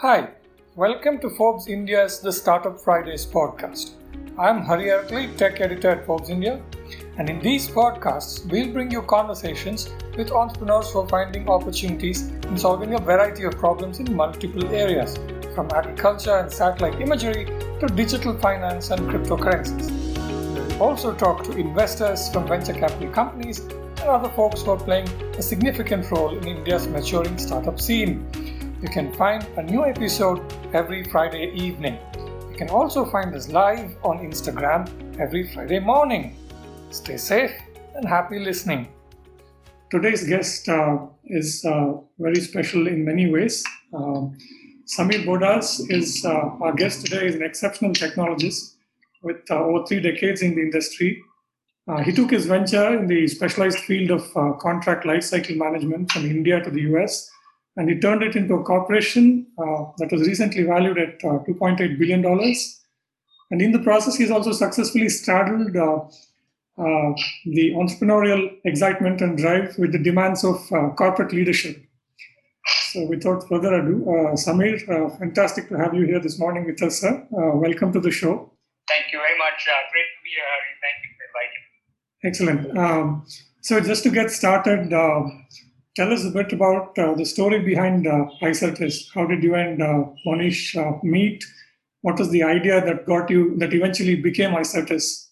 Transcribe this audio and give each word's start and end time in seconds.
Hi, 0.00 0.28
welcome 0.76 1.18
to 1.22 1.28
Forbes 1.28 1.66
India's 1.66 2.20
The 2.20 2.32
Startup 2.32 2.80
Fridays 2.80 3.26
podcast. 3.26 3.94
I'm 4.38 4.62
Hari 4.62 4.84
Arakali, 4.90 5.36
tech 5.36 5.60
editor 5.60 5.88
at 5.88 6.06
Forbes 6.06 6.30
India, 6.30 6.62
and 7.16 7.28
in 7.28 7.40
these 7.40 7.66
podcasts, 7.66 8.48
we'll 8.48 8.72
bring 8.72 8.92
you 8.92 9.02
conversations 9.02 9.90
with 10.16 10.30
entrepreneurs 10.30 10.92
who 10.92 11.00
are 11.00 11.08
finding 11.08 11.48
opportunities 11.48 12.28
in 12.28 12.56
solving 12.56 12.94
a 12.94 12.98
variety 12.98 13.42
of 13.42 13.58
problems 13.58 13.98
in 13.98 14.14
multiple 14.14 14.72
areas, 14.72 15.16
from 15.52 15.68
agriculture 15.72 16.36
and 16.36 16.52
satellite 16.52 17.00
imagery 17.00 17.46
to 17.80 17.88
digital 17.96 18.38
finance 18.38 18.92
and 18.92 19.00
cryptocurrencies. 19.00 19.90
We'll 20.78 20.90
also 20.90 21.12
talk 21.12 21.42
to 21.42 21.56
investors 21.56 22.28
from 22.28 22.46
venture 22.46 22.72
capital 22.72 23.10
companies 23.10 23.58
and 23.58 24.08
other 24.08 24.28
folks 24.28 24.62
who 24.62 24.70
are 24.70 24.76
playing 24.76 25.08
a 25.36 25.42
significant 25.42 26.08
role 26.12 26.38
in 26.38 26.46
India's 26.46 26.86
maturing 26.86 27.36
startup 27.36 27.80
scene. 27.80 28.47
You 28.80 28.88
can 28.88 29.12
find 29.14 29.44
a 29.56 29.62
new 29.64 29.84
episode 29.84 30.40
every 30.72 31.02
Friday 31.02 31.50
evening. 31.52 31.98
You 32.48 32.54
can 32.56 32.70
also 32.70 33.04
find 33.04 33.34
us 33.34 33.48
live 33.48 33.96
on 34.04 34.18
Instagram 34.18 34.88
every 35.18 35.52
Friday 35.52 35.80
morning. 35.80 36.36
Stay 36.90 37.16
safe 37.16 37.50
and 37.96 38.06
happy 38.06 38.38
listening. 38.38 38.86
Today's 39.90 40.28
guest 40.28 40.68
uh, 40.68 40.98
is 41.24 41.64
uh, 41.64 41.94
very 42.20 42.40
special 42.40 42.86
in 42.86 43.04
many 43.04 43.28
ways. 43.28 43.64
Um, 43.92 44.38
Samir 44.86 45.26
Bodas 45.26 45.80
is 45.90 46.24
uh, 46.24 46.30
our 46.62 46.72
guest 46.72 47.04
today. 47.04 47.26
is 47.26 47.34
an 47.34 47.42
exceptional 47.42 47.90
technologist 47.90 48.76
with 49.24 49.40
uh, 49.50 49.56
over 49.56 49.86
three 49.86 50.00
decades 50.00 50.40
in 50.40 50.54
the 50.54 50.62
industry. 50.62 51.20
Uh, 51.88 52.00
he 52.04 52.12
took 52.12 52.30
his 52.30 52.46
venture 52.46 52.96
in 52.96 53.08
the 53.08 53.26
specialized 53.26 53.80
field 53.80 54.12
of 54.12 54.36
uh, 54.36 54.52
contract 54.52 55.04
lifecycle 55.04 55.56
management 55.56 56.12
from 56.12 56.26
India 56.26 56.62
to 56.62 56.70
the 56.70 56.82
US 56.92 57.28
and 57.78 57.88
he 57.88 57.98
turned 57.98 58.22
it 58.22 58.34
into 58.34 58.54
a 58.54 58.62
corporation 58.64 59.46
uh, 59.56 59.84
that 59.98 60.10
was 60.10 60.26
recently 60.26 60.64
valued 60.64 60.98
at 60.98 61.14
uh, 61.24 61.38
2.8 61.46 61.98
billion 61.98 62.22
dollars. 62.22 62.80
And 63.50 63.62
in 63.62 63.72
the 63.72 63.78
process, 63.78 64.16
he's 64.16 64.30
also 64.30 64.52
successfully 64.52 65.08
straddled 65.08 65.74
uh, 65.76 66.00
uh 66.80 67.12
the 67.56 67.72
entrepreneurial 67.80 68.50
excitement 68.64 69.20
and 69.20 69.38
drive 69.38 69.78
with 69.78 69.92
the 69.92 69.98
demands 69.98 70.44
of 70.44 70.56
uh, 70.72 70.90
corporate 70.90 71.32
leadership. 71.32 71.76
So, 72.92 73.06
without 73.06 73.48
further 73.48 73.74
ado, 73.74 73.96
uh, 74.10 74.32
Samir, 74.34 74.76
fantastic 75.18 75.68
to 75.68 75.78
have 75.78 75.94
you 75.94 76.04
here 76.04 76.20
this 76.20 76.38
morning 76.38 76.66
with 76.66 76.82
us, 76.82 77.00
sir. 77.00 77.26
welcome 77.30 77.92
to 77.92 78.00
the 78.00 78.10
show. 78.10 78.52
Thank 78.88 79.12
you 79.12 79.18
very 79.18 79.38
much. 79.38 79.58
great 79.92 80.10
to 80.14 80.20
be 80.26 80.32
here. 80.36 80.58
Thank 80.84 80.96
you 81.04 81.10
for 81.16 81.24
inviting 81.30 81.62
me. 81.64 81.78
Excellent. 82.28 82.78
Um, 82.78 83.26
so, 83.62 83.80
just 83.80 84.02
to 84.02 84.10
get 84.10 84.30
started, 84.30 84.92
Tell 85.98 86.14
us 86.14 86.22
a 86.22 86.30
bit 86.30 86.54
about 86.54 86.94
uh, 86.94 87.18
the 87.18 87.26
story 87.26 87.58
behind 87.58 88.06
uh. 88.06 88.30
How 89.18 89.26
did 89.26 89.42
you 89.42 89.58
and 89.58 89.82
uh, 89.82 90.06
Monish 90.24 90.76
uh, 90.78 90.94
meet? 91.02 91.42
What 92.06 92.22
was 92.22 92.30
the 92.30 92.44
idea 92.46 92.78
that 92.78 93.02
got 93.02 93.26
you, 93.26 93.58
that 93.58 93.74
eventually 93.74 94.14
became 94.14 94.54
Icertis? 94.54 95.26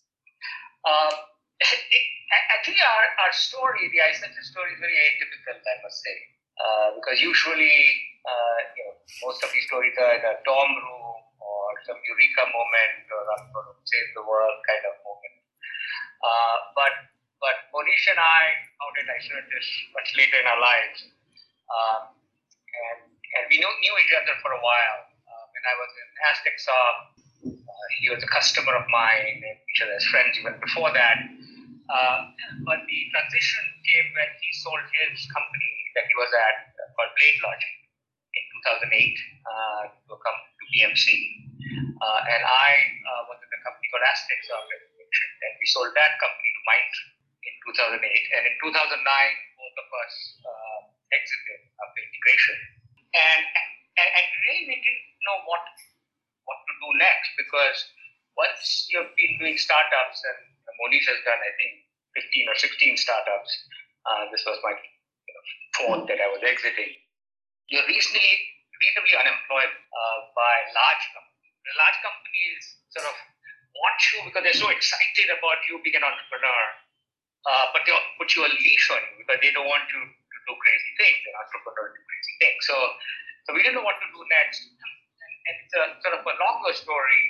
Um, 0.82 1.14
actually, 2.58 2.82
our, 2.82 3.04
our 3.22 3.30
story, 3.30 3.86
the 3.94 4.02
Icertis 4.10 4.50
story, 4.50 4.74
is 4.74 4.82
very 4.82 4.98
atypical, 5.06 5.54
I 5.54 5.76
must 5.86 6.02
say. 6.02 6.16
Uh, 6.58 6.98
because 6.98 7.22
usually, 7.22 7.78
uh, 8.26 8.58
you 8.74 8.82
know, 8.90 8.98
most 9.22 9.46
of 9.46 9.54
these 9.54 9.70
stories 9.70 9.94
are 10.02 10.18
in 10.18 10.24
a 10.26 10.34
dorm 10.42 10.72
room 10.82 11.14
or 11.46 11.62
some 11.86 11.94
eureka 12.10 12.42
moment 12.42 13.06
or 13.14 13.22
I'm 13.38 13.54
going 13.54 13.70
to 13.70 13.74
save 13.86 14.18
the 14.18 14.26
world 14.26 14.58
kind 14.66 14.82
of 14.82 14.98
moment. 15.06 15.36
Uh, 16.26 16.56
but 16.74 16.94
but 17.40 17.56
Monish 17.72 18.06
and 18.08 18.20
I 18.20 18.42
founded 18.80 19.06
Icertis 19.12 19.68
much 19.92 20.08
later 20.16 20.36
in 20.40 20.46
our 20.48 20.60
lives. 20.60 20.98
Um, 21.68 22.02
and, 22.16 23.00
and 23.10 23.42
we 23.50 23.60
knew, 23.60 23.72
knew 23.82 23.94
each 24.00 24.14
other 24.16 24.34
for 24.40 24.52
a 24.54 24.60
while. 24.62 25.00
Uh, 25.26 25.44
when 25.52 25.64
I 25.66 25.74
was 25.76 25.90
in 25.96 26.08
Aztecsoft, 26.30 27.00
uh, 27.52 27.86
he 28.00 28.08
was 28.08 28.22
a 28.24 28.30
customer 28.30 28.74
of 28.76 28.86
mine, 28.88 29.42
and 29.44 29.56
each 29.60 29.80
other 29.84 29.96
as 29.96 30.06
friends 30.08 30.38
even 30.40 30.56
before 30.62 30.92
that. 30.92 31.18
Uh, 31.86 32.18
but 32.66 32.82
the 32.82 32.98
transition 33.14 33.62
came 33.86 34.06
when 34.16 34.30
he 34.42 34.48
sold 34.58 34.82
his 35.06 35.22
company 35.30 35.72
that 35.94 36.04
he 36.10 36.14
was 36.18 36.30
at 36.34 36.56
uh, 36.74 36.88
called 36.98 37.12
BladeLogic 37.14 37.74
in 38.34 38.44
2008 38.90 38.90
uh, 38.90 39.82
to, 39.94 40.14
company, 40.18 40.50
to 40.50 40.64
BMC. 40.74 41.06
Uh, 41.96 42.20
and 42.26 42.42
I 42.42 42.70
uh, 43.06 43.22
was 43.30 43.38
in 43.38 43.48
a 43.48 43.60
company 43.62 43.86
called 43.88 44.04
as 44.04 44.20
and 44.26 45.52
we 45.56 45.66
sold 45.70 45.94
that 45.94 46.18
company 46.18 46.50
to 46.52 46.62
Mindtree. 46.66 47.15
2008. 47.66 47.98
And 48.00 48.42
in 48.46 48.54
2009, 48.62 49.02
both 49.02 49.76
of 49.76 49.88
us 49.90 50.14
uh, 50.42 50.80
exited 51.12 51.60
after 51.82 52.00
integration. 52.02 52.56
And, 53.16 53.42
and, 53.42 54.08
and 54.10 54.26
really, 54.46 54.64
we 54.70 54.76
didn't 54.80 55.06
know 55.24 55.38
what, 55.48 55.64
what 56.44 56.58
to 56.62 56.72
do 56.76 56.88
next 57.00 57.30
because 57.38 57.78
once 58.36 58.90
you've 58.92 59.14
been 59.16 59.34
doing 59.40 59.56
startups, 59.56 60.20
and 60.26 60.38
Monish 60.82 61.08
has 61.08 61.20
done, 61.24 61.40
I 61.40 61.52
think, 61.56 61.72
15 62.16 62.52
or 62.52 62.56
16 62.56 63.00
startups, 63.00 63.50
uh, 64.04 64.28
this 64.30 64.44
was 64.44 64.60
my 64.60 64.76
know, 64.76 65.42
fourth 65.80 66.04
that 66.08 66.20
I 66.20 66.28
was 66.30 66.44
exiting, 66.44 66.92
you're 67.72 67.86
reasonably, 67.88 68.36
reasonably 68.78 69.14
unemployed 69.18 69.72
uh, 69.72 70.18
by 70.36 70.54
large 70.70 71.04
companies. 71.16 71.54
The 71.66 71.74
large 71.74 71.98
companies 72.04 72.62
sort 72.94 73.06
of 73.10 73.16
want 73.74 74.00
you 74.14 74.18
because 74.30 74.42
they're 74.46 74.62
so 74.62 74.70
excited 74.70 75.28
about 75.34 75.58
you 75.66 75.82
being 75.82 75.98
an 75.98 76.06
entrepreneur 76.06 76.62
uh, 77.46 77.66
but 77.70 77.86
they 77.86 77.94
put 78.18 78.28
you 78.34 78.42
a 78.42 78.50
leash 78.50 78.86
on 78.90 79.00
you 79.06 79.22
because 79.22 79.38
they 79.38 79.54
don't 79.54 79.70
want 79.70 79.86
you 79.86 80.02
to 80.02 80.38
do 80.46 80.52
crazy 80.58 80.92
things. 80.98 81.18
They're 81.22 81.38
entrepreneurs 81.38 81.94
do 81.94 82.02
crazy 82.02 82.34
things. 82.42 82.60
So, 82.66 82.76
so 83.46 83.48
we 83.54 83.62
didn't 83.62 83.78
know 83.78 83.86
what 83.86 83.98
to 84.02 84.08
do 84.10 84.20
next. 84.26 84.66
And, 84.66 84.92
and 85.46 85.54
it's 85.62 85.74
a 85.78 85.84
sort 86.02 86.14
of 86.18 86.22
a 86.26 86.34
longer 86.42 86.74
story, 86.74 87.22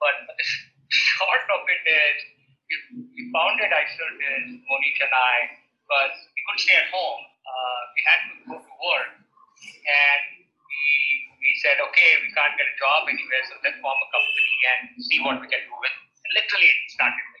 but 0.00 0.16
the 0.28 0.96
short 0.96 1.44
of 1.52 1.60
it 1.68 1.82
is 1.84 2.16
we, 2.72 3.04
we 3.12 3.22
founded 3.28 3.68
Icertis, 3.68 4.64
Monish 4.64 5.00
and 5.04 5.12
I, 5.12 5.36
because 5.60 6.16
we 6.32 6.40
couldn't 6.48 6.62
stay 6.64 6.76
at 6.80 6.88
home. 6.88 7.20
Uh, 7.44 7.80
we 7.92 8.00
had 8.06 8.20
to 8.24 8.32
go 8.48 8.56
to 8.64 8.74
work. 8.80 9.12
And 9.60 10.24
we, 10.40 10.82
we 11.36 11.50
said, 11.60 11.76
okay, 11.84 12.10
we 12.24 12.32
can't 12.32 12.56
get 12.56 12.64
a 12.64 12.76
job 12.80 13.10
anywhere, 13.12 13.44
so 13.44 13.60
let's 13.60 13.76
form 13.84 13.98
a 13.98 14.08
company 14.08 14.56
and 14.72 14.80
see 15.04 15.18
what 15.20 15.36
we 15.36 15.50
can 15.52 15.60
do 15.68 15.74
with. 15.76 15.96
And 16.24 16.30
literally, 16.32 16.70
it 16.70 16.80
started? 16.96 17.39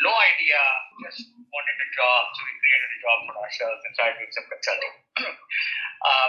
No 0.00 0.12
idea, 0.16 0.60
just 1.04 1.28
wanted 1.36 1.76
a 1.76 1.88
job, 1.92 2.22
so 2.32 2.40
we 2.44 2.54
created 2.56 2.90
a 2.90 3.00
job 3.04 3.18
for 3.28 3.34
ourselves 3.36 3.80
and 3.84 3.92
started 3.96 4.16
doing 4.16 4.32
some 4.32 4.48
consulting. 4.48 4.94
uh, 6.08 6.28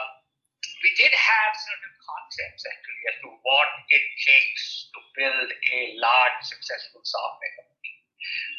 we 0.82 0.92
did 0.98 1.14
have 1.14 1.52
certain 1.56 1.94
concepts 2.02 2.64
actually 2.68 3.04
as 3.08 3.18
to 3.24 3.30
what 3.46 3.70
it 3.88 4.06
takes 4.28 4.92
to 4.92 5.00
build 5.16 5.50
a 5.50 5.80
large, 6.02 6.40
successful 6.44 7.02
software 7.06 7.54
company. 7.58 7.94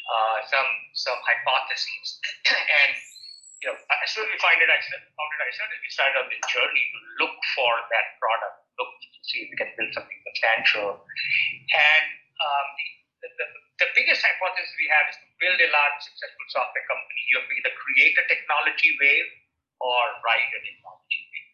Uh, 0.03 0.37
some 0.51 0.71
some 0.91 1.19
hypotheses, 1.23 2.19
and 2.51 2.91
you 3.63 3.71
know, 3.71 3.79
as 3.79 4.09
soon 4.11 4.27
as 4.27 4.31
we 4.35 4.39
find 4.43 4.59
it, 4.59 4.67
I 4.67 4.75
found 4.83 5.29
it, 5.31 5.39
I 5.39 5.51
started, 5.55 5.79
we 5.79 5.87
started 5.87 6.15
on 6.19 6.27
this 6.27 6.43
journey 6.51 6.83
to 6.83 6.99
look 7.23 7.37
for 7.55 7.71
that 7.87 8.19
product, 8.19 8.67
look 8.75 8.91
to 8.99 9.19
see 9.23 9.47
if 9.47 9.47
we 9.47 9.55
can 9.55 9.71
build 9.79 9.95
something 9.95 10.19
substantial, 10.27 10.99
and 10.99 12.05
um, 12.43 12.67
the, 13.23 13.87
biggest 13.93 14.25
hypothesis 14.25 14.73
we 14.81 14.89
have 14.89 15.05
is 15.05 15.17
to 15.21 15.27
build 15.37 15.59
a 15.61 15.69
large 15.69 15.97
successful 16.01 16.47
software 16.49 16.85
company. 16.89 17.21
You 17.29 17.37
have 17.37 17.45
to 17.45 17.55
either 17.61 17.73
create 17.77 18.17
a 18.17 18.25
technology 18.25 18.89
wave 18.97 19.29
or 19.77 20.01
ride 20.25 20.49
a 20.49 20.61
technology 20.65 21.21
wave. 21.29 21.53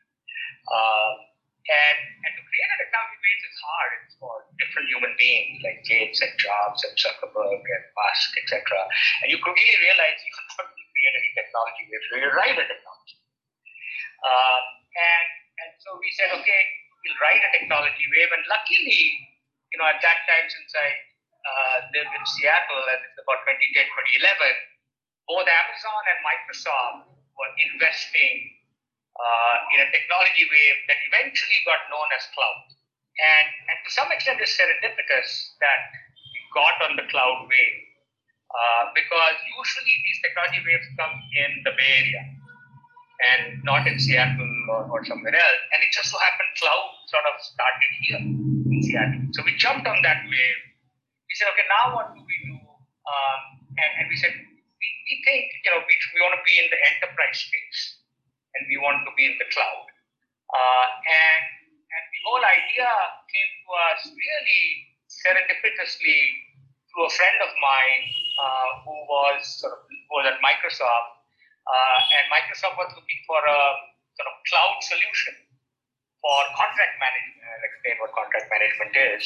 Um, 0.71 1.13
and, 1.67 1.99
and 2.25 2.31
to 2.39 2.41
create 2.47 2.69
a 2.71 2.77
technology 2.79 3.19
wave 3.19 3.41
is 3.43 3.59
hard. 3.59 3.91
It's 4.01 4.15
for 4.17 4.33
different 4.57 4.87
human 4.87 5.13
beings 5.19 5.59
like 5.61 5.83
Gates 5.83 6.23
and 6.23 6.33
Jobs 6.39 6.79
and 6.87 6.95
Zuckerberg 6.95 7.59
and 7.59 7.85
Musk, 7.91 8.29
etc. 8.39 8.63
And 9.21 9.27
you 9.29 9.37
quickly 9.43 9.75
realize 9.83 10.17
you 10.23 10.33
cannot 10.39 10.71
create 10.73 11.13
any 11.13 11.31
technology 11.35 11.83
wave, 11.91 12.03
so 12.07 12.13
you 12.23 12.29
ride 12.33 12.57
a 12.57 12.65
technology. 12.65 13.17
Um, 14.23 14.63
and, 14.95 15.29
and 15.59 15.71
so 15.83 15.95
we 15.99 16.09
said, 16.15 16.33
okay, 16.39 16.61
we'll 17.03 17.19
ride 17.19 17.43
a 17.43 17.51
technology 17.51 18.05
wave. 18.15 18.31
And 18.31 18.43
luckily, 18.47 19.01
you 19.71 19.77
know, 19.77 19.87
at 19.87 20.01
that 20.01 20.19
time, 20.25 20.47
since 20.49 20.71
I 20.73 21.08
uh, 21.45 21.77
lived 21.95 22.13
in 22.13 22.23
Seattle, 22.25 22.83
and 22.83 22.99
it's 23.03 23.19
about 23.19 23.39
2010, 23.47 23.85
2011, 24.19 24.25
both 25.29 25.45
Amazon 25.45 26.01
and 26.09 26.19
Microsoft 26.25 27.05
were 27.37 27.53
investing 27.69 28.59
uh, 29.15 29.55
in 29.75 29.79
a 29.83 29.87
technology 29.93 30.45
wave 30.49 30.79
that 30.89 30.99
eventually 31.11 31.59
got 31.63 31.85
known 31.91 32.09
as 32.15 32.23
cloud. 32.33 32.65
And, 33.19 33.47
and 33.67 33.77
to 33.83 33.89
some 33.91 34.09
extent, 34.15 34.39
it's 34.39 34.55
serendipitous 34.55 35.59
that 35.59 35.81
we 36.15 36.39
got 36.55 36.75
on 36.87 36.95
the 36.95 37.05
cloud 37.11 37.45
wave 37.45 37.79
uh, 38.49 38.83
because 38.95 39.37
usually 39.43 39.95
these 40.07 40.19
technology 40.23 40.61
waves 40.63 40.87
come 40.95 41.13
in 41.13 41.51
the 41.67 41.73
Bay 41.75 41.91
Area 41.99 42.23
and 43.19 43.59
not 43.67 43.83
in 43.85 43.99
Seattle 43.99 44.55
or, 44.71 44.87
or 44.87 44.99
somewhere 45.03 45.35
else. 45.35 45.61
And 45.75 45.79
it 45.83 45.91
just 45.91 46.09
so 46.09 46.17
happened 46.17 46.51
cloud 46.57 46.87
sort 47.11 47.25
of 47.27 47.35
started 47.43 47.91
here 48.07 48.23
in 48.23 48.79
Seattle. 48.81 49.21
So 49.35 49.43
we 49.43 49.53
jumped 49.59 49.85
on 49.85 49.99
that 50.01 50.23
wave 50.25 50.68
said, 51.39 51.47
okay, 51.55 51.67
now 51.71 51.95
what 51.95 52.11
do 52.11 52.19
we 52.19 52.37
do? 52.51 52.59
Um, 52.59 53.41
and, 53.79 53.91
and 54.03 54.05
we 54.11 54.19
said, 54.19 54.35
we, 54.35 54.87
we 55.07 55.13
think, 55.23 55.47
you 55.63 55.71
know, 55.71 55.79
we, 55.81 55.93
we 56.13 56.19
want 56.19 56.35
to 56.35 56.43
be 56.43 56.55
in 56.59 56.67
the 56.67 56.79
enterprise 56.91 57.39
space 57.39 58.03
and 58.59 58.67
we 58.67 58.75
want 58.83 59.07
to 59.07 59.11
be 59.15 59.23
in 59.23 59.39
the 59.39 59.47
cloud. 59.55 59.87
Uh, 60.51 60.87
and, 61.07 61.43
and 61.63 62.03
the 62.11 62.21
whole 62.27 62.43
idea 62.43 62.89
came 63.31 63.51
to 63.63 63.69
us 63.89 63.99
really 64.11 64.65
serendipitously 65.07 66.19
through 66.91 67.05
a 67.05 67.13
friend 67.13 67.37
of 67.45 67.51
mine 67.61 68.03
uh, 68.37 68.69
who 68.83 68.95
was 69.07 69.39
sort 69.61 69.73
of 69.73 69.81
was 70.09 70.25
at 70.25 70.41
Microsoft, 70.41 71.21
uh, 71.69 71.99
and 72.17 72.23
Microsoft 72.33 72.73
was 72.81 72.89
looking 72.97 73.21
for 73.29 73.37
a 73.37 73.61
sort 74.17 74.25
of 74.25 74.35
cloud 74.49 74.77
solution 74.81 75.37
for 76.17 76.39
contract 76.57 76.97
management. 76.97 77.45
I'll 77.45 77.65
explain 77.65 77.95
what 78.01 78.09
contract 78.17 78.49
management 78.49 78.93
is, 78.97 79.21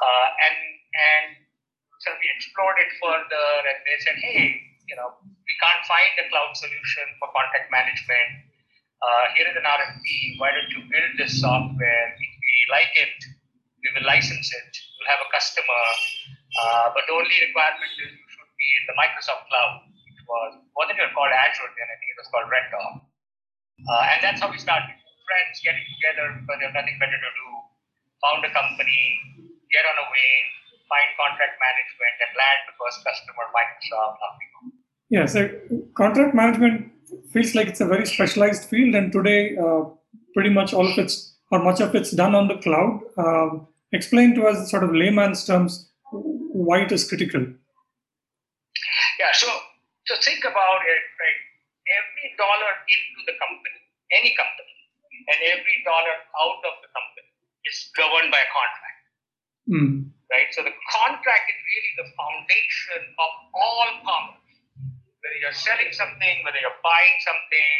uh, 0.00 0.26
and 0.48 0.56
and 0.96 1.43
so 2.04 2.12
we 2.20 2.28
explored 2.36 2.76
it 2.84 2.92
further, 3.00 3.48
and 3.64 3.78
they 3.88 3.96
said, 4.04 4.16
hey, 4.20 4.60
you 4.84 4.96
know, 5.00 5.16
we 5.24 5.54
can't 5.56 5.84
find 5.88 6.12
a 6.20 6.28
cloud 6.28 6.52
solution 6.52 7.06
for 7.16 7.32
contract 7.32 7.72
management. 7.72 8.44
Uh, 9.00 9.24
here 9.32 9.48
is 9.48 9.56
an 9.56 9.64
RFP. 9.64 10.36
Why 10.36 10.52
don't 10.52 10.68
you 10.72 10.84
build 10.88 11.12
this 11.16 11.40
software? 11.40 12.06
If 12.12 12.32
we 12.36 12.52
like 12.68 12.92
it, 12.96 13.16
we 13.80 13.88
will 13.96 14.04
license 14.04 14.48
it. 14.52 14.70
We'll 15.00 15.12
have 15.16 15.24
a 15.24 15.30
customer. 15.32 15.84
Uh, 16.54 16.86
but 16.92 17.08
the 17.08 17.16
only 17.16 17.36
requirement 17.40 17.92
is 18.00 18.12
you 18.12 18.28
should 18.32 18.52
be 18.56 18.68
in 18.80 18.84
the 18.88 18.96
Microsoft 18.96 19.48
cloud, 19.48 19.88
which 19.88 20.20
was 20.28 20.50
wasn't 20.76 21.00
even 21.00 21.12
called 21.12 21.32
Azure 21.32 21.72
then. 21.72 21.88
I 21.88 21.96
think 22.00 22.08
it 22.12 22.20
was 22.20 22.28
called 22.32 22.48
Red 22.52 22.68
Dog. 22.72 22.92
Uh, 23.84 24.04
and 24.12 24.18
that's 24.24 24.40
how 24.40 24.48
we 24.48 24.60
started. 24.60 24.92
Friends 25.24 25.56
getting 25.64 25.84
together 25.96 26.36
because 26.36 26.56
they 26.60 26.68
have 26.68 26.76
nothing 26.76 27.00
better 27.00 27.16
to 27.16 27.30
do. 27.32 27.48
Found 28.28 28.40
a 28.44 28.52
company, 28.52 29.02
get 29.72 29.84
on 29.84 29.96
a 30.00 30.06
wave, 30.08 30.52
find 30.88 31.08
contract 31.16 31.56
management, 31.60 32.14
and 32.24 32.32
land 32.36 32.60
the 32.68 32.74
first 32.78 32.98
customer, 33.04 33.44
Microsoft. 33.52 34.16
Yeah, 35.10 35.26
so 35.26 35.48
contract 35.94 36.34
management 36.34 36.92
feels 37.30 37.54
like 37.54 37.68
it's 37.68 37.80
a 37.80 37.86
very 37.86 38.06
specialized 38.06 38.68
field, 38.68 38.94
and 38.94 39.12
today, 39.12 39.56
uh, 39.56 39.84
pretty 40.34 40.50
much 40.50 40.74
all 40.74 40.86
of 40.90 40.98
it's 40.98 41.36
or 41.50 41.62
much 41.62 41.80
of 41.80 41.94
it's 41.94 42.10
done 42.10 42.34
on 42.34 42.48
the 42.48 42.58
cloud. 42.58 43.00
Um, 43.16 43.68
explain 43.92 44.34
to 44.34 44.46
us, 44.46 44.70
sort 44.70 44.82
of 44.82 44.94
layman's 44.94 45.44
terms, 45.44 45.90
why 46.10 46.80
it 46.82 46.92
is 46.92 47.06
critical. 47.08 47.42
Yeah, 49.20 49.32
so 49.32 49.48
so 50.06 50.14
think 50.20 50.42
about 50.44 50.80
it. 50.82 51.02
Right, 51.20 51.40
every 51.88 52.28
dollar 52.36 52.72
into 52.88 53.20
the 53.28 53.36
company, 53.38 53.80
any 54.18 54.32
company, 54.34 54.76
and 55.30 55.38
every 55.52 55.76
dollar 55.84 56.16
out 56.42 56.60
of 56.64 56.74
the 56.82 56.90
company 56.90 57.30
is 57.64 57.90
governed 57.96 58.30
by 58.32 58.40
a 58.40 58.50
contract. 58.50 59.00
Mm. 59.68 60.13
Right, 60.34 60.50
so 60.50 60.66
the 60.66 60.74
contract 60.90 61.46
is 61.46 61.58
really 61.62 61.92
the 62.02 62.08
foundation 62.18 63.06
of 63.22 63.30
all 63.54 63.86
commerce 64.02 64.44
whether 65.24 65.40
you're 65.40 65.56
selling 65.56 65.88
something, 65.96 66.44
whether 66.44 66.60
you're 66.60 66.82
buying 66.84 67.16
something, 67.24 67.76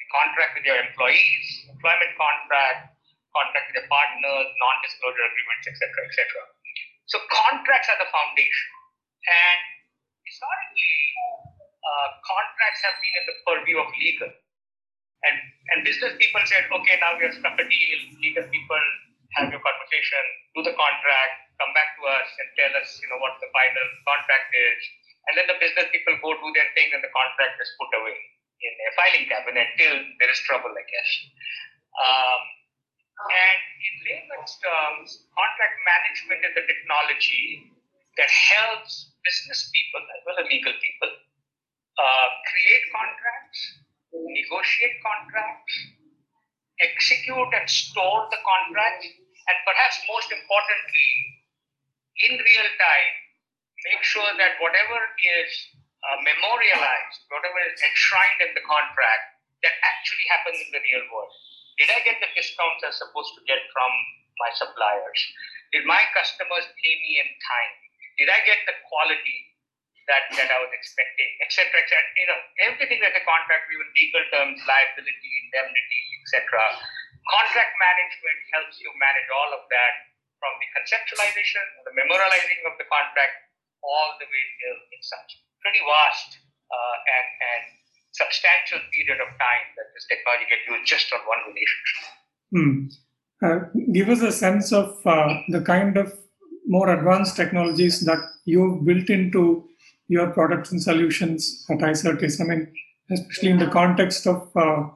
the 0.00 0.06
contract 0.08 0.56
with 0.56 0.64
your 0.64 0.80
employees, 0.80 1.68
employment 1.68 2.16
contract, 2.16 2.96
contract 3.36 3.64
with 3.68 3.84
your 3.84 3.88
partners, 3.92 4.48
non-disclosure 4.56 5.26
agreements, 5.28 5.64
etc., 5.68 5.84
etc. 6.08 6.16
So 7.12 7.20
contracts 7.28 7.92
are 7.92 8.00
the 8.00 8.08
foundation, 8.08 8.70
and 9.28 9.60
historically, 10.24 10.98
uh, 11.84 12.08
contracts 12.24 12.80
have 12.88 12.96
been 13.04 13.14
in 13.20 13.24
the 13.28 13.36
purview 13.44 13.76
of 13.84 13.88
legal, 14.00 14.32
and 15.28 15.36
and 15.76 15.84
business 15.84 16.16
people 16.16 16.40
said, 16.48 16.72
okay, 16.72 16.96
now 17.04 17.20
we 17.20 17.28
have 17.28 17.36
struck 17.36 17.60
a 17.60 17.66
deal. 17.68 18.00
Legal 18.16 18.48
people 18.48 18.84
have 19.36 19.52
your 19.52 19.60
conversation, 19.60 20.24
do 20.56 20.64
the 20.64 20.72
contract, 20.72 21.47
come 21.58 21.74
back 21.74 21.98
to 21.98 22.02
us 22.06 22.28
and 22.38 22.48
tell 22.54 22.72
us, 22.78 22.88
you 23.02 23.08
know, 23.10 23.20
what 23.20 23.36
the 23.42 23.50
final 23.50 23.86
contract 24.06 24.50
is 24.54 24.80
and 25.28 25.36
then 25.36 25.46
the 25.50 25.60
business 25.60 25.92
people 25.92 26.16
go 26.24 26.32
do 26.40 26.48
their 26.56 26.70
thing 26.72 26.88
and 26.96 27.04
the 27.04 27.12
contract 27.12 27.60
is 27.60 27.68
put 27.76 27.92
away 28.00 28.16
in 28.16 28.72
a 28.72 28.90
filing 28.96 29.26
cabinet 29.28 29.68
till 29.76 29.98
there 30.16 30.30
is 30.32 30.40
trouble, 30.48 30.72
I 30.72 30.84
guess. 30.88 31.10
Um, 32.00 32.42
and 33.28 33.60
in 33.76 33.94
layman's 34.08 34.56
terms, 34.64 35.28
contract 35.36 35.76
management 35.84 36.40
is 36.48 36.52
the 36.56 36.64
technology 36.64 37.68
that 38.16 38.30
helps 38.30 39.12
business 39.20 39.68
people 39.68 40.02
as 40.16 40.20
well 40.24 40.38
as 40.40 40.46
legal 40.48 40.72
people 40.80 41.12
uh, 41.12 42.28
create 42.48 42.84
contracts, 42.88 43.60
negotiate 44.16 44.96
contracts, 45.04 45.74
execute 46.80 47.52
and 47.52 47.66
store 47.68 48.30
the 48.32 48.40
contracts, 48.40 49.12
and 49.12 49.56
perhaps 49.66 50.00
most 50.08 50.30
importantly, 50.32 51.10
in 52.26 52.32
real 52.34 52.68
time, 52.78 53.14
make 53.86 54.02
sure 54.02 54.30
that 54.38 54.58
whatever 54.58 54.98
is 55.18 55.50
uh, 56.02 56.18
memorialized, 56.22 57.20
whatever 57.30 57.58
is 57.70 57.78
enshrined 57.78 58.40
in 58.50 58.52
the 58.58 58.64
contract, 58.66 59.38
that 59.62 59.74
actually 59.82 60.26
happens 60.30 60.58
in 60.62 60.70
the 60.70 60.82
real 60.82 61.04
world. 61.10 61.30
Did 61.78 61.90
I 61.94 62.02
get 62.02 62.18
the 62.18 62.30
discounts 62.34 62.82
I'm 62.82 62.94
supposed 62.94 63.34
to 63.38 63.42
get 63.46 63.62
from 63.70 63.90
my 64.38 64.50
suppliers? 64.54 65.20
Did 65.70 65.86
my 65.86 66.02
customers 66.14 66.66
pay 66.78 66.94
me 67.02 67.22
in 67.22 67.28
time? 67.42 67.74
Did 68.18 68.30
I 68.30 68.42
get 68.46 68.66
the 68.66 68.74
quality 68.86 69.54
that, 70.10 70.24
that 70.34 70.48
I 70.50 70.58
was 70.58 70.72
expecting, 70.72 71.30
etc., 71.44 71.68
etc. 71.84 72.00
You 72.18 72.28
know, 72.32 72.40
everything 72.66 72.98
that 73.04 73.12
the 73.14 73.22
contract, 73.22 73.68
even 73.70 73.88
legal 73.94 74.24
terms, 74.32 74.58
liability, 74.64 75.30
indemnity, 75.46 76.02
etc. 76.24 76.58
Contract 77.28 77.72
management 77.76 78.40
helps 78.56 78.80
you 78.80 78.90
manage 78.96 79.28
all 79.28 79.52
of 79.52 79.68
that 79.68 79.94
from 80.38 80.52
the 80.58 80.68
conceptualization, 80.78 81.64
the 81.86 81.94
memorializing 81.94 82.60
of 82.66 82.74
the 82.78 82.86
contract, 82.86 83.34
all 83.82 84.18
the 84.18 84.26
way 84.26 84.44
till 84.62 84.76
it's 84.94 85.10
such 85.10 85.30
pretty 85.62 85.82
vast 85.86 86.38
uh, 86.70 86.96
and, 87.18 87.28
and 87.52 87.64
substantial 88.14 88.80
period 88.94 89.20
of 89.22 89.30
time 89.38 89.64
that 89.76 89.88
this 89.94 90.06
technology 90.10 90.46
gets 90.50 90.64
used 90.66 90.86
just 90.86 91.08
on 91.14 91.22
one 91.26 91.42
relationship. 91.46 91.98
Hmm. 92.50 92.78
Uh, 93.38 93.58
give 93.92 94.08
us 94.08 94.22
a 94.22 94.32
sense 94.32 94.72
of 94.72 94.98
uh, 95.06 95.28
the 95.48 95.60
kind 95.60 95.96
of 95.96 96.12
more 96.66 96.90
advanced 96.90 97.36
technologies 97.36 98.00
that 98.04 98.18
you've 98.44 98.84
built 98.84 99.08
into 99.10 99.68
your 100.08 100.30
products 100.30 100.72
and 100.72 100.82
solutions 100.82 101.64
at 101.70 101.78
Icertis. 101.78 102.40
I 102.40 102.44
mean, 102.44 102.72
especially 103.10 103.50
in 103.50 103.58
the 103.58 103.68
context 103.68 104.26
of 104.26 104.50
uh, 104.56 104.88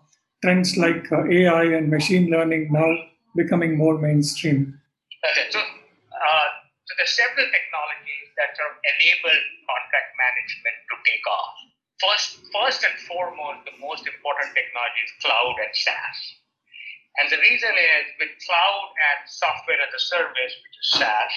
trends 0.43 0.77
like 0.77 1.11
uh, 1.13 1.25
AI 1.31 1.65
and 1.65 1.89
machine 1.89 2.31
learning 2.31 2.69
now 2.73 2.93
becoming 3.37 3.77
more 3.77 3.99
mainstream. 3.99 4.79
Okay. 5.23 5.47
So, 5.55 5.61
uh, 5.63 6.49
so 6.83 6.93
several 7.07 7.47
technologies 7.47 8.27
that 8.35 8.59
sort 8.59 8.75
of 8.75 8.77
enable 8.83 9.37
contract 9.71 10.11
management 10.19 10.77
to 10.91 10.95
take 11.07 11.25
off. 11.31 11.55
First, 12.03 12.43
first 12.51 12.81
and 12.83 12.97
foremost, 13.07 13.63
the 13.63 13.77
most 13.79 14.03
important 14.03 14.51
technology 14.59 15.01
is 15.07 15.13
cloud 15.23 15.55
and 15.63 15.71
SaaS. 15.71 16.19
And 17.23 17.31
the 17.31 17.39
reason 17.39 17.71
is 17.71 18.05
with 18.19 18.35
cloud 18.43 18.87
and 18.91 19.19
software 19.31 19.79
as 19.79 19.93
a 19.95 20.03
service, 20.03 20.53
which 20.59 20.77
is 20.83 20.89
SaaS, 20.99 21.35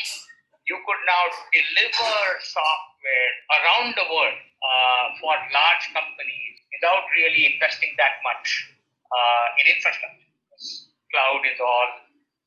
you 0.66 0.82
could 0.82 1.02
now 1.06 1.24
deliver 1.54 2.18
software 2.42 3.32
around 3.54 3.94
the 3.94 4.08
world 4.10 4.40
uh, 4.42 5.06
for 5.22 5.38
large 5.54 5.86
companies 5.94 6.54
without 6.74 7.06
really 7.14 7.54
investing 7.54 7.94
that 8.02 8.18
much 8.26 8.50
uh, 9.14 9.62
in 9.62 9.70
infrastructure. 9.70 10.26
Cloud 11.14 11.42
is 11.46 11.60
all 11.62 12.05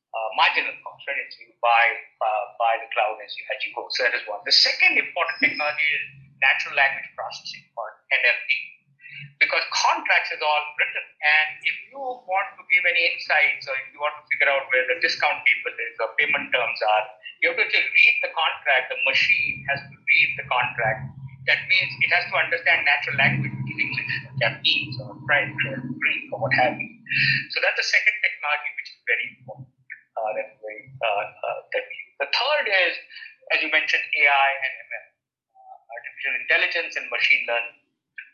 uh, 0.09 0.29
marginal 0.33 0.73
cost, 0.81 1.05
right? 1.05 1.21
So 1.29 1.45
you 1.45 1.53
buy 1.61 1.85
uh, 2.17 2.43
buy 2.57 2.81
the 2.81 2.89
cloud 2.93 3.21
as 3.21 3.31
you 3.37 3.43
as 3.53 3.59
you 3.61 3.71
go. 3.77 3.85
So 3.93 4.05
that 4.05 4.13
is 4.17 4.25
one. 4.25 4.41
The 4.45 4.55
second 4.55 4.97
important 4.97 5.37
technology 5.37 5.85
is 5.85 6.03
natural 6.41 6.73
language 6.73 7.09
processing 7.13 7.67
or 7.77 7.87
NLP, 8.09 8.49
because 9.37 9.61
contracts 9.69 10.33
is 10.33 10.41
all 10.41 10.63
written, 10.79 11.05
and 11.21 11.49
if 11.61 11.75
you 11.91 11.99
want 11.99 12.49
to 12.57 12.63
give 12.73 12.83
any 12.89 13.03
insights 13.13 13.69
or 13.69 13.75
if 13.77 13.87
you 13.93 13.99
want 14.01 14.15
to 14.17 14.25
figure 14.33 14.49
out 14.49 14.65
where 14.73 14.85
the 14.89 14.97
discount 15.03 15.45
table 15.45 15.75
is 15.77 15.93
or 16.01 16.09
payment 16.17 16.49
terms 16.55 16.79
are, 16.81 17.05
you 17.45 17.53
have 17.53 17.59
to 17.59 17.69
read 17.69 18.15
the 18.25 18.31
contract. 18.33 18.89
The 18.89 18.99
machine 19.05 19.61
has 19.69 19.79
to 19.83 19.93
read 19.93 20.29
the 20.41 20.45
contract. 20.49 21.01
That 21.47 21.61
means 21.69 21.89
it 22.03 22.11
has 22.13 22.25
to 22.29 22.35
understand 22.35 22.83
natural 22.85 23.15
language, 23.15 23.53
which 23.55 23.71
is 23.73 23.79
English, 23.79 24.11
or 24.27 24.33
Japanese, 24.41 24.93
or 25.01 25.11
French, 25.23 25.59
or 25.69 25.77
Greek, 25.97 26.23
or 26.33 26.37
what 26.45 26.53
have 26.57 26.77
you. 26.77 26.89
So 27.53 27.61
that's 27.63 27.79
the 27.79 27.87
second 27.87 28.15
technology 28.21 28.69
which 28.75 28.89
is 28.91 28.99
very 29.07 29.25
important 29.39 29.78
uh, 30.19 30.31
that 30.35 30.49
we 30.59 30.73
uh, 30.99 31.23
that 31.71 31.83
we. 31.87 31.95
The 32.19 32.27
third 32.27 32.65
is, 32.67 32.93
as 33.55 33.63
you 33.63 33.71
mentioned, 33.71 34.03
AI 34.03 34.49
and 34.59 34.73
ML, 34.83 35.07
uh, 35.55 35.77
artificial 35.95 36.33
intelligence 36.43 36.93
and 36.99 37.07
machine 37.07 37.43
learning, 37.47 37.79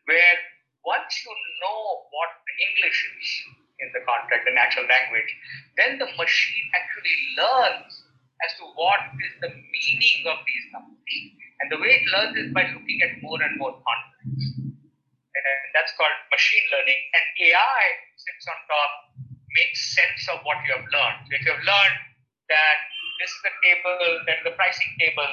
where 0.10 0.38
once 0.86 1.14
you 1.22 1.34
know 1.62 2.10
what 2.10 2.32
English 2.58 2.98
is 2.98 3.30
in 3.82 3.90
the 3.94 4.02
contract, 4.08 4.48
the 4.50 4.56
natural 4.56 4.88
language, 4.90 5.30
then 5.78 6.02
the 6.02 6.10
machine 6.18 6.66
actually 6.74 7.18
learns 7.38 7.92
as 8.44 8.52
to 8.60 8.66
what 8.76 9.02
is 9.22 9.34
the 9.42 9.52
meaning 9.52 10.20
of 10.28 10.42
these 10.46 10.66
numbers. 10.74 10.96
And 11.62 11.72
the 11.72 11.80
way 11.80 12.02
it 12.02 12.06
learns 12.12 12.36
is 12.36 12.50
by 12.52 12.68
looking 12.68 13.00
at 13.06 13.22
more 13.24 13.40
and 13.40 13.56
more 13.58 13.74
contracts. 13.80 14.46
And 15.36 15.72
that's 15.76 15.92
called 15.96 16.16
machine 16.32 16.66
learning. 16.72 17.00
And 17.16 17.26
AI 17.52 17.84
sits 18.16 18.46
on 18.48 18.58
top 18.68 18.92
makes 19.56 19.96
sense 19.96 20.22
of 20.30 20.44
what 20.44 20.60
you 20.68 20.76
have 20.76 20.86
learned. 20.92 21.26
If 21.32 21.42
you 21.48 21.52
have 21.56 21.64
learned 21.64 21.98
that 22.52 22.78
this 23.24 23.32
is 23.32 23.42
the 23.42 23.56
table, 23.64 23.98
that 24.28 24.44
is 24.44 24.46
the 24.46 24.56
pricing 24.60 24.92
table, 25.00 25.32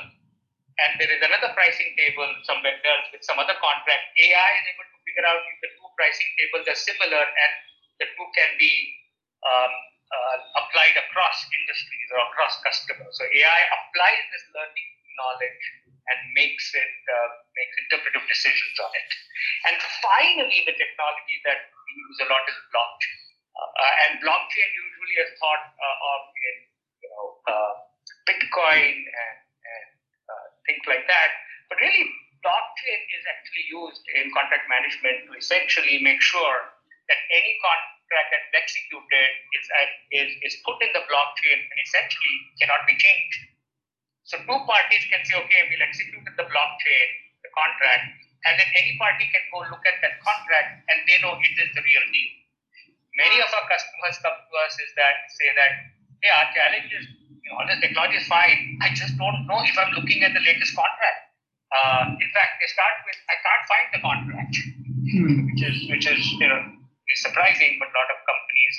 and 0.80 0.90
there 0.96 1.10
is 1.12 1.20
another 1.20 1.52
pricing 1.52 1.92
table 1.98 2.26
somewhere 2.48 2.74
else 2.74 3.06
with 3.12 3.22
some 3.26 3.36
other 3.36 3.54
contract, 3.60 4.04
AI 4.16 4.50
is 4.62 4.66
able 4.72 4.88
to 4.88 4.98
figure 5.04 5.26
out 5.26 5.42
if 5.44 5.56
the 5.60 5.70
two 5.76 5.88
pricing 5.98 6.30
tables 6.40 6.64
are 6.70 6.78
similar 6.78 7.22
and 7.22 7.52
the 8.00 8.06
two 8.08 8.28
can 8.32 8.50
be 8.56 8.72
um, 9.44 9.72
uh, 10.12 10.36
applied 10.64 10.96
across 10.96 11.36
industries 11.52 12.08
or 12.14 12.20
across 12.32 12.56
customers. 12.64 13.12
So 13.14 13.24
AI 13.26 13.60
applies 13.68 14.22
this 14.32 14.44
learning 14.56 14.88
knowledge 15.18 15.64
and 16.08 16.18
makes 16.34 16.72
it 16.74 16.94
uh, 17.06 17.28
makes 17.54 17.74
interpretive 17.86 18.24
decisions 18.26 18.76
on 18.80 18.90
it. 18.96 19.10
And 19.70 19.76
finally, 20.00 20.64
the 20.66 20.74
technology 20.74 21.36
that 21.46 21.68
we 21.68 21.90
use 21.94 22.18
a 22.24 22.28
lot 22.32 22.42
is 22.48 22.56
blockchain. 22.72 23.31
Uh, 23.52 23.94
and 24.08 24.10
blockchain 24.24 24.68
usually 24.72 25.16
is 25.20 25.30
thought 25.36 25.64
uh, 25.76 26.08
of 26.12 26.20
in 26.32 26.56
you 27.04 27.08
know 27.12 27.26
uh, 27.46 27.72
Bitcoin 28.24 28.96
and, 28.96 29.36
and 29.44 29.88
uh, 30.28 30.46
things 30.64 30.84
like 30.88 31.04
that. 31.06 31.30
But 31.68 31.80
really, 31.80 32.04
blockchain 32.42 33.00
is 33.12 33.22
actually 33.28 33.66
used 33.70 34.04
in 34.18 34.32
contract 34.34 34.66
management 34.68 35.30
to 35.30 35.32
essentially 35.38 36.02
make 36.02 36.20
sure 36.20 36.58
that 37.08 37.18
any 37.32 37.52
contract 37.60 38.28
that's 38.30 38.50
executed 38.56 39.30
is, 39.56 39.64
is, 40.12 40.30
is 40.44 40.54
put 40.66 40.78
in 40.82 40.90
the 40.94 41.02
blockchain 41.06 41.58
and 41.58 41.78
essentially 41.86 42.36
cannot 42.60 42.82
be 42.86 42.94
changed. 42.98 43.52
So 44.24 44.38
two 44.38 44.60
parties 44.64 45.04
can 45.10 45.22
say, 45.26 45.34
okay, 45.34 45.60
we'll 45.66 45.82
execute 45.82 46.22
the 46.24 46.46
blockchain, 46.46 47.08
the 47.42 47.50
contract, 47.52 48.06
and 48.46 48.54
then 48.58 48.68
any 48.78 48.94
party 48.98 49.26
can 49.30 49.44
go 49.50 49.66
look 49.66 49.82
at 49.86 49.98
that 50.02 50.18
contract 50.22 50.82
and 50.90 50.98
they 51.06 51.18
know 51.22 51.34
it 51.38 51.54
is 51.58 51.70
the 51.74 51.82
real 51.82 52.06
deal. 52.10 52.32
Many 53.16 53.38
of 53.44 53.50
our 53.52 53.66
customers 53.68 54.16
come 54.24 54.36
to 54.36 54.54
us 54.64 54.74
is 54.80 54.90
that 54.96 55.28
say 55.36 55.48
that, 55.52 55.72
hey, 56.24 56.32
our 56.32 56.48
challenge 56.56 56.90
is, 56.92 57.04
you 57.28 57.50
know, 57.52 57.60
the 57.68 57.76
technology 57.80 58.16
is 58.16 58.28
fine. 58.28 58.80
I 58.80 58.92
just 58.96 59.18
don't 59.20 59.44
know 59.44 59.60
if 59.60 59.76
I'm 59.76 59.92
looking 59.92 60.24
at 60.24 60.32
the 60.32 60.40
latest 60.40 60.72
contract. 60.72 61.18
Uh, 61.72 62.04
in 62.16 62.30
fact, 62.32 62.60
they 62.60 62.68
start 62.68 62.96
with, 63.04 63.18
I 63.28 63.36
can't 63.40 63.64
find 63.68 63.86
the 63.92 64.00
contract, 64.04 64.54
hmm. 65.08 65.32
which 65.48 65.62
is 65.64 65.76
which 65.88 66.04
is 66.04 66.20
you 66.36 66.48
know 66.48 66.60
is 67.08 67.20
surprising, 67.20 67.80
but 67.80 67.88
a 67.88 67.96
lot 67.96 68.08
of 68.12 68.18
companies 68.24 68.74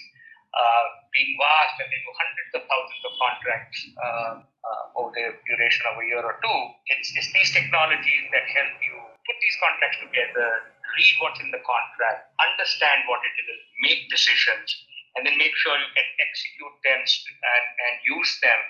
uh, 0.53 0.85
being 1.13 1.33
vast 1.37 1.75
and 1.81 1.89
they 1.89 2.01
do 2.01 2.11
hundreds 2.13 2.51
of 2.57 2.61
thousands 2.69 3.03
of 3.05 3.13
contracts 3.17 3.79
uh, 3.97 4.33
uh, 4.41 4.99
over 5.01 5.09
the 5.13 5.33
duration 5.49 5.83
of 5.89 5.97
a 5.97 6.05
year 6.05 6.21
or 6.21 6.37
two. 6.41 6.59
It's, 6.93 7.09
it's 7.17 7.29
these 7.33 7.51
technologies 7.53 8.23
that 8.33 8.45
help 8.53 8.73
you 8.81 8.95
put 9.25 9.37
these 9.41 9.57
contracts 9.61 9.99
together, 10.01 10.49
read 10.97 11.15
what's 11.21 11.41
in 11.41 11.49
the 11.51 11.61
contract, 11.63 12.29
understand 12.37 13.05
what 13.09 13.21
it 13.25 13.35
is, 13.37 13.59
make 13.81 14.05
decisions, 14.09 14.67
and 15.15 15.25
then 15.25 15.37
make 15.37 15.53
sure 15.57 15.73
you 15.77 15.91
can 15.93 16.09
execute 16.21 16.75
them 16.85 17.01
and, 17.01 17.65
and 17.85 17.93
use 18.05 18.31
them 18.41 18.61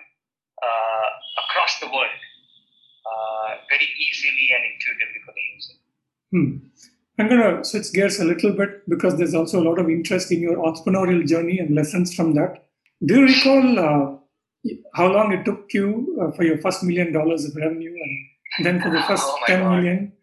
uh, 0.59 1.07
across 1.43 1.79
the 1.79 1.87
world 1.87 2.19
uh, 3.07 3.49
very 3.69 3.87
easily 3.87 4.51
and 4.51 4.63
intuitively 4.63 5.19
for 5.23 5.33
the 5.35 5.45
user. 5.55 5.75
Hmm. 6.31 6.51
I'm 7.19 7.29
going 7.29 7.41
to 7.41 7.63
switch 7.63 7.93
gears 7.93 8.19
a 8.19 8.25
little 8.25 8.53
bit 8.53 8.89
because 8.89 9.17
there's 9.17 9.35
also 9.35 9.61
a 9.61 9.65
lot 9.65 9.77
of 9.77 9.87
interest 9.87 10.31
in 10.31 10.41
your 10.41 10.57
entrepreneurial 10.57 11.25
journey 11.27 11.59
and 11.59 11.75
lessons 11.75 12.13
from 12.13 12.33
that. 12.33 12.65
Do 13.05 13.19
you 13.19 13.25
recall 13.27 13.79
uh, 13.79 14.17
how 14.95 15.11
long 15.11 15.31
it 15.31 15.45
took 15.45 15.73
you 15.73 16.17
uh, 16.21 16.31
for 16.35 16.43
your 16.43 16.57
first 16.57 16.83
million 16.83 17.13
dollars 17.13 17.45
of 17.45 17.55
revenue 17.55 17.93
and 18.57 18.65
then 18.65 18.81
for 18.81 18.89
the 18.89 19.01
first 19.07 19.23
oh 19.25 19.39
10 19.45 19.59
God. 19.59 19.75
million, 19.75 20.13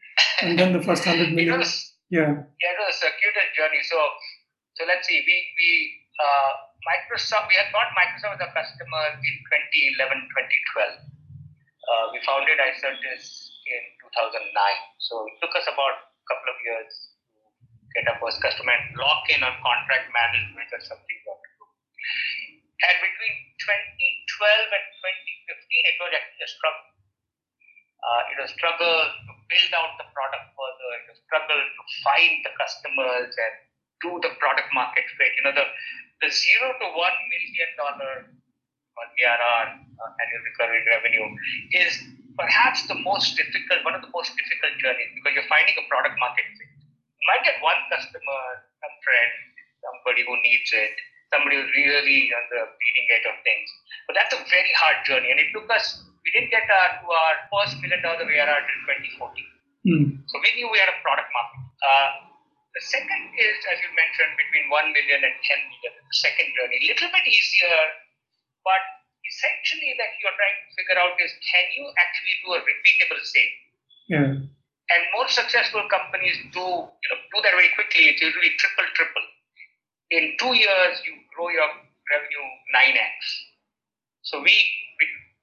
and 0.42 0.58
then 0.58 0.72
the 0.72 0.82
first 0.82 1.06
100 1.06 1.32
million? 1.36 1.58
was, 1.58 1.92
yeah. 2.10 2.32
Yeah, 2.32 2.72
it 2.74 2.78
was 2.80 2.94
a 2.94 2.98
circuitous 2.98 3.50
journey. 3.56 3.82
So, 3.84 3.98
so 4.76 4.84
let's 4.86 5.06
see. 5.06 5.20
We, 5.20 5.36
we 5.56 5.70
uh, 6.20 6.52
Microsoft, 6.84 7.48
we 7.52 7.56
had 7.60 7.68
got 7.72 7.92
Microsoft 7.92 8.40
as 8.40 8.48
a 8.48 8.50
customer 8.56 9.04
in 9.20 9.34
2011, 10.00 10.16
2012. 10.32 11.10
Uh, 11.90 12.04
we 12.14 12.18
founded 12.24 12.56
Icertis 12.56 13.24
in 13.68 13.82
2009. 14.16 14.48
So 15.00 15.28
it 15.28 15.36
took 15.44 15.52
us 15.56 15.66
about 15.68 15.94
a 16.08 16.24
couple 16.28 16.48
of 16.50 16.58
years 16.64 16.92
to 17.28 17.38
get 17.98 18.08
our 18.08 18.18
first 18.22 18.40
customer 18.40 18.72
and 18.72 18.96
lock 18.96 19.28
in 19.28 19.44
on 19.44 19.54
contract 19.60 20.08
management 20.08 20.68
or 20.72 20.80
something 20.80 21.18
to 21.26 21.32
do. 21.36 21.64
And 22.80 22.96
between 23.04 23.36
2012 23.60 24.72
and 24.72 24.84
2015, 25.52 25.90
it 25.90 25.96
was 26.00 26.10
actually 26.16 26.44
a 26.44 26.50
struggle. 26.50 26.99
Uh, 28.00 28.32
it 28.32 28.40
struggle 28.56 28.96
to 29.28 29.32
build 29.52 29.72
out 29.76 29.92
the 30.00 30.08
product 30.16 30.46
further. 30.56 30.88
It 31.00 31.04
was 31.12 31.18
struggle 31.28 31.60
to 31.60 31.82
find 32.00 32.40
the 32.48 32.52
customers 32.56 33.30
and 33.36 33.54
do 34.00 34.10
the 34.24 34.32
product 34.40 34.72
market 34.72 35.04
fit. 35.20 35.36
You 35.36 35.44
know, 35.44 35.54
the, 35.54 35.68
the 36.24 36.30
zero 36.32 36.72
to 36.80 36.86
one 36.96 37.16
million 37.28 37.70
dollar 37.76 38.12
ARR, 39.00 39.64
uh, 39.76 40.10
annual 40.20 40.42
recurring 40.44 40.84
revenue, 40.88 41.28
is 41.72 41.92
perhaps 42.36 42.88
the 42.88 42.96
most 43.00 43.36
difficult, 43.36 43.84
one 43.84 43.96
of 43.96 44.00
the 44.04 44.12
most 44.12 44.32
difficult 44.36 44.76
journeys 44.80 45.12
because 45.16 45.32
you're 45.36 45.50
finding 45.52 45.76
a 45.76 45.84
product 45.88 46.16
market 46.20 46.44
fit. 46.56 46.68
You 47.20 47.26
might 47.28 47.44
get 47.44 47.60
one 47.60 47.80
customer, 47.92 48.40
some 48.80 48.94
friend, 49.04 49.30
somebody 49.84 50.24
who 50.24 50.36
needs 50.40 50.68
it, 50.72 50.92
somebody 51.32 51.60
who's 51.60 51.72
really 51.76 52.32
on 52.32 52.44
the 52.48 52.60
bleeding 52.76 53.06
edge 53.12 53.26
of 53.28 53.36
things. 53.44 53.68
But 54.08 54.16
that's 54.16 54.32
a 54.36 54.40
very 54.48 54.72
hard 54.76 55.04
journey, 55.04 55.32
and 55.32 55.40
it 55.40 55.52
took 55.52 55.68
us. 55.68 56.00
We 56.24 56.28
didn't 56.36 56.52
get 56.52 56.68
our, 56.68 57.00
to 57.00 57.06
our 57.08 57.34
first 57.48 57.80
million 57.80 58.00
dollar 58.04 58.28
ARR 58.28 58.60
till 58.64 58.80
2014. 59.16 59.40
Mm. 59.88 60.04
So 60.28 60.34
we 60.44 60.50
knew 60.56 60.68
we 60.68 60.76
had 60.76 60.92
a 60.92 61.00
product 61.00 61.32
market. 61.32 61.62
Uh, 61.80 62.08
the 62.76 62.82
second 62.86 63.34
is, 63.34 63.56
as 63.72 63.80
you 63.80 63.90
mentioned, 63.96 64.36
between 64.36 64.68
1 64.68 64.94
million 64.94 65.20
and 65.26 65.34
10 65.34 65.72
million, 65.72 65.92
the 65.96 66.18
second 66.20 66.48
journey. 66.54 66.76
A 66.84 66.86
little 66.92 67.10
bit 67.10 67.24
easier 67.26 67.82
but 68.64 68.82
essentially, 69.24 69.96
that 69.96 70.10
you're 70.20 70.36
trying 70.36 70.58
to 70.60 70.70
figure 70.76 70.98
out 71.00 71.14
is 71.20 71.32
can 71.40 71.66
you 71.76 71.84
actually 71.96 72.36
do 72.44 72.48
a 72.56 72.60
repeatable 72.60 73.22
sale? 73.24 73.56
Yeah. 74.08 74.30
And 74.90 75.02
more 75.14 75.28
successful 75.30 75.86
companies 75.86 76.34
do 76.50 76.66
you 76.66 77.08
know 77.14 77.18
do 77.30 77.38
that 77.46 77.54
very 77.54 77.70
quickly. 77.78 78.10
It's 78.10 78.20
usually 78.20 78.58
triple 78.58 78.88
triple. 78.98 79.26
In 80.10 80.34
two 80.42 80.54
years, 80.58 80.98
you 81.06 81.14
grow 81.30 81.48
your 81.48 81.70
revenue 82.10 82.46
nine 82.74 82.98
x. 82.98 83.14
So 84.26 84.42
we 84.42 84.54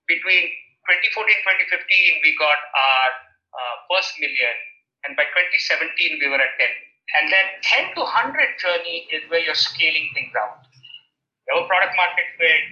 between 0.07 0.51
2014 0.88 1.20
2015 1.67 2.24
we 2.24 2.32
got 2.39 2.56
our 2.56 3.27
uh, 3.58 3.75
first 3.89 4.15
million, 4.22 4.56
and 5.06 5.15
by 5.20 5.25
2017 5.34 6.20
we 6.22 6.27
were 6.32 6.39
at 6.39 6.53
10. 6.60 6.67
And 7.20 7.25
then 7.32 7.46
10 7.91 7.96
to 7.96 8.01
100 8.03 8.60
journey 8.60 9.08
is 9.12 9.24
where 9.32 9.39
you're 9.39 9.58
scaling 9.58 10.12
things 10.12 10.36
out. 10.36 10.60
You 11.48 11.56
have 11.56 11.63
a 11.63 11.67
product 11.72 11.96
market 11.96 12.27
fit, 12.36 12.63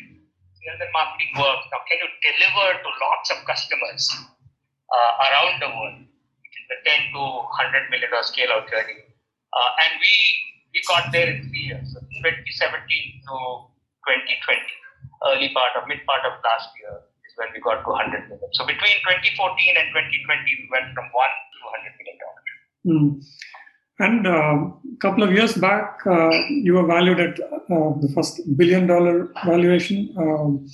sales 0.60 0.80
and 0.84 0.92
marketing 0.92 1.32
works. 1.40 1.66
Now, 1.72 1.80
can 1.88 1.98
you 2.04 2.10
deliver 2.20 2.68
to 2.84 2.90
lots 3.00 3.28
of 3.32 3.40
customers 3.48 4.04
uh, 4.92 5.12
around 5.32 5.64
the 5.64 5.72
world, 5.72 6.04
which 6.04 6.56
is 6.60 6.66
the 6.68 6.80
10 6.84 7.16
to 7.16 7.24
100 7.48 7.88
million 7.88 8.12
dollar 8.12 8.28
scale 8.28 8.52
out 8.52 8.68
journey? 8.68 9.08
Uh, 9.56 9.72
and 9.88 9.92
we 10.04 10.14
we 10.76 10.84
got 10.84 11.08
there 11.16 11.32
in 11.32 11.48
three 11.48 11.72
years, 11.72 11.88
so 11.96 12.04
2017 12.20 12.28
to 12.28 13.36
2020, 14.04 14.60
early 15.32 15.56
part 15.56 15.72
of 15.80 15.88
mid 15.88 16.04
part 16.04 16.28
of 16.28 16.36
last 16.44 16.76
year 16.76 17.00
when 17.36 17.48
we 17.54 17.60
got 17.62 17.84
to 17.84 17.90
100 17.90 18.30
million. 18.30 18.50
So 18.54 18.66
between 18.66 18.98
2014 19.04 19.76
and 19.78 19.88
2020, 19.92 20.60
we 20.60 20.68
went 20.72 20.94
from 20.96 21.08
one 21.12 21.34
to 21.34 21.60
100 21.76 21.94
million 22.00 22.18
dollars. 22.24 22.46
Mm. 22.86 23.10
And 23.98 24.28
a 24.28 24.36
uh, 24.36 24.72
couple 25.00 25.24
of 25.24 25.32
years 25.32 25.54
back, 25.56 26.02
uh, 26.06 26.30
you 26.50 26.74
were 26.74 26.86
valued 26.86 27.20
at 27.20 27.40
uh, 27.40 27.96
the 28.04 28.12
first 28.14 28.42
billion 28.58 28.88
dollar 28.88 29.32
valuation. 29.46 30.14
Um, 30.18 30.68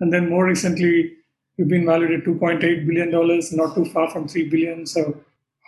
and 0.00 0.12
then 0.12 0.30
more 0.30 0.46
recently, 0.46 1.12
you've 1.56 1.68
been 1.68 1.86
valued 1.86 2.12
at 2.12 2.24
$2.8 2.24 2.86
billion, 2.86 3.10
not 3.10 3.74
too 3.74 3.84
far 3.86 4.08
from 4.10 4.28
3 4.28 4.48
billion. 4.48 4.86
So, 4.86 5.18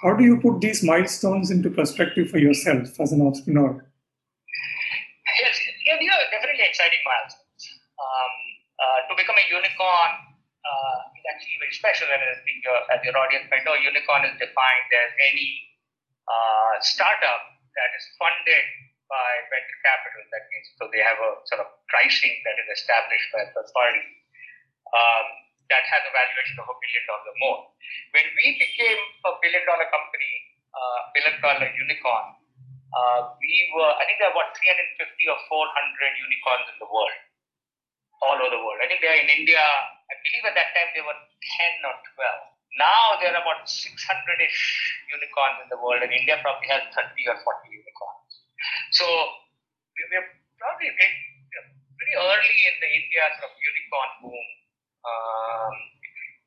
how 0.02 0.14
do 0.14 0.24
you 0.24 0.38
put 0.40 0.60
these 0.60 0.82
milestones 0.82 1.50
into 1.50 1.68
perspective 1.68 2.30
for 2.30 2.38
yourself 2.38 2.88
as 3.00 3.12
an 3.12 3.20
entrepreneur? 3.20 3.84
Yes, 5.42 5.58
yeah, 5.84 5.96
these 5.98 6.08
are 6.08 6.30
definitely 6.30 6.64
exciting 6.64 7.02
milestones. 7.04 7.62
Um, 8.00 8.32
uh, 8.80 8.98
to 9.10 9.12
become 9.18 9.36
a 9.36 9.46
unicorn 9.52 10.29
uh, 10.70 10.96
is 11.18 11.24
actually 11.26 11.58
very 11.58 11.74
special, 11.74 12.06
and 12.06 12.22
I 12.22 12.38
think 12.46 12.62
your, 12.62 12.78
as 12.94 13.02
your 13.02 13.16
audience 13.18 13.50
might 13.50 13.66
know, 13.66 13.74
unicorn 13.74 14.22
is 14.30 14.38
defined 14.38 14.90
as 14.94 15.10
any 15.18 15.48
uh, 16.30 16.74
startup 16.78 17.42
that 17.74 17.90
is 17.98 18.04
funded 18.18 18.66
by 19.10 19.30
venture 19.50 19.80
capital. 19.82 20.22
That 20.30 20.46
means 20.46 20.66
so 20.78 20.86
they 20.94 21.02
have 21.02 21.18
a 21.18 21.42
sort 21.50 21.66
of 21.66 21.68
pricing 21.90 22.34
that 22.46 22.54
is 22.62 22.68
established 22.78 23.28
by 23.34 23.50
third 23.50 23.68
party 23.74 24.06
um, 24.94 25.26
that 25.70 25.84
has 25.86 26.02
a 26.06 26.12
valuation 26.14 26.56
of 26.62 26.66
a 26.70 26.76
billion 26.78 27.04
dollars 27.10 27.36
more. 27.42 27.58
When 28.14 28.26
we 28.38 28.46
became 28.58 29.00
a 29.26 29.32
billion 29.42 29.66
dollar 29.66 29.86
company, 29.90 30.32
uh, 30.70 30.98
billion 31.14 31.36
dollar 31.42 31.66
unicorn, 31.74 32.26
uh, 32.90 33.20
we 33.38 33.54
were 33.74 33.90
I 33.98 34.02
think 34.06 34.22
there 34.22 34.30
are 34.30 34.34
about 34.34 34.54
350 34.54 35.34
or 35.34 35.38
400 35.46 36.26
unicorns 36.26 36.66
in 36.70 36.76
the 36.78 36.90
world, 36.90 37.14
all 38.20 38.36
over 38.36 38.52
the 38.52 38.60
world. 38.60 38.80
I 38.84 38.86
think 38.88 39.00
they 39.00 39.08
are 39.08 39.20
in 39.20 39.30
India. 39.32 39.60
I 39.60 40.14
believe 40.20 40.44
at 40.44 40.56
that 40.56 40.70
time 40.76 40.90
they 40.92 41.04
were 41.04 41.16
10 41.16 41.88
or 41.88 41.96
12. 41.96 42.50
Now 42.78 43.18
there 43.18 43.34
are 43.34 43.40
about 43.42 43.66
600-ish 43.66 44.62
unicorns 45.10 45.58
in 45.64 45.68
the 45.72 45.80
world, 45.80 46.04
and 46.04 46.12
India 46.12 46.38
probably 46.38 46.68
has 46.70 46.86
30 46.94 47.02
or 47.32 47.38
40 47.42 47.66
unicorns. 47.66 48.32
So 48.94 49.06
we're 50.10 50.28
probably 50.60 50.92
pretty 50.94 52.14
early 52.14 52.58
in 52.70 52.74
the 52.78 52.90
India 52.92 53.22
sort 53.40 53.50
of 53.50 53.52
unicorn 53.58 54.10
boom, 54.22 54.46
um, 55.04 55.74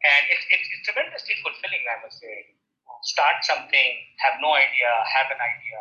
and 0.03 0.24
it's, 0.32 0.46
it's, 0.48 0.68
it's 0.70 0.84
tremendously 0.88 1.36
fulfilling, 1.42 1.84
I 1.89 1.98
must 2.06 2.22
say. 2.22 2.56
Start 3.03 3.44
something, 3.44 3.89
have 4.24 4.39
no 4.39 4.56
idea, 4.56 4.89
have 5.12 5.27
an 5.27 5.42
idea, 5.44 5.80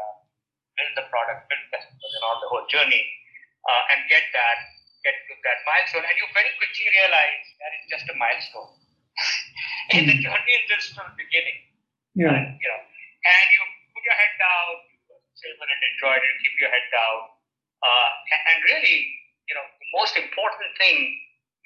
build 0.74 0.92
the 0.98 1.06
product, 1.06 1.46
build 1.46 1.64
customers, 1.70 2.12
and 2.18 2.22
all 2.26 2.38
the 2.42 2.50
whole 2.50 2.66
journey, 2.66 3.04
uh, 3.62 3.82
and 3.94 4.10
get 4.10 4.26
that 4.34 4.58
get 5.02 5.14
to 5.14 5.32
that 5.42 5.58
milestone, 5.66 6.06
and 6.06 6.14
you 6.16 6.26
very 6.34 6.52
quickly 6.58 6.86
realize 6.98 7.46
that 7.58 7.70
it's 7.78 7.88
just 7.90 8.06
a 8.10 8.16
milestone. 8.16 8.72
and 9.94 10.02
the 10.08 10.16
journey 10.22 10.52
is 10.62 10.64
just 10.70 10.96
from 10.96 11.10
the 11.12 11.16
beginning. 11.18 11.58
Yeah. 12.14 12.32
And, 12.32 12.56
you 12.56 12.68
know, 12.68 12.80
and 12.82 13.46
you 13.52 13.62
put 13.92 14.02
your 14.02 14.16
head 14.16 14.34
down, 14.40 14.70
savor 15.36 15.66
it, 15.68 15.80
enjoy 15.96 16.16
it, 16.16 16.34
keep 16.42 16.54
your 16.60 16.72
head 16.72 16.86
down. 16.90 17.18
Uh, 17.82 18.10
and, 18.30 18.40
and 18.46 18.58
really, 18.70 18.98
you 19.50 19.54
know, 19.58 19.66
the 19.66 19.88
most 19.98 20.14
important 20.14 20.70
thing 20.78 20.96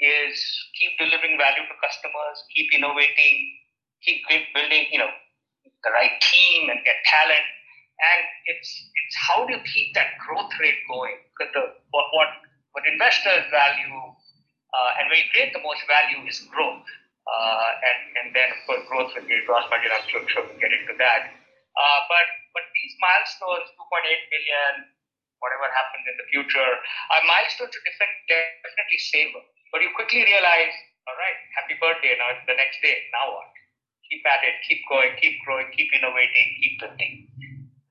is 0.01 0.37
keep 0.77 0.93
delivering 1.01 1.41
value 1.41 1.65
to 1.65 1.77
customers, 1.81 2.37
keep 2.53 2.69
innovating, 2.73 3.37
keep 4.05 4.21
building, 4.53 4.89
you 4.93 5.01
know, 5.01 5.13
the 5.85 5.91
right 5.93 6.15
team 6.21 6.69
and 6.69 6.81
get 6.85 7.01
talent. 7.09 7.47
And 7.97 8.21
it's 8.53 8.69
it's 8.69 9.17
how 9.17 9.49
do 9.49 9.57
you 9.57 9.63
keep 9.65 9.97
that 9.97 10.21
growth 10.21 10.53
rate 10.61 10.77
going? 10.85 11.17
Because 11.33 11.51
the 11.57 11.65
what 11.97 12.07
what, 12.13 12.29
what 12.77 12.85
investors 12.85 13.49
value 13.49 13.97
uh, 14.77 14.91
and 15.01 15.09
where 15.09 15.17
you 15.17 15.25
create 15.33 15.57
the 15.57 15.65
most 15.65 15.81
value 15.89 16.21
is 16.29 16.45
growth. 16.53 16.85
Uh, 17.25 17.69
and, 17.81 18.01
and 18.21 18.27
then 18.37 18.53
of 18.53 18.61
course 18.69 18.85
growth 18.85 19.11
will 19.17 19.25
be 19.25 19.41
gross 19.49 19.65
margin. 19.73 19.89
I'm 19.97 20.05
sure, 20.13 20.21
sure 20.29 20.45
we'll 20.45 20.61
get 20.61 20.77
into 20.77 20.93
that. 21.01 21.33
Uh, 21.73 22.01
but 22.13 22.29
but 22.53 22.65
these 22.77 22.95
milestones, 23.01 23.69
2.8 23.81 24.33
billion, 24.33 24.73
whatever 25.41 25.67
happens 25.73 26.05
in 26.05 26.17
the 26.21 26.29
future, 26.29 26.71
are 27.17 27.23
milestones 27.25 27.73
to 27.73 27.81
definitely 27.81 29.01
savor. 29.01 29.43
But 29.73 29.81
you 29.81 29.93
quickly 29.97 30.25
realize, 30.25 30.73
all 31.09 31.17
right, 31.17 31.37
happy 31.57 31.77
birthday. 31.81 32.17
Now 32.17 32.33
it's 32.33 32.45
the 32.45 32.57
next 32.57 32.81
day. 32.85 33.09
Now 33.13 33.41
what? 33.41 33.49
Keep 34.09 34.23
at 34.29 34.45
it. 34.45 34.57
Keep 34.69 34.81
going. 34.87 35.13
Keep 35.19 35.43
growing. 35.49 35.69
Keep 35.73 35.91
innovating. 35.97 36.47
Keep 36.61 36.75
building. 36.85 37.13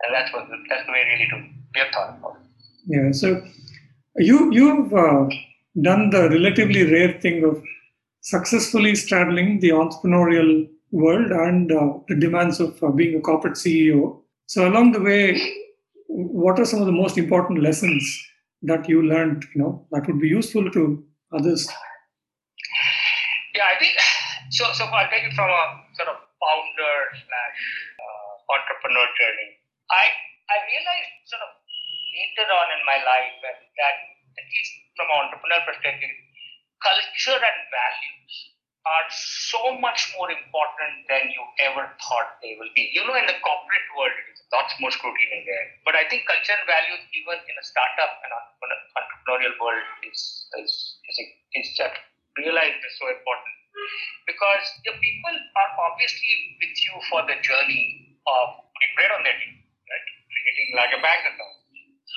And 0.06 0.10
that's 0.14 0.30
what 0.32 0.46
that's 0.70 0.86
the 0.86 0.94
way 0.94 1.04
really 1.10 1.30
to 1.34 1.38
be 1.74 1.82
a 1.82 1.90
thought 1.90 2.22
about. 2.22 2.38
Yeah. 2.86 3.12
So 3.12 3.42
you 4.18 4.52
you've 4.52 4.94
uh, 4.94 5.28
done 5.82 6.10
the 6.10 6.30
relatively 6.30 6.84
rare 6.92 7.20
thing 7.20 7.44
of 7.44 7.62
successfully 8.22 8.96
straddling 8.96 9.60
the 9.60 9.70
entrepreneurial 9.70 10.68
world 10.92 11.32
and 11.32 11.72
uh, 11.72 11.94
the 12.08 12.16
demands 12.16 12.60
of 12.60 12.82
uh, 12.82 12.90
being 12.90 13.18
a 13.18 13.22
corporate 13.22 13.56
CEO. 13.56 14.20
So 14.48 14.68
along 14.68 14.94
the 14.94 15.02
way, 15.02 15.40
what 16.08 16.60
are 16.60 16.66
some 16.66 16.80
of 16.80 16.86
the 16.86 16.92
most 16.92 17.18
important 17.18 17.62
lessons 17.62 18.02
that 18.64 18.88
you 18.88 19.04
learned? 19.04 19.46
You 19.54 19.62
know 19.62 19.88
that 19.92 20.08
would 20.08 20.20
be 20.20 20.30
useful 20.30 20.72
to 20.72 21.04
others. 21.34 21.68
Yeah, 23.56 23.68
I 23.76 23.80
think 23.80 23.96
so. 24.52 24.72
So 24.74 24.86
I'll 24.86 25.10
take 25.10 25.24
it 25.24 25.34
from 25.34 25.50
a 25.50 25.64
sort 25.96 26.10
of 26.10 26.18
founder 26.40 26.96
slash 27.12 27.60
uh, 28.00 28.54
entrepreneur 28.56 29.08
journey. 29.20 29.50
I 29.92 30.06
I 30.46 30.58
realized 30.72 31.12
sort 31.26 31.42
of 31.42 31.65
later 32.16 32.48
on 32.48 32.68
in 32.72 32.82
my 32.88 33.00
life 33.04 33.34
that, 33.44 33.60
that 33.60 33.96
at 34.40 34.48
least 34.48 34.74
from 34.96 35.08
an 35.12 35.18
entrepreneur 35.28 35.62
perspective, 35.68 36.14
culture 36.80 37.40
and 37.40 37.60
values 37.72 38.34
are 38.86 39.08
so 39.10 39.74
much 39.82 40.14
more 40.14 40.30
important 40.30 40.94
than 41.10 41.26
you 41.34 41.42
ever 41.66 41.90
thought 41.98 42.38
they 42.46 42.54
will 42.54 42.70
be. 42.78 42.94
You 42.94 43.02
know, 43.02 43.18
in 43.18 43.26
the 43.26 43.38
corporate 43.42 43.88
world, 43.98 44.14
it 44.14 44.28
is 44.30 44.46
lots 44.54 44.78
more 44.78 44.94
scrutiny 44.94 45.42
there. 45.42 45.68
But 45.82 45.98
I 45.98 46.06
think 46.06 46.30
culture 46.30 46.54
and 46.54 46.70
values, 46.70 47.02
even 47.18 47.38
in 47.42 47.56
a 47.58 47.66
startup 47.66 48.14
and 48.22 48.30
entrepreneurial 48.30 49.58
world, 49.58 49.82
is 50.06 50.46
is 50.62 50.72
is, 51.10 51.18
is 51.58 51.68
just 51.74 51.98
realized 52.38 52.78
is 52.78 52.96
so 53.02 53.10
important 53.10 53.56
because 54.30 54.64
the 54.86 54.94
people 55.02 55.34
are 55.34 55.72
obviously 55.90 56.58
with 56.62 56.76
you 56.78 56.94
for 57.10 57.26
the 57.26 57.38
journey 57.42 58.16
of 58.26 58.46
putting 58.70 58.94
bread 58.98 59.12
on 59.18 59.22
their 59.26 59.38
table, 59.38 59.66
right? 59.66 60.06
Creating 60.30 60.70
like 60.78 60.94
a 60.94 61.02
bank 61.02 61.22
account, 61.26 61.58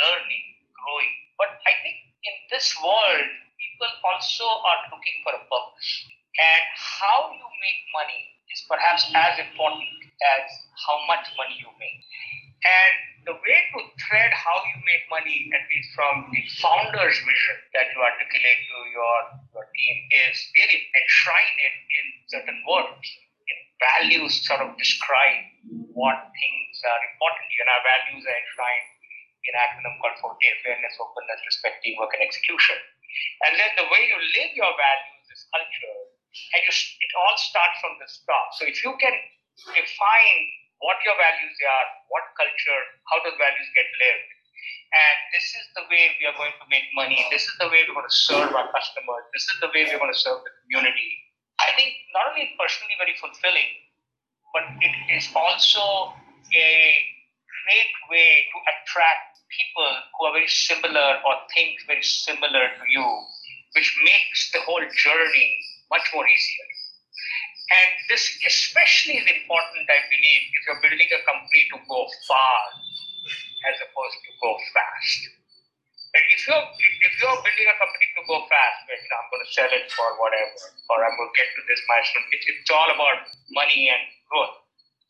learning, 0.01 0.45
growing. 0.75 1.15
But 1.39 1.59
I 1.67 1.73
think 1.83 1.97
in 2.23 2.37
this 2.51 2.75
world, 2.79 3.29
people 3.59 3.91
also 4.07 4.47
are 4.47 4.81
looking 4.95 5.17
for 5.23 5.35
a 5.35 5.43
purpose. 5.47 5.91
And 6.39 6.65
how 6.79 7.35
you 7.35 7.47
make 7.59 7.81
money 7.91 8.23
is 8.55 8.63
perhaps 8.71 9.11
as 9.11 9.43
important 9.43 9.91
as 10.39 10.47
how 10.87 11.03
much 11.11 11.27
money 11.35 11.59
you 11.59 11.71
make. 11.83 12.03
And 12.59 12.95
the 13.31 13.37
way 13.39 13.59
to 13.75 13.79
thread 14.03 14.31
how 14.35 14.57
you 14.67 14.79
make 14.83 15.07
money, 15.11 15.51
at 15.55 15.63
least 15.71 15.95
from 15.95 16.31
the 16.31 16.43
founder's 16.59 17.19
vision 17.19 17.57
that 17.75 17.87
you 17.95 17.99
articulate 18.03 18.61
to 18.67 18.79
your, 18.91 19.17
your 19.55 19.67
team, 19.75 19.95
is 20.27 20.37
really 20.59 20.81
enshrine 20.91 21.59
it 21.59 21.77
in 21.87 22.05
certain 22.31 22.59
words. 22.67 23.07
Values 23.79 24.43
sort 24.43 24.59
of 24.59 24.75
describe 24.75 25.55
what 25.95 26.19
things 26.35 26.75
are 26.83 27.03
important 27.15 27.47
to 27.47 27.53
you, 27.55 27.63
and 27.63 27.71
our 27.71 27.85
values 27.87 28.27
are 28.27 28.39
enshrined 28.43 28.87
in 28.91 28.98
an 29.49 29.57
acronym 29.57 29.97
called 30.01 30.17
FORTE 30.21 30.51
fairness, 30.65 30.95
openness, 31.01 31.41
respect, 31.49 31.81
teamwork, 31.81 32.13
and 32.17 32.23
execution. 32.23 32.77
And 33.49 33.57
then 33.57 33.71
the 33.81 33.89
way 33.89 34.05
you 34.07 34.19
live 34.19 34.53
your 34.53 34.73
values 34.77 35.27
is 35.33 35.49
culture. 35.49 35.99
And 36.55 36.61
you, 36.61 36.73
it 36.73 37.13
all 37.17 37.37
starts 37.41 37.77
from 37.81 37.97
the 37.99 38.09
start. 38.09 38.49
So 38.61 38.69
if 38.69 38.85
you 38.85 38.93
can 39.01 39.17
define 39.73 40.41
what 40.79 41.01
your 41.03 41.17
values 41.17 41.57
are, 41.65 41.87
what 42.13 42.25
culture, 42.37 42.83
how 43.11 43.19
those 43.25 43.35
values 43.41 43.69
get 43.75 43.89
lived, 43.99 44.29
and 44.89 45.17
this 45.37 45.47
is 45.53 45.65
the 45.77 45.85
way 45.93 46.17
we 46.17 46.25
are 46.25 46.37
going 46.37 46.55
to 46.57 46.67
make 46.73 46.89
money, 46.97 47.21
this 47.29 47.45
is 47.45 47.55
the 47.61 47.69
way 47.69 47.85
we're 47.85 47.97
going 47.97 48.09
to 48.09 48.21
serve 48.25 48.49
our 48.57 48.69
customers, 48.73 49.25
this 49.37 49.45
is 49.45 49.57
the 49.61 49.69
way 49.73 49.85
we're 49.85 50.01
going 50.01 50.13
to 50.13 50.17
serve 50.17 50.41
the 50.45 50.53
community. 50.65 51.13
I 51.61 51.77
think 51.77 51.93
not 52.17 52.33
only 52.33 52.57
personally 52.57 52.97
very 52.97 53.13
fulfilling, 53.21 53.69
but 54.57 54.65
it 54.81 54.95
is 55.13 55.29
also 55.37 56.17
a 56.55 56.73
great 57.69 57.95
way 58.09 58.49
to 58.49 58.57
attract 58.65 59.28
people 59.49 59.89
who 60.15 60.21
are 60.29 60.35
very 60.37 60.49
similar 60.51 61.09
or 61.25 61.35
think 61.55 61.81
very 61.87 62.05
similar 62.05 62.65
to 62.69 62.85
you, 62.89 63.07
which 63.75 63.91
makes 64.05 64.53
the 64.53 64.61
whole 64.65 64.85
journey 64.85 65.51
much 65.91 66.05
more 66.15 66.27
easier. 66.29 66.69
And 67.69 67.91
this 68.09 68.25
especially 68.49 69.21
is 69.21 69.29
important, 69.29 69.85
I 69.89 70.01
believe, 70.09 70.43
if 70.57 70.61
you're 70.65 70.81
building 70.81 71.11
a 71.13 71.21
company 71.29 71.69
to 71.73 71.79
go 71.85 72.01
far 72.25 72.61
as 73.69 73.77
opposed 73.85 74.19
to 74.25 74.33
go 74.41 74.57
fast. 74.73 75.21
And 76.09 76.25
if 76.33 76.41
you're 76.49 76.65
if 76.65 77.13
you're 77.21 77.41
building 77.45 77.69
a 77.69 77.77
company 77.77 78.07
to 78.17 78.23
go 78.25 78.41
fast, 78.49 78.79
know, 78.89 79.17
I'm 79.21 79.29
going 79.29 79.45
to 79.45 79.51
sell 79.53 79.69
it 79.69 79.85
for 79.93 80.09
whatever, 80.17 80.73
or 80.89 81.05
I'm 81.05 81.13
going 81.21 81.29
to 81.29 81.37
get 81.37 81.53
to 81.53 81.63
this 81.69 81.85
milestone, 81.85 82.25
it's, 82.33 82.47
it's 82.49 82.73
all 82.73 82.89
about 82.89 83.29
money 83.53 83.93
and 83.93 84.03
growth. 84.33 84.68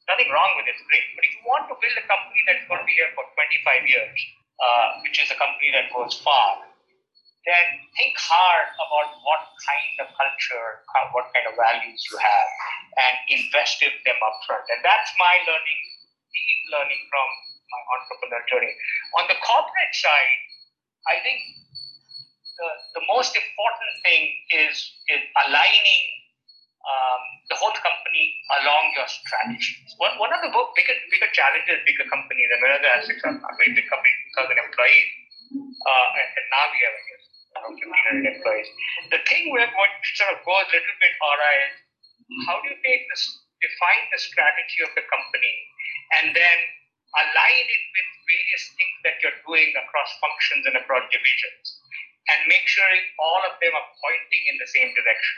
Nothing 0.09 0.33
wrong 0.33 0.57
with 0.57 0.65
it, 0.65 0.77
great. 0.89 1.05
But 1.15 1.23
if 1.29 1.33
you 1.37 1.45
want 1.45 1.69
to 1.69 1.77
build 1.77 1.97
a 2.01 2.05
company 2.09 2.41
that's 2.49 2.65
going 2.65 2.81
to 2.81 2.89
be 2.89 2.97
here 2.97 3.13
for 3.13 3.29
25 3.29 3.85
years, 3.85 4.19
uh, 4.57 5.05
which 5.05 5.21
is 5.21 5.29
a 5.29 5.37
company 5.37 5.69
that 5.77 5.93
goes 5.93 6.17
far, 6.25 6.65
then 7.45 7.67
think 7.97 8.17
hard 8.17 8.69
about 8.77 9.09
what 9.21 9.43
kind 9.65 9.95
of 10.05 10.09
culture, 10.17 10.69
what 11.13 11.29
kind 11.33 11.47
of 11.49 11.55
values 11.57 12.01
you 12.09 12.17
have, 12.21 12.49
and 12.99 13.15
invest 13.37 13.81
in 13.85 13.93
them 14.05 14.19
upfront. 14.21 14.65
And 14.69 14.81
that's 14.85 15.13
my 15.21 15.35
learning, 15.45 15.81
deep 16.33 16.61
learning 16.73 17.03
from 17.09 17.29
my 17.69 17.81
entrepreneur 18.01 18.43
journey. 18.49 18.75
On 19.21 19.25
the 19.29 19.39
corporate 19.45 19.95
side, 19.97 20.41
I 21.09 21.21
think 21.25 21.41
the, 22.59 22.69
the 23.01 23.05
most 23.09 23.33
important 23.33 23.93
thing 24.05 24.29
is, 24.53 24.77
is 25.09 25.23
aligning 25.49 26.05
um, 26.89 27.21
the 27.53 27.57
whole 27.61 27.75
company 27.77 28.25
along 28.61 28.97
your 28.97 29.09
strategies. 29.09 29.93
One, 30.01 30.17
one 30.17 30.33
of 30.33 30.41
the 30.41 30.49
bigger, 30.49 30.97
bigger 31.13 31.31
challenges 31.37 31.85
bigger 31.85 32.09
companies, 32.09 32.49
and 32.49 32.59
whether 32.65 32.81
they're 32.81 33.05
six, 33.05 33.21
a 33.25 33.33
very 33.61 33.77
big 33.77 33.85
company, 33.93 34.13
2,000 34.41 34.57
employees, 34.57 35.09
uh, 35.53 36.07
and 36.17 36.47
now 36.49 36.65
we 36.73 36.79
have, 36.85 36.97
I 36.97 37.03
guess, 37.09 37.25
around 37.61 37.75
1,500 37.77 38.33
employees. 38.37 38.69
The 39.13 39.21
thing 39.29 39.53
where 39.53 39.69
what 39.77 39.93
sort 40.17 40.33
of 40.33 40.45
goes 40.45 40.69
a 40.69 40.81
little 40.81 40.99
bit 41.01 41.15
awry 41.21 41.57
is 41.69 41.75
how 42.49 42.61
do 42.61 42.73
you 42.73 42.79
take 42.85 43.05
this, 43.09 43.25
define 43.61 44.05
the 44.13 44.21
strategy 44.21 44.81
of 44.85 44.93
the 44.97 45.05
company, 45.09 45.55
and 46.21 46.37
then 46.37 46.59
align 47.17 47.65
it 47.65 47.85
with 47.97 48.09
various 48.29 48.65
things 48.77 48.97
that 49.05 49.17
you're 49.25 49.41
doing 49.49 49.73
across 49.81 50.11
functions 50.21 50.69
and 50.69 50.77
across 50.77 51.05
divisions, 51.09 51.67
and 52.33 52.49
make 52.53 52.65
sure 52.69 52.85
all 53.21 53.41
of 53.49 53.57
them 53.61 53.73
are 53.73 53.89
pointing 54.05 54.45
in 54.53 54.57
the 54.61 54.69
same 54.69 54.93
direction. 54.93 55.37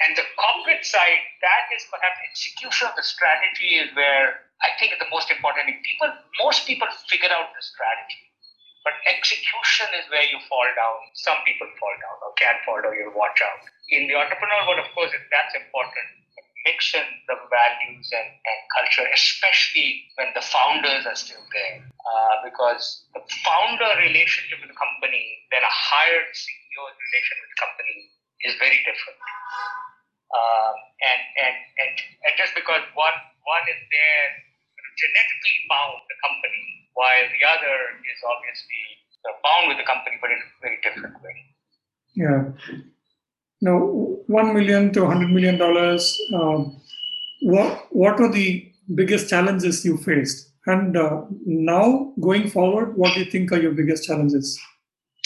And 0.00 0.16
the 0.16 0.24
corporate 0.40 0.84
side, 0.88 1.20
that 1.44 1.68
is 1.76 1.84
perhaps 1.92 2.16
execution 2.24 2.88
of 2.88 2.96
the 2.96 3.04
strategy 3.04 3.76
is 3.76 3.92
where 3.92 4.48
I 4.64 4.72
think 4.80 4.96
the 4.96 5.10
most 5.12 5.28
important 5.28 5.68
thing. 5.68 5.84
People, 5.84 6.08
most 6.40 6.64
people 6.64 6.88
figure 7.10 7.28
out 7.28 7.52
the 7.52 7.62
strategy, 7.62 8.24
but 8.86 8.96
execution 9.04 9.90
is 10.00 10.08
where 10.08 10.24
you 10.26 10.40
fall 10.48 10.66
down. 10.74 10.98
Some 11.14 11.44
people 11.44 11.68
fall 11.76 11.96
down 12.00 12.16
or 12.24 12.32
can 12.40 12.56
fall 12.64 12.80
down. 12.80 12.96
You 12.96 13.12
watch 13.14 13.38
out. 13.44 13.62
In 13.92 14.08
the 14.08 14.16
entrepreneurial 14.16 14.70
world, 14.70 14.80
of 14.80 14.90
course, 14.96 15.12
that's 15.12 15.54
important. 15.54 16.08
Mixing 16.62 17.06
the 17.26 17.34
values 17.50 18.06
and, 18.14 18.28
and 18.38 18.58
culture, 18.70 19.06
especially 19.10 20.06
when 20.14 20.30
the 20.30 20.46
founders 20.46 21.02
are 21.10 21.18
still 21.18 21.42
there, 21.50 21.82
uh, 21.82 22.34
because 22.46 23.02
the 23.18 23.22
founder 23.42 23.98
relationship 23.98 24.62
with 24.62 24.70
the 24.70 24.78
company, 24.78 25.42
then 25.50 25.66
a 25.66 25.74
hired 25.74 26.30
CEO's 26.30 26.94
relation 26.94 27.34
with 27.42 27.50
the 27.50 27.60
company 27.66 27.98
is 28.44 28.54
very 28.58 28.78
different. 28.82 29.20
Um, 30.32 30.74
and, 31.12 31.20
and, 31.44 31.56
and, 31.82 31.94
and 32.24 32.32
just 32.40 32.56
because 32.56 32.80
one, 32.96 33.18
one 33.44 33.64
is 33.68 33.80
there 33.92 34.24
genetically 34.96 35.56
bound 35.68 36.00
the 36.08 36.16
company, 36.24 36.64
while 36.94 37.24
the 37.28 37.42
other 37.48 37.76
is 38.00 38.18
obviously 38.24 38.82
bound 39.44 39.68
with 39.68 39.78
the 39.80 39.86
company, 39.88 40.16
but 40.20 40.30
in 40.30 40.40
a 40.40 40.48
very 40.60 40.78
different 40.84 41.16
way. 41.20 41.36
Yeah. 42.16 42.42
Now, 43.62 43.78
one 44.26 44.54
million 44.54 44.92
to 44.92 45.06
hundred 45.06 45.30
million 45.30 45.56
dollars. 45.56 46.18
Uh, 46.34 46.64
what 47.42 47.86
what 47.90 48.18
were 48.18 48.32
the 48.32 48.68
biggest 48.94 49.30
challenges 49.30 49.84
you 49.84 49.96
faced? 49.96 50.50
And 50.66 50.96
uh, 50.96 51.22
now, 51.46 52.12
going 52.20 52.50
forward, 52.50 52.96
what 52.96 53.14
do 53.14 53.20
you 53.20 53.30
think 53.30 53.52
are 53.52 53.60
your 53.60 53.72
biggest 53.72 54.04
challenges? 54.04 54.58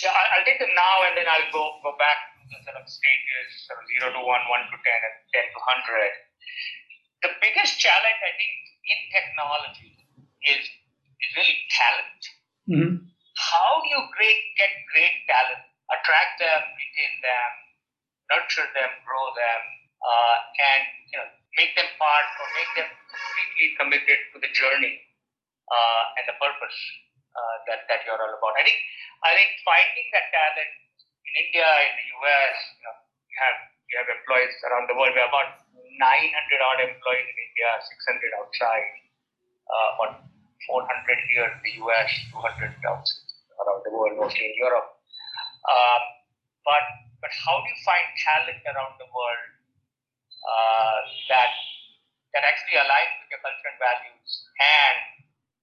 Yeah, 0.03 0.11
I'll 0.11 0.45
take 0.45 0.59
them 0.59 0.69
now, 0.75 0.95
and 1.09 1.17
then 1.17 1.27
I'll 1.27 1.53
go 1.53 1.65
go 1.83 1.93
back 1.99 2.17
to 2.87 2.95
the 2.95 3.03
sort 3.03 3.03
stages, 3.03 3.67
sort 3.67 3.79
of 3.83 3.87
zero 3.91 4.07
to 4.15 4.23
one, 4.23 4.45
one 4.47 4.65
to 4.71 4.79
ten, 4.79 5.01
and 5.03 5.17
ten 5.35 5.47
to 5.51 5.61
hundred. 5.67 6.13
The 7.27 7.33
biggest 7.43 7.83
challenge, 7.83 8.21
I 8.23 8.33
think, 8.39 8.55
in 8.87 9.01
technology 9.11 9.93
is 10.47 10.63
is 10.63 11.31
really 11.35 11.59
talent. 11.75 12.23
Mm-hmm. 12.71 12.95
How 13.37 13.71
do 13.83 13.87
you 13.91 14.03
great 14.15 14.41
get 14.55 14.71
great 14.95 15.17
talent, 15.27 15.67
attract 15.91 16.39
them, 16.39 16.61
retain 16.63 17.15
them, 17.23 17.51
nurture 18.31 18.71
them, 18.79 18.91
grow 19.03 19.27
them, 19.35 19.63
uh, 20.03 20.37
and 20.75 20.85
you 21.11 21.19
know 21.19 21.29
make 21.59 21.75
them 21.75 21.91
part 21.99 22.29
or 22.39 22.47
make 22.55 22.71
them 22.79 22.89
completely 23.11 23.75
committed 23.75 24.21
to 24.31 24.39
the 24.39 24.51
journey 24.55 25.03
uh, 25.67 26.03
and 26.23 26.25
the 26.31 26.37
purpose 26.39 26.79
uh, 27.35 27.57
that 27.67 27.89
that 27.91 28.07
you're 28.07 28.19
all 28.19 28.35
about. 28.39 28.55
I 28.55 28.63
think 28.63 28.79
I 29.27 29.35
think 29.35 29.51
finding 29.67 30.07
that 30.15 30.31
talent 30.31 30.86
in 31.27 31.33
India, 31.47 31.67
in 31.67 31.93
the 31.99 32.07
US, 32.23 32.57
you 32.79 32.83
know, 32.87 32.97
have 33.43 33.59
you 33.87 33.95
have 34.03 34.09
employees 34.11 34.55
around 34.67 34.91
the 34.91 34.97
world. 34.99 35.15
We 35.15 35.23
have 35.23 35.31
about 35.31 35.63
900 35.71 36.03
odd 36.03 36.81
employees 36.83 37.27
in 37.27 37.37
India, 37.39 37.71
600 37.79 38.41
outside, 38.43 38.89
uh, 39.71 39.89
about 39.95 40.13
400 40.67 41.31
here 41.31 41.47
in 41.47 41.61
the 41.63 41.75
US, 41.87 42.11
200 42.35 42.75
outside 42.83 43.31
around 43.63 43.81
the 43.87 43.93
world, 43.95 44.19
mostly 44.19 44.43
in 44.43 44.57
Europe. 44.59 44.99
Um, 45.67 46.03
but 46.67 46.87
but 47.23 47.33
how 47.33 47.59
do 47.63 47.67
you 47.67 47.81
find 47.87 48.07
talent 48.23 48.63
around 48.67 48.95
the 48.99 49.09
world 49.11 49.45
uh, 50.47 50.99
that 51.31 51.55
that 52.35 52.43
actually 52.45 52.77
align 52.77 53.09
with 53.23 53.33
your 53.33 53.41
culture 53.41 53.71
and 53.71 53.81
values 53.81 54.31
and 54.61 54.99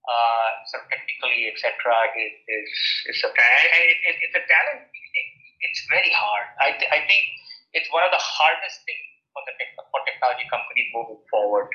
uh, 0.04 0.50
sort 0.68 0.84
of 0.84 0.88
technically, 0.92 1.52
etc. 1.54 1.72
is 2.18 2.34
is, 2.50 2.68
is 3.14 3.18
it, 3.24 4.00
it, 4.10 4.16
it's 4.28 4.36
a 4.36 4.44
talent. 4.44 4.90
It, 5.64 5.72
it's 5.72 5.82
very 5.88 6.12
hard. 6.12 6.48
I, 6.60 6.76
th- 6.76 6.92
I 6.92 7.08
think 7.08 7.24
it's 7.72 7.88
one 7.96 8.04
of 8.04 8.12
the 8.12 8.20
hardest 8.20 8.84
things 8.84 9.06
for 9.32 9.42
the 9.48 9.54
for 9.90 10.00
technology 10.06 10.46
companies 10.52 10.88
moving 10.94 11.24
forward, 11.32 11.72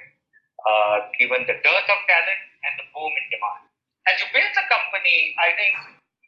uh, 0.62 1.08
given 1.16 1.42
the 1.48 1.56
dearth 1.58 1.88
of 1.88 2.00
talent 2.06 2.42
and 2.68 2.72
the 2.78 2.86
boom 2.92 3.12
in 3.16 3.24
demand. 3.32 3.64
As 4.06 4.20
you 4.20 4.28
build 4.30 4.52
a 4.54 4.66
company, 4.68 5.34
I 5.40 5.52
think 5.56 5.72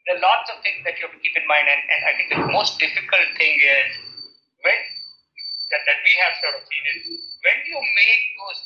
there 0.08 0.16
are 0.18 0.24
lots 0.24 0.48
of 0.50 0.58
things 0.64 0.82
that 0.88 0.98
you 0.98 1.06
have 1.06 1.14
to 1.14 1.22
keep 1.22 1.36
in 1.36 1.46
mind, 1.46 1.68
and, 1.68 1.82
and 1.84 2.00
I 2.08 2.12
think 2.18 2.28
the 2.32 2.42
most 2.50 2.80
difficult 2.82 3.28
thing 3.38 3.54
is 3.60 3.90
when 4.64 4.80
that, 5.70 5.82
that 5.86 5.98
we 6.02 6.12
have 6.24 6.34
sort 6.42 6.54
of 6.58 6.62
seen 6.66 6.84
is 6.96 7.00
when 7.46 7.58
you 7.68 7.78
make 7.78 8.24
those 8.42 8.60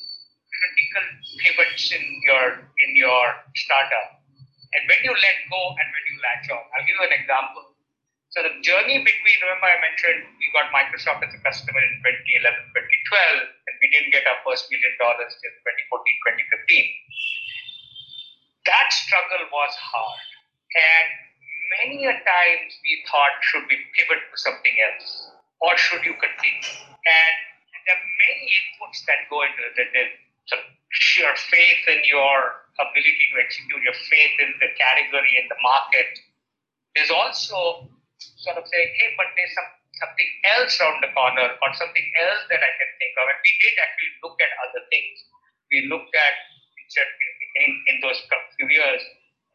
critical 0.49 1.05
pivots 1.45 1.85
in 1.93 2.05
your 2.25 2.45
in 2.87 2.91
your 2.97 3.25
startup, 3.53 4.25
and 4.73 4.83
when 4.89 5.01
you 5.05 5.13
let 5.13 5.37
go 5.53 5.63
and 5.77 5.87
when 5.93 6.05
you 6.09 6.17
latch 6.25 6.47
on. 6.49 6.63
I'll 6.65 6.87
give 6.89 6.97
you 6.97 7.05
an 7.05 7.17
example. 7.21 7.74
So 8.35 8.43
the 8.43 8.51
journey 8.67 8.99
between 8.99 9.39
remember 9.47 9.71
I 9.71 9.79
mentioned 9.79 10.27
we 10.43 10.51
got 10.51 10.67
Microsoft 10.75 11.23
as 11.23 11.31
a 11.31 11.39
customer 11.47 11.79
in 11.79 12.03
2011, 12.03 12.43
2012, 12.43 13.47
and 13.47 13.75
we 13.79 13.87
didn't 13.95 14.11
get 14.11 14.27
our 14.27 14.43
first 14.43 14.67
million 14.75 14.91
dollars 14.99 15.39
till 15.39 15.55
2014, 15.63 16.27
2015. 16.67 18.67
That 18.67 18.91
struggle 18.91 19.47
was 19.55 19.71
hard, 19.79 20.27
and 20.75 21.09
many 21.79 22.11
a 22.11 22.19
times 22.27 22.75
we 22.83 23.07
thought 23.07 23.39
should 23.47 23.71
we 23.71 23.79
pivot 23.95 24.27
to 24.27 24.35
something 24.35 24.75
else 24.83 25.31
or 25.63 25.79
should 25.79 26.03
you 26.03 26.19
continue? 26.19 26.75
And 26.91 27.35
there 27.87 27.95
are 27.95 28.07
many 28.19 28.51
inputs 28.51 29.07
that 29.07 29.31
go 29.31 29.47
into 29.47 29.63
it. 29.63 29.79
There's 29.79 30.11
sheer 30.91 31.31
faith 31.39 31.87
in 31.87 32.03
your 32.11 32.67
ability 32.83 33.25
to 33.31 33.37
execute, 33.47 33.79
your 33.79 33.95
faith 34.11 34.35
in 34.43 34.59
the 34.59 34.75
category 34.75 35.39
and 35.39 35.47
the 35.47 35.61
market. 35.63 36.19
There's 36.99 37.15
also 37.15 37.94
sort 38.41 38.57
of 38.59 38.65
saying, 38.69 38.91
hey, 39.01 39.15
but 39.17 39.29
there's 39.37 39.53
some 39.55 39.71
something 39.95 40.31
else 40.59 40.75
around 40.83 40.99
the 41.07 41.13
corner 41.15 41.55
or 41.55 41.71
something 41.79 42.07
else 42.19 42.43
that 42.51 42.59
I 42.59 42.73
can 42.75 42.91
think 42.99 43.15
of. 43.15 43.31
And 43.31 43.39
we 43.39 43.53
did 43.63 43.75
actually 43.79 44.13
look 44.27 44.37
at 44.43 44.51
other 44.67 44.83
things. 44.91 45.17
We 45.71 45.87
looked 45.87 46.11
at 46.11 46.35
in, 46.95 47.71
in 47.91 47.97
those 48.03 48.19
few 48.59 48.69
years, 48.71 49.03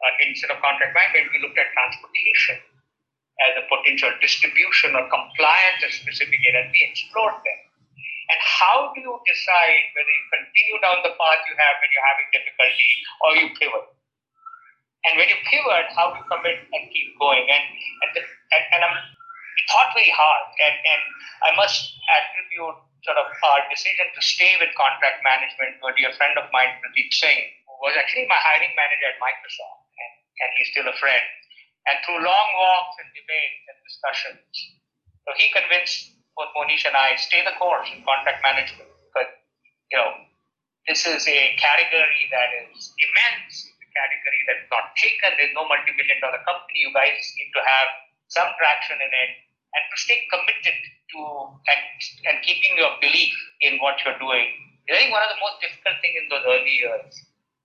uh, 0.00 0.12
instead 0.24 0.52
of 0.52 0.60
contract 0.64 0.92
management, 0.96 1.32
we 1.32 1.40
looked 1.44 1.56
at 1.60 1.68
transportation 1.72 2.56
as 3.48 3.52
a 3.56 3.64
potential 3.68 4.12
distribution 4.20 4.96
or 4.96 5.04
compliance 5.08 5.80
of 5.84 5.92
specific 5.92 6.40
areas. 6.44 6.68
We 6.72 6.80
explored 6.84 7.40
them. 7.40 7.60
And 8.30 8.40
how 8.40 8.92
do 8.94 9.00
you 9.00 9.14
decide 9.26 9.84
whether 9.96 10.12
you 10.12 10.24
continue 10.30 10.78
down 10.80 10.98
the 11.02 11.12
path 11.16 11.40
you 11.50 11.56
have 11.58 11.74
when 11.82 11.90
you're 11.90 12.08
having 12.08 12.28
difficulty 12.30 12.92
or 13.20 13.30
you 13.36 13.46
pivot? 13.58 13.86
And 15.08 15.16
when 15.16 15.28
you 15.32 15.38
pivot, 15.48 15.88
how 15.96 16.12
do 16.12 16.20
you 16.20 16.26
commit 16.28 16.60
and 16.76 16.82
keep 16.92 17.16
going? 17.16 17.46
And 17.48 17.64
and, 18.04 18.10
the, 18.12 18.22
and, 18.22 18.64
and 18.76 18.80
I'm, 18.84 18.96
we 18.96 19.60
thought 19.72 19.96
very 19.96 20.12
hard. 20.12 20.44
And, 20.60 20.76
and 20.76 21.02
I 21.46 21.50
must 21.56 21.80
attribute 22.04 22.76
sort 23.00 23.16
of 23.16 23.32
our 23.32 23.60
decision 23.72 24.12
to 24.12 24.20
stay 24.20 24.60
with 24.60 24.76
contract 24.76 25.24
management 25.24 25.80
to 25.80 25.88
a 25.88 25.92
dear 25.96 26.12
friend 26.20 26.36
of 26.36 26.52
mine, 26.52 26.76
Pradeep 26.84 27.10
Singh, 27.16 27.48
who 27.64 27.74
was 27.80 27.96
actually 27.96 28.28
my 28.28 28.36
hiring 28.36 28.76
manager 28.76 29.08
at 29.08 29.16
Microsoft. 29.16 29.88
And, 29.88 30.12
and 30.44 30.48
he's 30.60 30.68
still 30.68 30.84
a 30.84 30.96
friend 31.00 31.24
and 31.88 31.96
through 32.04 32.20
long 32.20 32.48
walks 32.54 33.00
and 33.00 33.08
debates 33.16 33.64
and 33.72 33.78
discussions. 33.82 34.52
So 35.24 35.32
he 35.36 35.48
convinced 35.52 36.12
both 36.36 36.52
Monish 36.56 36.84
and 36.84 36.96
I 36.96 37.16
stay 37.16 37.44
the 37.44 37.56
course 37.56 37.88
in 37.92 38.04
contract 38.04 38.40
management 38.44 38.88
because 39.08 39.30
you 39.92 39.96
know 39.96 40.10
this 40.88 41.04
is 41.06 41.24
a 41.28 41.56
category 41.56 42.28
that 42.32 42.50
is 42.68 42.92
immense. 42.96 43.68
Category 44.00 44.40
that's 44.48 44.68
not 44.72 44.96
taken. 44.96 45.36
There's 45.36 45.52
no 45.52 45.68
multi-billion 45.68 46.18
dollar 46.24 46.40
company. 46.48 46.88
You 46.88 46.92
guys 46.96 47.20
need 47.36 47.52
to 47.52 47.60
have 47.60 47.88
some 48.32 48.48
traction 48.56 48.96
in 48.96 49.12
it 49.12 49.30
and 49.76 49.82
to 49.92 49.96
stay 50.00 50.24
committed 50.32 50.78
to 51.12 51.20
and, 51.68 51.82
and 52.32 52.36
keeping 52.40 52.80
your 52.80 52.96
belief 53.04 53.36
in 53.60 53.76
what 53.84 54.00
you're 54.02 54.16
doing. 54.16 54.48
I 54.88 54.96
think 54.96 55.12
one 55.12 55.22
of 55.22 55.30
the 55.30 55.42
most 55.44 55.60
difficult 55.62 56.00
things 56.02 56.16
in 56.16 56.26
those 56.32 56.42
early 56.48 56.74
years 56.80 57.12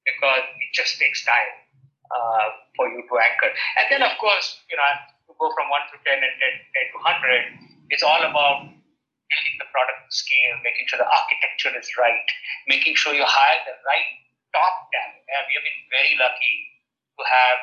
because 0.06 0.46
it 0.46 0.70
just 0.76 1.02
takes 1.02 1.26
time 1.26 1.66
uh, 2.14 2.48
for 2.78 2.86
you 2.94 3.02
to 3.02 3.14
anchor. 3.18 3.50
And 3.82 3.86
then, 3.90 4.02
of 4.06 4.14
course, 4.22 4.62
you 4.70 4.78
know, 4.78 4.86
to 5.26 5.34
go 5.34 5.50
from 5.58 5.72
1 5.74 5.90
to 5.90 5.98
10 6.06 6.22
and 6.22 6.36
10, 6.38 6.94
10 6.94 6.94
to 6.94 6.98
100, 7.02 7.90
it's 7.90 8.06
all 8.06 8.22
about 8.22 8.70
building 8.70 9.56
the 9.58 9.70
product 9.74 10.06
scale, 10.14 10.62
making 10.62 10.86
sure 10.86 11.02
the 11.02 11.10
architecture 11.10 11.74
is 11.74 11.90
right, 11.98 12.28
making 12.70 12.94
sure 12.94 13.18
you 13.18 13.26
hire 13.26 13.62
the 13.66 13.74
right 13.90 14.25
top 14.56 14.88
talent. 14.96 15.24
And 15.28 15.44
we 15.52 15.54
have 15.60 15.66
been 15.68 15.82
very 15.92 16.16
lucky 16.16 16.56
to 17.20 17.24
have 17.28 17.60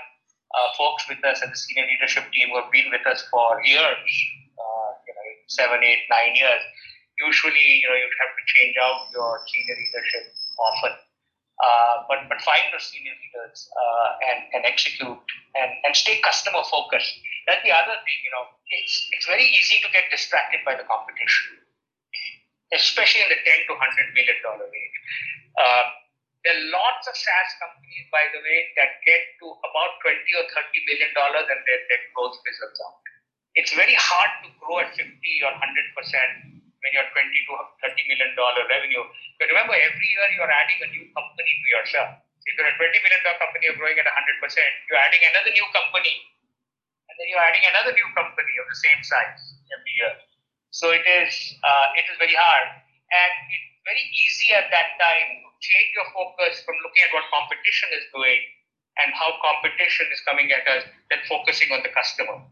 uh, 0.52 0.68
folks 0.76 1.08
with 1.08 1.24
us 1.24 1.40
at 1.40 1.48
the 1.48 1.56
senior 1.56 1.88
leadership 1.88 2.28
team 2.32 2.52
who 2.52 2.60
have 2.60 2.68
been 2.68 2.92
with 2.92 3.04
us 3.08 3.24
for 3.32 3.56
years, 3.64 4.12
uh, 4.60 4.90
you 5.08 5.12
know, 5.16 5.24
seven, 5.48 5.80
eight, 5.80 6.04
nine 6.12 6.36
years. 6.36 6.60
Usually, 7.20 7.80
you 7.80 7.88
know, 7.88 7.96
you 7.96 8.08
have 8.20 8.32
to 8.36 8.44
change 8.52 8.76
out 8.76 9.08
your 9.12 9.40
senior 9.48 9.76
leadership 9.80 10.32
often. 10.60 10.92
Uh, 11.62 12.02
but 12.10 12.26
but 12.26 12.42
find 12.42 12.64
those 12.74 12.90
senior 12.90 13.14
leaders 13.14 13.70
uh, 13.70 14.08
and 14.26 14.38
and 14.50 14.62
execute 14.66 15.22
and 15.54 15.70
and 15.86 15.92
stay 15.94 16.18
customer 16.18 16.64
focused. 16.66 17.14
That's 17.46 17.62
the 17.62 17.70
other 17.70 17.94
thing. 18.02 18.18
You 18.26 18.32
know, 18.34 18.50
it's 18.66 19.06
it's 19.14 19.26
very 19.30 19.46
easy 19.46 19.78
to 19.84 19.88
get 19.94 20.10
distracted 20.10 20.64
by 20.66 20.74
the 20.74 20.82
competition, 20.88 21.62
especially 22.74 23.22
in 23.22 23.30
the 23.30 23.38
ten 23.46 23.62
to 23.68 23.72
hundred 23.78 24.10
million 24.10 24.38
dollar 24.42 24.66
range. 24.66 24.98
Uh, 25.54 25.84
there 26.42 26.58
are 26.58 26.66
lots 26.74 27.06
of 27.06 27.14
SaaS 27.14 27.50
companies, 27.62 28.06
by 28.10 28.26
the 28.34 28.42
way, 28.42 28.58
that 28.74 28.98
get 29.06 29.22
to 29.38 29.46
about 29.62 29.92
20 30.02 30.18
or 30.42 30.44
30 30.50 30.90
million 30.90 31.10
dollars 31.14 31.46
and 31.46 31.60
their, 31.62 31.80
their 31.86 32.02
growth 32.10 32.34
fizzles 32.42 32.78
out. 32.82 32.98
It's 33.54 33.70
very 33.78 33.94
hard 33.94 34.32
to 34.42 34.48
grow 34.58 34.82
at 34.82 34.90
50 34.90 35.06
or 35.06 35.52
100 35.54 35.94
percent 35.94 36.32
when 36.82 36.90
you're 36.98 37.06
20 37.14 37.30
to 37.30 37.52
30 37.94 38.10
million 38.10 38.34
dollar 38.34 38.66
revenue. 38.66 39.06
But 39.38 39.54
remember, 39.54 39.78
every 39.78 40.08
year 40.10 40.26
you're 40.34 40.50
adding 40.50 40.82
a 40.82 40.88
new 40.90 41.06
company 41.14 41.52
to 41.62 41.68
yourself. 41.78 42.10
If 42.42 42.58
you're 42.58 42.66
a 42.66 42.74
20 42.74 42.90
million 42.90 43.22
dollar 43.22 43.38
company, 43.38 43.62
you're 43.70 43.78
growing 43.78 43.98
at 44.02 44.08
100 44.10 44.42
percent. 44.42 44.72
You're 44.90 44.98
adding 44.98 45.22
another 45.22 45.54
new 45.54 45.68
company, 45.70 46.14
and 47.06 47.14
then 47.22 47.26
you're 47.30 47.44
adding 47.46 47.62
another 47.70 47.94
new 47.94 48.08
company 48.18 48.54
of 48.58 48.66
the 48.66 48.78
same 48.82 48.98
size 49.06 49.62
every 49.70 49.94
year. 49.94 50.14
So 50.74 50.90
it 50.90 51.06
is 51.06 51.54
uh, 51.62 51.94
it 51.94 52.02
is 52.10 52.18
very 52.18 52.34
hard, 52.34 52.82
and 52.82 53.34
it's 53.46 53.70
very 53.86 54.02
easy 54.10 54.50
at 54.58 54.74
that 54.74 54.98
time 54.98 55.51
change 55.62 55.90
your 55.94 56.08
focus 56.10 56.60
from 56.66 56.74
looking 56.82 57.02
at 57.06 57.10
what 57.14 57.26
competition 57.30 57.88
is 57.94 58.04
doing 58.10 58.40
and 59.00 59.08
how 59.16 59.30
competition 59.40 60.04
is 60.12 60.20
coming 60.28 60.52
at 60.52 60.66
us, 60.68 60.84
than 61.08 61.22
focusing 61.24 61.72
on 61.72 61.80
the 61.80 61.92
customer. 61.96 62.44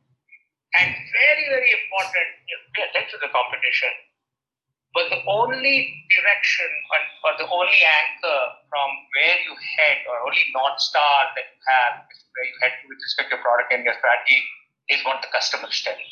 And 0.79 0.89
very, 0.89 1.45
very 1.53 1.71
important, 1.75 2.29
pay 2.73 2.89
attention 2.89 3.21
to 3.21 3.27
the 3.27 3.33
competition 3.35 3.93
but 4.91 5.07
the 5.07 5.23
only 5.27 5.87
direction 6.11 6.71
or, 7.23 7.33
the 7.39 7.47
only 7.47 7.79
anchor 7.79 8.41
from 8.67 8.89
where 9.15 9.39
you 9.47 9.55
head 9.55 10.03
or 10.11 10.19
only 10.27 10.43
north 10.51 10.83
star 10.83 11.31
that 11.39 11.47
you 11.47 11.61
have 11.63 11.95
where 12.11 12.47
you 12.47 12.57
head 12.59 12.75
with 12.91 12.99
respect 12.99 13.31
to 13.31 13.39
your 13.39 13.43
product 13.43 13.71
and 13.71 13.87
your 13.87 13.95
strategy 13.95 14.43
is 14.91 14.99
what 15.07 15.23
the 15.23 15.31
customer 15.31 15.71
is 15.71 15.79
telling. 15.87 16.11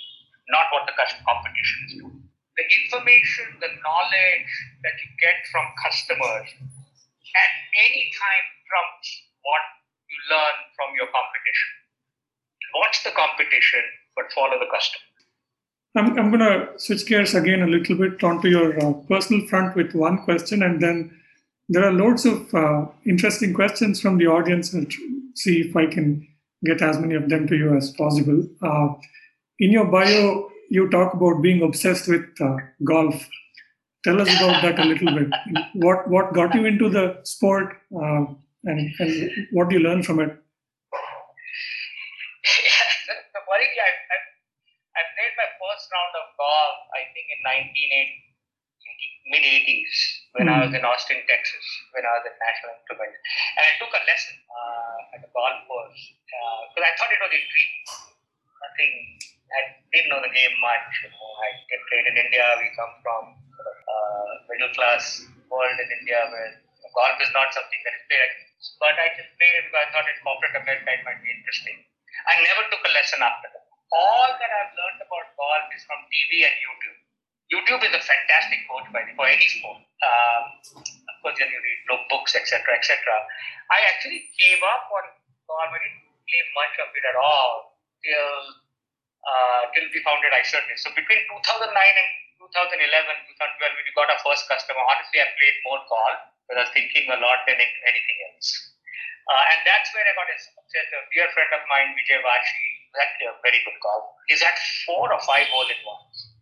not 0.49 0.71
what 0.73 0.87
the 0.87 0.95
competition 0.95 1.79
is 1.91 1.93
doing. 2.01 2.23
The 2.57 2.65
information, 2.83 3.47
the 3.61 3.69
knowledge 3.83 4.53
that 4.87 4.97
you 5.03 5.11
get 5.19 5.43
from 5.51 5.67
customers 5.83 6.49
at 7.35 7.53
any 7.77 8.11
time 8.15 8.45
trumps 8.69 9.09
what 9.43 9.65
you 10.09 10.19
learn 10.33 10.57
from 10.77 10.89
your 10.97 11.09
competition. 11.09 11.71
Watch 12.75 12.97
the 13.05 13.13
competition, 13.13 13.85
but 14.17 14.33
follow 14.33 14.59
the 14.59 14.71
customer. 14.71 15.09
I'm, 15.97 16.19
I'm 16.19 16.31
going 16.31 16.45
to 16.45 16.79
switch 16.79 17.07
gears 17.07 17.35
again 17.35 17.63
a 17.63 17.67
little 17.67 17.97
bit 17.97 18.23
onto 18.23 18.49
your 18.49 18.79
uh, 18.79 18.93
personal 19.09 19.47
front 19.49 19.75
with 19.75 19.95
one 19.95 20.23
question, 20.25 20.63
and 20.63 20.81
then 20.81 21.19
there 21.69 21.85
are 21.85 21.93
loads 21.93 22.25
of 22.25 22.53
uh, 22.55 22.87
interesting 23.05 23.53
questions 23.55 24.01
from 24.01 24.19
the 24.19 24.27
audience. 24.27 24.75
I'll 24.75 24.87
see 25.35 25.61
if 25.61 25.77
I 25.77 25.87
can 25.87 26.27
get 26.65 26.83
as 26.83 26.99
many 26.99 27.15
of 27.15 27.29
them 27.29 27.47
to 27.49 27.57
you 27.57 27.77
as 27.77 27.91
possible. 27.93 28.47
Uh, 28.63 28.95
in 29.59 29.71
your 29.73 29.87
bio, 29.87 30.51
you 30.71 30.89
talk 30.91 31.15
about 31.15 31.43
being 31.43 31.63
obsessed 31.63 32.09
with 32.09 32.29
uh, 32.41 32.57
golf. 32.85 33.29
Tell 34.09 34.25
us 34.25 34.33
about 34.41 34.65
that 34.65 34.81
a 34.81 34.89
little 34.89 35.13
bit. 35.13 35.29
What 35.77 36.09
what 36.09 36.33
got 36.33 36.55
you 36.57 36.65
into 36.65 36.89
the 36.89 37.21
sport, 37.29 37.77
uh, 37.93 38.25
and 38.65 38.81
and 39.05 39.13
what 39.53 39.69
do 39.69 39.77
you 39.77 39.85
learn 39.85 40.01
from 40.01 40.25
it? 40.25 40.33
Worryingly, 43.49 43.81
I, 43.85 43.93
I, 43.93 44.17
I 44.97 45.03
played 45.13 45.35
my 45.37 45.49
first 45.61 45.93
round 45.93 46.13
of 46.25 46.33
golf, 46.41 46.77
I 46.97 47.05
think, 47.13 47.29
in 47.37 47.41
1980 47.45 48.29
mid 49.29 49.45
80s 49.45 49.93
when 50.41 50.49
mm. 50.49 50.57
I 50.57 50.65
was 50.65 50.73
hmm. 50.73 50.81
in 50.81 50.89
Austin, 50.89 51.21
Texas, 51.29 51.67
when 51.93 52.09
I 52.09 52.13
was 52.17 52.25
at 52.25 52.37
National 52.41 52.81
Instrument. 52.81 53.13
And 53.13 53.65
I 53.69 53.77
took 53.77 53.93
a 53.93 54.01
lesson 54.09 54.37
uh, 54.49 55.17
at 55.17 55.21
a 55.21 55.29
golf 55.37 55.69
course 55.69 56.01
because 56.25 56.81
uh, 56.81 56.89
I 56.89 56.93
thought 56.97 57.13
it 57.13 57.21
was 57.21 57.33
intriguing. 57.37 57.85
Nothing, 58.57 58.93
I 59.53 59.61
didn't 59.93 60.09
know 60.09 60.25
the 60.25 60.33
game 60.33 60.57
much. 60.65 60.89
You 61.05 61.13
know, 61.13 61.29
I 61.45 61.61
get 61.69 61.81
played 61.93 62.09
in 62.09 62.17
India. 62.17 62.45
We 62.57 62.73
come 62.73 62.95
from 63.05 63.48
uh, 63.89 64.31
middle 64.53 64.73
class 64.77 65.25
world 65.49 65.77
in 65.81 65.89
India 66.05 66.21
where 66.29 66.53
golf 66.93 67.17
is 67.25 67.33
not 67.33 67.49
something 67.57 67.81
that 67.85 67.95
is 67.97 68.05
played. 68.09 68.33
But 68.83 68.95
I 68.99 69.07
just 69.15 69.31
played 69.39 69.55
it 69.59 69.65
because 69.71 69.81
I 69.81 69.87
thought 69.95 70.09
in 70.11 70.19
corporate 70.21 70.57
America 70.59 70.91
it 70.93 71.03
might 71.07 71.21
be 71.23 71.31
interesting. 71.31 71.79
I 72.27 72.37
never 72.43 72.67
took 72.69 72.83
a 72.83 72.93
lesson 72.93 73.23
after 73.23 73.49
that. 73.55 73.65
All 73.89 74.29
that 74.37 74.51
I've 74.53 74.75
learned 74.77 75.01
about 75.01 75.33
golf 75.39 75.65
is 75.73 75.83
from 75.89 76.05
TV 76.13 76.45
and 76.45 76.57
YouTube. 76.61 76.99
YouTube 77.49 77.83
is 77.89 77.95
a 77.97 78.03
fantastic 78.05 78.61
coach 78.69 78.85
by 78.93 79.01
the, 79.09 79.17
for 79.17 79.25
any 79.25 79.49
sport. 79.49 79.81
Um, 79.81 80.43
of 80.85 81.17
course, 81.25 81.41
then 81.41 81.49
you 81.49 81.61
read 81.65 81.81
books, 82.13 82.37
etc., 82.37 82.61
etc. 82.77 82.93
I 83.73 83.79
actually 83.89 84.29
gave 84.37 84.61
up 84.61 84.93
on 84.93 85.05
golf. 85.49 85.73
I 85.73 85.79
didn't 85.81 86.05
play 86.29 86.43
much 86.53 86.75
of 86.85 86.93
it 86.93 87.05
at 87.09 87.17
all 87.17 87.81
till 88.05 88.35
uh, 89.25 89.63
till 89.73 89.87
we 89.89 89.99
founded 90.05 90.37
Icertis. 90.37 90.85
So 90.85 90.93
between 90.93 91.25
2009 91.25 91.73
and 91.73 92.11
2011, 92.53 92.85
2012, 92.85 93.77
when 93.77 93.85
we 93.85 93.93
got 93.97 94.09
our 94.13 94.21
first 94.25 94.49
customer, 94.49 94.83
honestly, 94.83 95.21
I 95.21 95.29
played 95.37 95.59
more 95.65 95.83
call 95.87 96.13
because 96.45 96.57
I 96.59 96.65
was 96.65 96.73
thinking 96.73 97.07
a 97.13 97.19
lot 97.21 97.45
than 97.45 97.61
anything 97.61 98.19
else. 98.33 98.49
Uh, 99.29 99.45
and 99.53 99.61
that's 99.69 99.93
where 99.93 100.09
I 100.09 100.17
got 100.17 100.33
obsessed. 100.33 100.93
A 100.97 101.05
dear 101.13 101.29
friend 101.37 101.53
of 101.53 101.63
mine, 101.69 101.93
Vijay 101.93 102.25
Vashi, 102.25 102.69
actually 102.97 103.29
a 103.29 103.37
very 103.45 103.61
good 103.61 103.77
call. 103.85 104.17
He's 104.33 104.41
had 104.41 104.57
four 104.89 105.13
or 105.13 105.21
five 105.21 105.45
hole 105.53 105.69
in 105.69 105.81
ones 105.85 106.39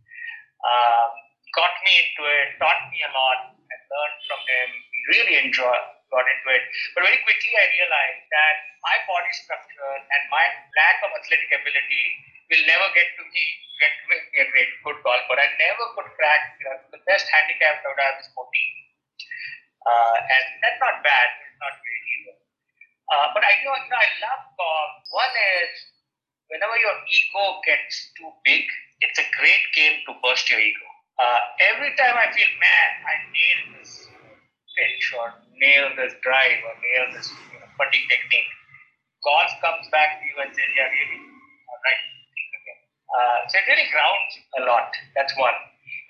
um, 0.66 1.10
got 1.54 1.72
me 1.84 1.92
into 2.02 2.22
it, 2.26 2.48
taught 2.58 2.82
me 2.90 2.98
a 3.04 3.10
lot, 3.12 3.40
and 3.54 3.80
learned 3.90 4.20
from 4.28 4.40
him. 4.46 4.68
Really 5.14 5.36
enjoyed, 5.46 5.86
got 6.10 6.26
into 6.26 6.48
it. 6.50 6.64
But 6.94 7.06
very 7.06 7.20
quickly, 7.22 7.52
I 7.54 7.66
realized 7.70 8.24
that 8.30 8.56
my 8.82 8.96
body 9.06 9.32
structure 9.34 9.92
and 10.02 10.22
my 10.32 10.44
lack 10.74 10.98
of 11.06 11.10
athletic 11.14 11.50
ability 11.54 12.04
will 12.50 12.64
never 12.66 12.88
get 12.94 13.08
to 13.18 13.24
be 13.30 13.44
get 13.76 13.92
to 13.92 14.04
me 14.08 14.16
a 14.40 14.46
great 14.48 14.70
good 14.84 14.98
golfer. 15.04 15.36
I 15.36 15.48
never 15.60 15.84
could 15.98 16.10
crack. 16.16 16.56
You 16.60 16.64
know, 16.70 16.76
the 16.96 17.02
best 17.04 17.28
handicap 17.28 17.84
I 17.84 17.92
would 17.92 18.20
is 18.22 18.28
14, 18.32 18.40
uh, 19.84 20.16
and 20.20 20.44
that's 20.64 20.80
not 20.80 21.04
bad. 21.04 21.28
It's 21.44 21.60
not 21.60 21.74
great 21.76 22.04
either. 22.16 22.36
Uh, 23.06 23.26
but 23.36 23.42
I 23.44 23.52
know, 23.62 23.76
you 23.76 23.90
know, 23.92 24.00
I 24.00 24.10
love 24.24 24.42
golf. 24.56 24.90
One 25.12 25.34
is 25.62 25.72
whenever 26.50 26.74
your 26.80 26.96
ego 27.06 27.62
gets 27.62 28.10
too 28.18 28.30
big, 28.42 28.64
it's 29.04 29.18
a 29.20 29.28
great 29.36 29.64
game 29.76 30.02
to 30.08 30.16
burst 30.24 30.48
your 30.50 30.58
ego. 30.58 30.88
Uh, 31.16 31.40
every 31.72 31.92
time 31.96 32.16
I 32.16 32.28
feel, 32.32 32.50
man, 32.60 32.90
I 33.08 33.14
nailed 33.32 33.80
this 33.80 34.04
pitch 34.76 35.04
or 35.16 35.32
nail 35.56 35.96
this 35.96 36.12
drive 36.20 36.60
or 36.60 36.74
nail 36.76 37.04
this 37.16 37.32
you 37.52 37.56
know, 37.56 37.68
putting 37.80 38.04
technique, 38.08 38.50
golf 39.24 39.48
comes 39.64 39.88
back 39.88 40.20
to 40.20 40.24
you 40.28 40.36
and 40.44 40.52
says, 40.52 40.70
yeah, 40.76 40.92
really, 40.92 41.20
all 41.70 41.80
right. 41.80 42.15
Uh, 43.06 43.38
so 43.46 43.54
it 43.58 43.66
really 43.70 43.86
grounds 43.90 44.32
a 44.58 44.62
lot. 44.66 44.90
That's 45.14 45.32
one. 45.38 45.54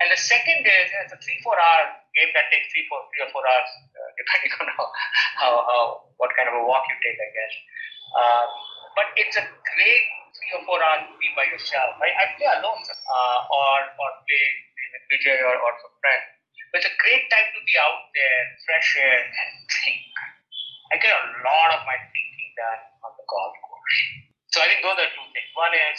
And 0.01 0.13
the 0.13 0.21
second 0.21 0.65
is 0.65 0.87
it's 0.93 1.13
a 1.13 1.21
three, 1.21 1.41
four 1.41 1.57
hour 1.57 1.97
game 2.17 2.33
that 2.37 2.53
takes 2.53 2.69
three, 2.73 2.85
four, 2.89 3.01
three 3.13 3.25
or 3.25 3.31
four 3.33 3.45
hours, 3.45 3.71
uh, 3.97 4.11
depending 4.21 4.53
on 4.61 4.67
how, 4.77 4.87
how, 5.41 5.53
how, 5.65 5.83
what 6.21 6.33
kind 6.37 6.49
of 6.53 6.57
a 6.57 6.65
walk 6.65 6.85
you 6.89 6.97
take, 7.01 7.17
I 7.17 7.31
guess. 7.33 7.55
Um, 8.17 8.49
but 8.97 9.07
it's 9.17 9.37
a 9.37 9.45
great 9.45 10.05
three 10.37 10.53
or 10.57 10.63
four 10.69 10.81
hours 10.81 11.09
to 11.09 11.15
be 11.17 11.29
by 11.37 11.49
yourself. 11.49 11.97
I, 12.01 12.09
I 12.13 12.25
play 12.37 12.49
alone 12.61 12.81
uh, 12.81 13.41
or, 13.53 13.77
or 13.97 14.09
play 14.25 14.45
with 14.77 14.93
a 14.97 15.03
Vijay 15.13 15.39
or, 15.45 15.57
or 15.57 15.73
some 15.81 15.97
friends. 16.01 16.37
But 16.73 16.85
it's 16.85 16.93
a 16.93 16.97
great 17.01 17.25
time 17.33 17.49
to 17.57 17.61
be 17.65 17.75
out 17.81 18.13
there, 18.13 18.41
fresh 18.69 18.91
air, 19.01 19.21
and 19.25 19.51
think. 19.81 20.13
I 20.93 21.01
get 21.01 21.13
a 21.13 21.25
lot 21.41 21.69
of 21.73 21.81
my 21.89 21.99
thinking 22.13 22.51
done 22.55 22.83
on 23.01 23.13
the 23.17 23.25
golf 23.27 23.55
course. 23.65 23.99
So 24.55 24.63
I 24.63 24.71
think 24.71 24.81
those 24.85 24.99
are 25.01 25.11
two 25.11 25.29
things. 25.35 25.51
One 25.57 25.75
is, 25.75 25.99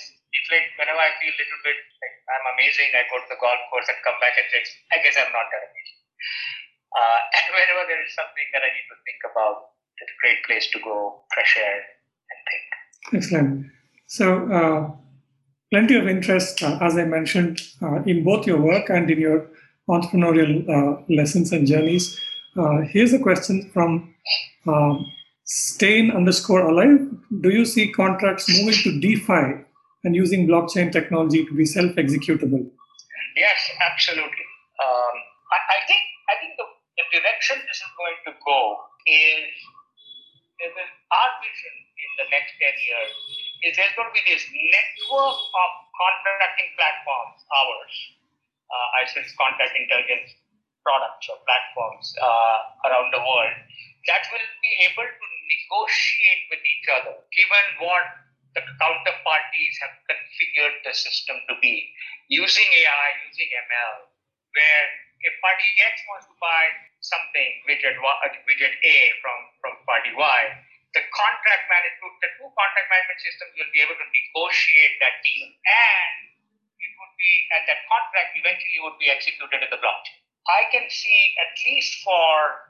like 0.51 0.67
whenever 0.77 1.01
I 1.01 1.11
feel 1.19 1.33
a 1.33 1.39
little 1.39 1.61
bit 1.65 1.77
like 2.01 2.15
I'm 2.27 2.45
amazing, 2.57 2.89
I 2.93 3.07
go 3.09 3.17
to 3.21 3.29
the 3.29 3.39
golf 3.39 3.61
course 3.71 3.87
and 3.87 3.99
come 4.03 4.17
back 4.19 4.35
and 4.35 4.47
say, 4.51 4.61
I 4.91 4.97
guess 5.01 5.15
I'm 5.15 5.31
not 5.31 5.47
that 5.49 5.63
amazing. 5.65 5.99
Uh, 6.91 7.19
and 7.37 7.45
whenever 7.53 7.83
there 7.87 8.01
is 8.03 8.11
something 8.13 8.47
that 8.53 8.63
I 8.63 8.69
need 8.71 8.87
to 8.91 8.97
think 9.07 9.21
about, 9.31 9.77
it's 9.97 10.13
a 10.13 10.19
great 10.21 10.39
place 10.45 10.65
to 10.73 10.77
go, 10.83 11.25
fresh 11.33 11.53
air, 11.57 11.77
and 11.81 12.39
think. 12.47 12.63
Excellent. 13.17 13.49
So, 14.07 14.25
uh, 14.51 14.79
plenty 15.71 15.95
of 15.95 16.07
interest, 16.07 16.63
uh, 16.63 16.77
as 16.81 16.97
I 16.97 17.05
mentioned, 17.05 17.61
uh, 17.81 18.03
in 18.03 18.23
both 18.23 18.47
your 18.47 18.61
work 18.61 18.89
and 18.89 19.09
in 19.09 19.19
your 19.19 19.47
entrepreneurial 19.89 20.67
uh, 20.69 21.01
lessons 21.09 21.51
and 21.51 21.65
journeys. 21.67 22.19
Uh, 22.55 22.81
here's 22.81 23.13
a 23.13 23.19
question 23.19 23.69
from 23.73 24.13
um, 24.67 25.11
Stain 25.45 26.11
underscore 26.11 26.67
alive. 26.67 26.99
Do 27.41 27.49
you 27.49 27.65
see 27.65 27.91
contracts 27.91 28.49
moving 28.49 28.79
to 28.83 28.99
DeFi 28.99 29.63
and 30.03 30.15
using 30.15 30.47
blockchain 30.47 30.91
technology 30.91 31.45
to 31.45 31.53
be 31.53 31.65
self-executable? 31.65 32.69
Yes, 33.35 33.59
absolutely. 33.81 34.47
Um, 34.81 35.15
I, 35.53 35.57
I, 35.57 35.79
think 35.85 36.01
I 36.29 36.35
think 36.41 36.53
the, 36.57 36.67
the 36.97 37.05
direction 37.17 37.57
this 37.65 37.77
is 37.77 37.91
going 37.97 38.19
to 38.29 38.33
go 38.45 38.59
is 39.05 39.51
our 40.65 41.31
vision 41.39 41.75
in 41.97 42.11
the 42.21 42.27
next 42.33 42.57
10 42.57 42.87
years 42.87 43.13
is 43.65 43.71
there's 43.77 43.93
going 43.97 44.09
to 44.09 44.15
be 44.15 44.25
this 44.25 44.45
network 44.49 45.37
of 45.37 45.69
contracting 45.97 46.69
platforms, 46.77 47.39
ours, 47.49 47.95
uh, 48.69 49.01
Icertis 49.01 49.33
contract 49.37 49.73
intelligence 49.73 50.33
products 50.85 51.25
or 51.29 51.37
platforms 51.43 52.05
uh, 52.21 52.89
around 52.89 53.09
the 53.11 53.19
world 53.19 53.55
that 54.07 54.23
will 54.31 54.49
be 54.63 54.71
able 54.87 55.03
to 55.03 55.25
negotiate 55.51 56.43
with 56.47 56.63
each 56.63 56.87
other, 56.95 57.15
given 57.35 57.65
what 57.83 58.05
the 58.65 58.75
counterparties 58.81 59.75
have 59.85 59.93
configured 60.09 60.81
the 60.81 60.93
system 60.93 61.37
to 61.49 61.53
be, 61.61 61.93
using 62.31 62.65
AI, 62.65 63.07
using 63.29 63.49
ML, 63.53 64.09
where 64.53 64.85
if 65.21 65.33
party 65.41 65.67
X 65.85 65.93
wants 66.09 66.25
to 66.29 66.35
buy 66.37 66.63
something, 67.01 67.49
widget, 67.69 67.97
uh, 67.97 68.29
widget 68.45 68.73
A 68.73 68.97
from, 69.21 69.37
from 69.61 69.73
party 69.85 70.13
Y, 70.13 70.41
the 70.95 71.03
contract 71.13 71.63
management, 71.69 72.13
the 72.21 72.29
two 72.37 72.49
contract 72.53 72.87
management 72.89 73.19
systems 73.21 73.51
will 73.57 73.71
be 73.73 73.81
able 73.85 73.97
to 73.97 74.07
negotiate 74.07 74.97
that 75.03 75.21
deal. 75.21 75.49
And 75.49 76.15
it 76.81 76.91
would 76.97 77.13
be, 77.17 77.31
and 77.53 77.61
that 77.69 77.85
contract 77.85 78.33
eventually 78.37 78.79
would 78.81 78.97
be 78.97 79.09
executed 79.11 79.61
in 79.61 79.69
the 79.69 79.81
blockchain. 79.81 80.21
I 80.47 80.71
can 80.71 80.87
see 80.87 81.35
at 81.43 81.53
least 81.67 82.01
for 82.07 82.66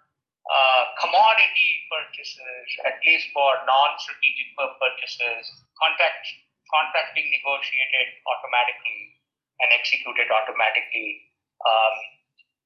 uh, 0.47 0.83
commodity 1.03 1.69
purchases, 1.91 2.65
at 2.87 2.97
least 3.03 3.27
for 3.35 3.49
non-strategic 3.67 4.55
purchases, 4.55 5.43
contract 5.75 6.23
contracting 6.67 7.27
negotiated 7.31 8.07
automatically 8.27 9.15
and 9.63 9.71
executed 9.71 10.27
automatically. 10.27 11.23
Um, 11.63 11.95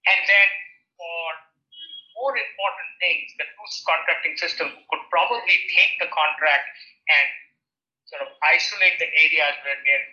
and 0.10 0.20
then 0.26 0.50
for 0.98 1.26
more 2.18 2.34
important 2.34 2.90
things, 2.98 3.30
the 3.38 3.46
two 3.46 3.68
contracting 3.86 4.36
system 4.38 4.74
could 4.90 5.04
probably 5.14 5.58
take 5.74 5.94
the 6.02 6.10
contract 6.10 6.66
and 7.10 7.28
sort 8.10 8.22
of 8.28 8.30
isolate 8.44 9.00
the 9.00 9.10
areas 9.10 9.56
where 9.64 9.80
there 9.86 10.04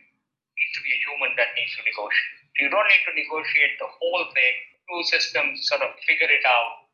needs 0.55 0.73
to 0.79 0.81
be 0.85 0.93
a 0.95 1.01
human 1.11 1.33
that 1.35 1.51
needs 1.59 1.75
to 1.75 1.83
negotiate. 1.83 2.39
You 2.63 2.71
don't 2.71 2.87
need 2.87 3.05
to 3.07 3.15
negotiate 3.15 3.75
the 3.79 3.91
whole 3.91 4.25
thing. 4.35 4.55
Two 4.89 5.03
systems 5.11 5.69
sort 5.69 5.83
of 5.85 5.95
figure 6.09 6.31
it 6.31 6.45
out, 6.49 6.88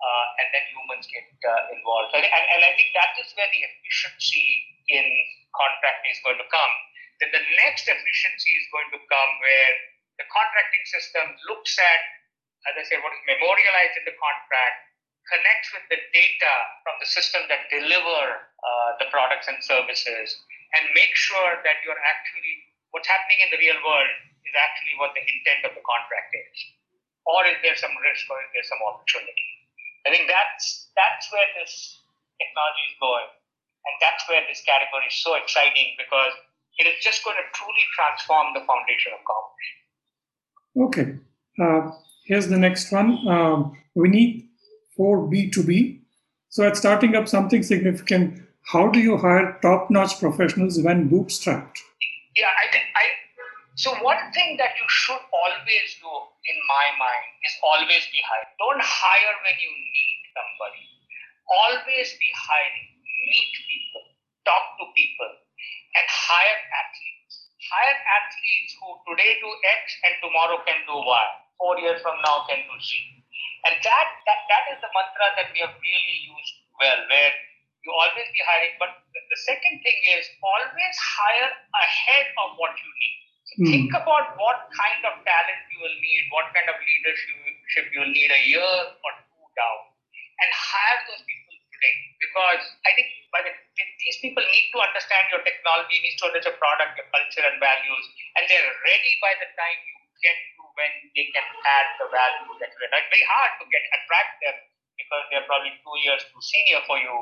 uh, 0.00 0.26
and 0.40 0.48
then 0.56 0.64
humans 0.72 1.04
get 1.12 1.28
uh, 1.44 1.76
involved. 1.76 2.16
And, 2.16 2.24
and, 2.24 2.44
and 2.56 2.60
I 2.64 2.72
think 2.74 2.96
that 2.96 3.12
is 3.20 3.28
where 3.36 3.48
the 3.52 3.62
efficiency 3.68 4.48
in 4.88 5.06
contracting 5.52 6.10
is 6.10 6.20
going 6.24 6.40
to 6.40 6.48
come. 6.48 6.74
then 7.20 7.30
the 7.36 7.44
next 7.68 7.84
efficiency 7.84 8.52
is 8.56 8.66
going 8.72 8.88
to 8.96 9.00
come 9.12 9.30
where 9.44 9.72
the 10.16 10.26
contracting 10.32 10.84
system 10.88 11.24
looks 11.52 11.76
at, 11.76 12.02
as 12.68 12.74
I 12.76 12.84
said, 12.88 13.00
what 13.04 13.12
is 13.12 13.24
memorialized 13.28 13.96
in 14.00 14.04
the 14.08 14.16
contract, 14.16 14.90
connects 15.28 15.68
with 15.76 15.84
the 15.92 16.00
data 16.16 16.54
from 16.82 16.96
the 16.98 17.08
system 17.08 17.44
that 17.52 17.68
deliver 17.68 18.22
uh, 18.40 18.90
the 18.98 19.08
products 19.12 19.46
and 19.48 19.60
services, 19.62 20.28
and 20.76 20.90
make 20.96 21.12
sure 21.12 21.60
that 21.62 21.80
you're 21.84 22.02
actually 22.08 22.56
what's 22.90 23.06
happening 23.06 23.38
in 23.46 23.48
the 23.54 23.60
real 23.62 23.78
world 23.86 24.10
is 24.42 24.54
actually 24.58 24.96
what 24.98 25.14
the 25.14 25.22
intent 25.22 25.62
of 25.70 25.72
the 25.78 25.84
contract 25.86 26.30
is, 26.34 26.56
or 27.28 27.46
is 27.46 27.58
there 27.62 27.78
some 27.78 27.94
risk, 28.02 28.26
or 28.26 28.38
is 28.42 28.50
there 28.56 28.66
some 28.66 28.82
opportunity? 28.82 29.59
I 30.06 30.10
think 30.10 30.28
that's 30.28 30.90
that's 30.96 31.26
where 31.32 31.48
this 31.60 32.00
technology 32.40 32.84
is 32.88 32.96
going, 33.00 33.28
and 33.84 33.94
that's 34.00 34.24
where 34.28 34.42
this 34.48 34.62
category 34.64 35.06
is 35.08 35.18
so 35.20 35.36
exciting 35.36 35.96
because 36.00 36.32
it 36.78 36.86
is 36.88 36.96
just 37.04 37.24
going 37.24 37.36
to 37.36 37.46
truly 37.52 37.84
transform 37.94 38.54
the 38.54 38.64
foundation 38.64 39.12
of 39.12 39.20
commerce. 39.28 39.68
Okay, 40.76 41.08
uh, 41.60 41.92
here's 42.24 42.48
the 42.48 42.56
next 42.56 42.92
one. 42.92 43.26
Um, 43.28 43.76
we 43.94 44.08
need 44.08 44.48
for 44.96 45.28
B2B. 45.28 46.00
So, 46.48 46.66
at 46.66 46.76
starting 46.76 47.14
up 47.14 47.28
something 47.28 47.62
significant, 47.62 48.42
how 48.64 48.88
do 48.88 49.00
you 49.00 49.16
hire 49.16 49.58
top-notch 49.62 50.18
professionals 50.18 50.80
when 50.80 51.08
bootstrapped? 51.08 51.78
Yeah, 52.36 52.52
I 52.62 52.70
think 52.72 52.84
I. 52.94 53.04
So 53.80 53.96
one 54.04 54.28
thing 54.36 54.60
that 54.60 54.76
you 54.76 54.84
should 54.92 55.24
always 55.32 55.88
do, 56.04 56.12
in 56.12 56.58
my 56.68 56.86
mind, 57.00 57.28
is 57.48 57.56
always 57.64 58.04
be 58.12 58.20
hiring. 58.20 58.52
Don't 58.60 58.84
hire 58.84 59.36
when 59.40 59.56
you 59.56 59.72
need 59.72 60.20
somebody. 60.36 60.84
Always 61.48 62.12
be 62.20 62.28
hiring. 62.36 63.00
Meet 63.00 63.52
people, 63.56 64.04
talk 64.44 64.76
to 64.76 64.84
people, 64.92 65.32
and 65.96 66.06
hire 66.12 66.60
athletes. 66.76 67.48
Hire 67.72 67.96
athletes 68.20 68.76
who 68.84 69.00
today 69.08 69.40
do 69.40 69.48
X 69.48 69.96
and 70.04 70.12
tomorrow 70.28 70.60
can 70.68 70.84
do 70.84 71.00
Y. 71.00 71.24
Four 71.56 71.80
years 71.80 72.04
from 72.04 72.20
now 72.20 72.44
can 72.52 72.60
do 72.60 72.76
Z. 72.84 73.00
And 73.64 73.80
that, 73.80 74.08
that, 74.28 74.40
that 74.44 74.64
is 74.76 74.78
the 74.84 74.92
mantra 74.92 75.26
that 75.40 75.48
we 75.56 75.64
have 75.64 75.72
really 75.80 76.18
used 76.28 76.54
well, 76.76 77.00
where 77.08 77.32
you 77.80 77.96
always 77.96 78.28
be 78.28 78.44
hiring. 78.44 78.76
But 78.76 79.08
the 79.08 79.40
second 79.48 79.80
thing 79.80 79.98
is 80.20 80.28
always 80.44 80.94
hire 81.00 81.48
ahead 81.48 82.28
of 82.44 82.60
what 82.60 82.76
you 82.76 82.92
need. 82.92 83.19
So 83.50 83.66
mm. 83.66 83.66
Think 83.66 83.90
about 83.90 84.38
what 84.38 84.70
kind 84.70 85.02
of 85.10 85.18
talent 85.26 85.62
you 85.74 85.78
will 85.82 85.98
need, 85.98 86.30
what 86.30 86.54
kind 86.54 86.70
of 86.70 86.78
leadership 86.78 87.90
you 87.90 87.98
will 87.98 88.14
need 88.14 88.30
a 88.30 88.42
year 88.46 88.62
or 88.62 89.12
two 89.26 89.44
down, 89.58 89.80
and 90.38 90.48
hire 90.54 91.00
those 91.10 91.22
people 91.26 91.56
today. 91.74 91.96
Because 92.22 92.62
I 92.86 92.94
think 92.94 93.10
by 93.34 93.42
the, 93.42 93.50
these 93.74 94.18
people 94.22 94.44
need 94.46 94.66
to 94.70 94.78
understand 94.78 95.34
your 95.34 95.42
technology, 95.42 95.98
needs 95.98 96.14
to 96.22 96.30
understand 96.30 96.54
your 96.54 96.62
product, 96.62 96.94
your 96.94 97.10
culture, 97.10 97.42
and 97.42 97.58
values, 97.58 98.04
and 98.38 98.46
they're 98.46 98.70
ready 98.86 99.12
by 99.18 99.34
the 99.42 99.50
time 99.58 99.78
you 99.82 99.98
get 100.22 100.36
to 100.54 100.62
when 100.78 100.92
they 101.18 101.26
can 101.34 101.46
add 101.66 101.88
the 101.98 102.06
value 102.06 102.54
that 102.62 102.70
you're. 102.70 102.86
It's 102.86 103.10
very 103.10 103.26
hard 103.26 103.52
to 103.58 103.64
get 103.66 103.82
attract 103.98 104.38
them 104.46 104.56
because 104.94 105.22
they're 105.32 105.48
probably 105.50 105.74
two 105.80 105.96
years 106.06 106.22
too 106.30 106.38
senior 106.38 106.86
for 106.86 107.02
you. 107.02 107.16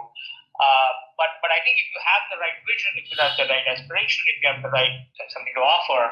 Uh, 0.58 0.90
but 1.14 1.38
but 1.38 1.54
I 1.54 1.62
think 1.62 1.78
if 1.78 1.86
you 1.94 2.00
have 2.02 2.22
the 2.34 2.38
right 2.42 2.58
vision, 2.66 2.90
if 2.98 3.06
you 3.06 3.16
have 3.22 3.34
the 3.38 3.46
right 3.46 3.62
aspiration, 3.70 4.20
if 4.26 4.36
you 4.42 4.46
have 4.50 4.60
the 4.62 4.72
right 4.74 5.06
something 5.30 5.54
to 5.54 5.62
offer, 5.62 6.02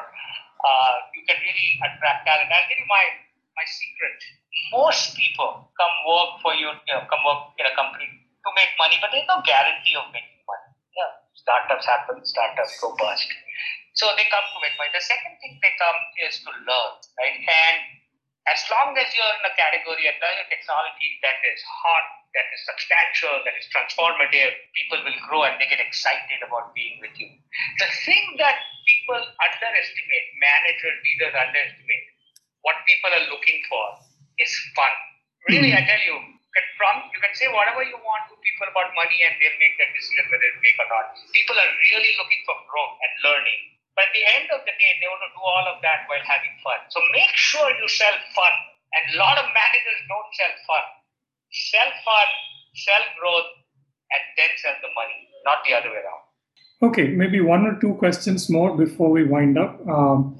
uh, 0.63 0.95
you 1.11 1.27
can 1.27 1.35
really 1.43 1.69
attract 1.83 2.23
talent. 2.23 2.47
I'll 2.47 2.63
tell 2.63 2.79
you 2.79 2.87
my 2.87 3.03
my 3.59 3.65
secret. 3.67 4.17
Most 4.71 5.19
people 5.19 5.67
come 5.75 5.95
work 6.07 6.39
for 6.39 6.55
you, 6.55 6.71
you 6.71 6.93
know, 6.95 7.03
come 7.11 7.23
work 7.27 7.53
in 7.59 7.67
a 7.67 7.75
company 7.75 8.07
to 8.07 8.49
make 8.55 8.71
money, 8.79 8.95
but 9.03 9.11
there's 9.11 9.27
no 9.27 9.43
guarantee 9.43 9.99
of 9.99 10.07
making 10.15 10.41
money. 10.47 10.69
Yeah, 10.95 11.11
startups 11.35 11.85
happen, 11.85 12.23
startups 12.23 12.79
go 12.79 12.95
bust. 12.95 13.27
So 13.99 14.07
they 14.15 14.25
come 14.29 14.45
to 14.53 14.59
make 14.61 14.77
money. 14.79 14.93
The 14.93 15.03
second 15.03 15.41
thing 15.41 15.57
they 15.59 15.73
come 15.75 15.99
is 16.21 16.39
to 16.45 16.51
learn, 16.53 16.93
right? 17.17 17.37
And 17.41 17.77
as 18.47 18.61
long 18.71 18.95
as 18.95 19.09
you're 19.11 19.35
in 19.41 19.43
a 19.43 19.53
category 19.57 20.07
and 20.07 20.17
technology 20.21 21.09
that 21.25 21.37
is 21.43 21.59
hot, 21.65 22.05
that 22.35 22.47
is 22.53 22.61
substantial, 22.67 23.35
that 23.47 23.55
is 23.55 23.65
transformative, 23.71 24.51
people 24.75 24.99
will 25.01 25.19
grow 25.27 25.47
and 25.47 25.55
they 25.57 25.67
get 25.69 25.81
excited 25.81 26.39
about 26.43 26.75
being 26.75 26.99
with 26.99 27.15
you. 27.15 27.29
The 27.79 27.89
thing 28.03 28.35
that 28.37 28.59
people 28.85 29.19
underestimate, 29.19 30.25
managers, 30.37 30.97
leaders 31.03 31.33
underestimate, 31.33 32.05
what 32.61 32.77
people 32.87 33.11
are 33.15 33.25
looking 33.31 33.59
for 33.71 33.85
is 34.37 34.51
fun. 34.75 34.93
Really, 35.47 35.71
mm-hmm. 35.71 35.83
I 35.83 35.89
tell 35.89 36.03
you, 36.03 36.17
from 36.77 37.05
you 37.13 37.19
can 37.21 37.33
say 37.37 37.45
whatever 37.53 37.85
you 37.85 37.97
want 38.01 38.25
to 38.29 38.35
people 38.41 38.65
about 38.73 38.89
money 38.97 39.21
and 39.21 39.37
they'll 39.37 39.61
make 39.61 39.77
that 39.77 39.93
decision 39.93 40.25
whether 40.33 40.49
to 40.49 40.61
make 40.65 40.77
or 40.81 40.89
not. 40.89 41.13
People 41.33 41.53
are 41.53 41.71
really 41.93 42.13
looking 42.17 42.41
for 42.49 42.57
growth 42.65 42.97
and 42.97 43.13
learning. 43.21 43.61
But 43.93 44.09
at 44.09 44.13
the 44.13 44.25
end 44.37 44.47
of 44.53 44.61
the 44.65 44.73
day, 44.77 44.91
they 45.01 45.09
want 45.09 45.25
to 45.25 45.33
do 45.33 45.41
all 45.41 45.65
of 45.73 45.77
that 45.81 46.05
while 46.05 46.21
having 46.21 46.53
fun. 46.61 46.81
So 46.93 47.01
make 47.13 47.33
sure 47.33 47.65
you 47.65 47.85
sell 47.89 48.13
fun. 48.37 48.53
And 48.93 49.03
a 49.13 49.15
lot 49.17 49.41
of 49.41 49.49
managers 49.53 49.99
don't 50.05 50.31
sell 50.37 50.53
fun. 50.69 50.85
Sell 51.51 51.91
fun, 52.05 52.29
sell 52.75 53.03
growth, 53.19 53.49
and 54.11 54.23
then 54.37 54.49
sell 54.61 54.75
the 54.81 54.91
money, 54.95 55.19
not 55.45 55.57
the 55.67 55.73
other 55.73 55.89
way 55.89 56.01
around. 56.03 56.27
Okay, 56.79 57.07
maybe 57.07 57.41
one 57.41 57.65
or 57.65 57.79
two 57.79 57.95
questions 57.95 58.49
more 58.49 58.77
before 58.77 59.09
we 59.09 59.23
wind 59.23 59.57
up. 59.57 59.79
Um, 59.87 60.37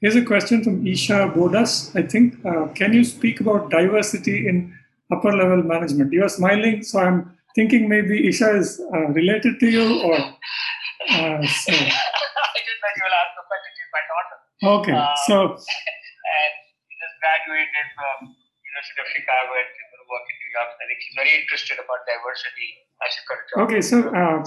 here's 0.00 0.16
a 0.16 0.24
question 0.24 0.64
from 0.64 0.86
Isha 0.86 1.32
Bodas, 1.36 1.94
I 1.94 2.06
think. 2.06 2.40
Uh, 2.44 2.68
can 2.68 2.94
you 2.94 3.04
speak 3.04 3.40
about 3.40 3.70
diversity 3.70 4.48
in 4.48 4.72
upper 5.12 5.32
level 5.32 5.62
management? 5.62 6.12
You 6.12 6.24
are 6.24 6.30
smiling, 6.30 6.82
so 6.82 6.98
I'm 6.98 7.36
thinking 7.54 7.88
maybe 7.88 8.26
Isha 8.26 8.56
is 8.56 8.80
uh, 8.92 9.08
related 9.12 9.60
to 9.60 9.66
you 9.68 10.00
or. 10.02 10.16
Uh, 10.16 11.44
so. 11.44 11.72
I 11.76 12.58
didn't 12.64 12.80
know 12.80 12.90
you 12.96 13.04
will 13.04 13.18
ask 13.20 13.32
the 13.36 13.44
question. 13.44 13.70
She's 13.76 13.92
my 13.92 14.04
daughter. 14.08 14.36
Okay, 14.80 14.96
uh, 14.96 15.12
so 15.28 15.36
and 16.40 16.52
she 16.88 16.94
just 16.96 17.16
graduated 17.20 17.86
from 17.92 18.32
University 18.32 18.96
of 18.96 19.08
Chicago 19.12 19.50
and 19.60 19.68
she's 19.68 19.76
going 19.76 19.83
to 19.83 19.83
work 20.14 20.26
in 20.30 20.36
New 20.42 20.50
York. 20.56 20.70
I 20.82 20.84
think 20.86 20.98
she's 21.02 21.16
very 21.22 21.32
interested 21.40 21.76
about 21.84 22.00
diversity. 22.06 22.68
I 23.02 23.06
a 23.10 23.36
job. 23.48 23.56
Okay, 23.64 23.82
so 23.90 23.96
uh, 24.20 24.38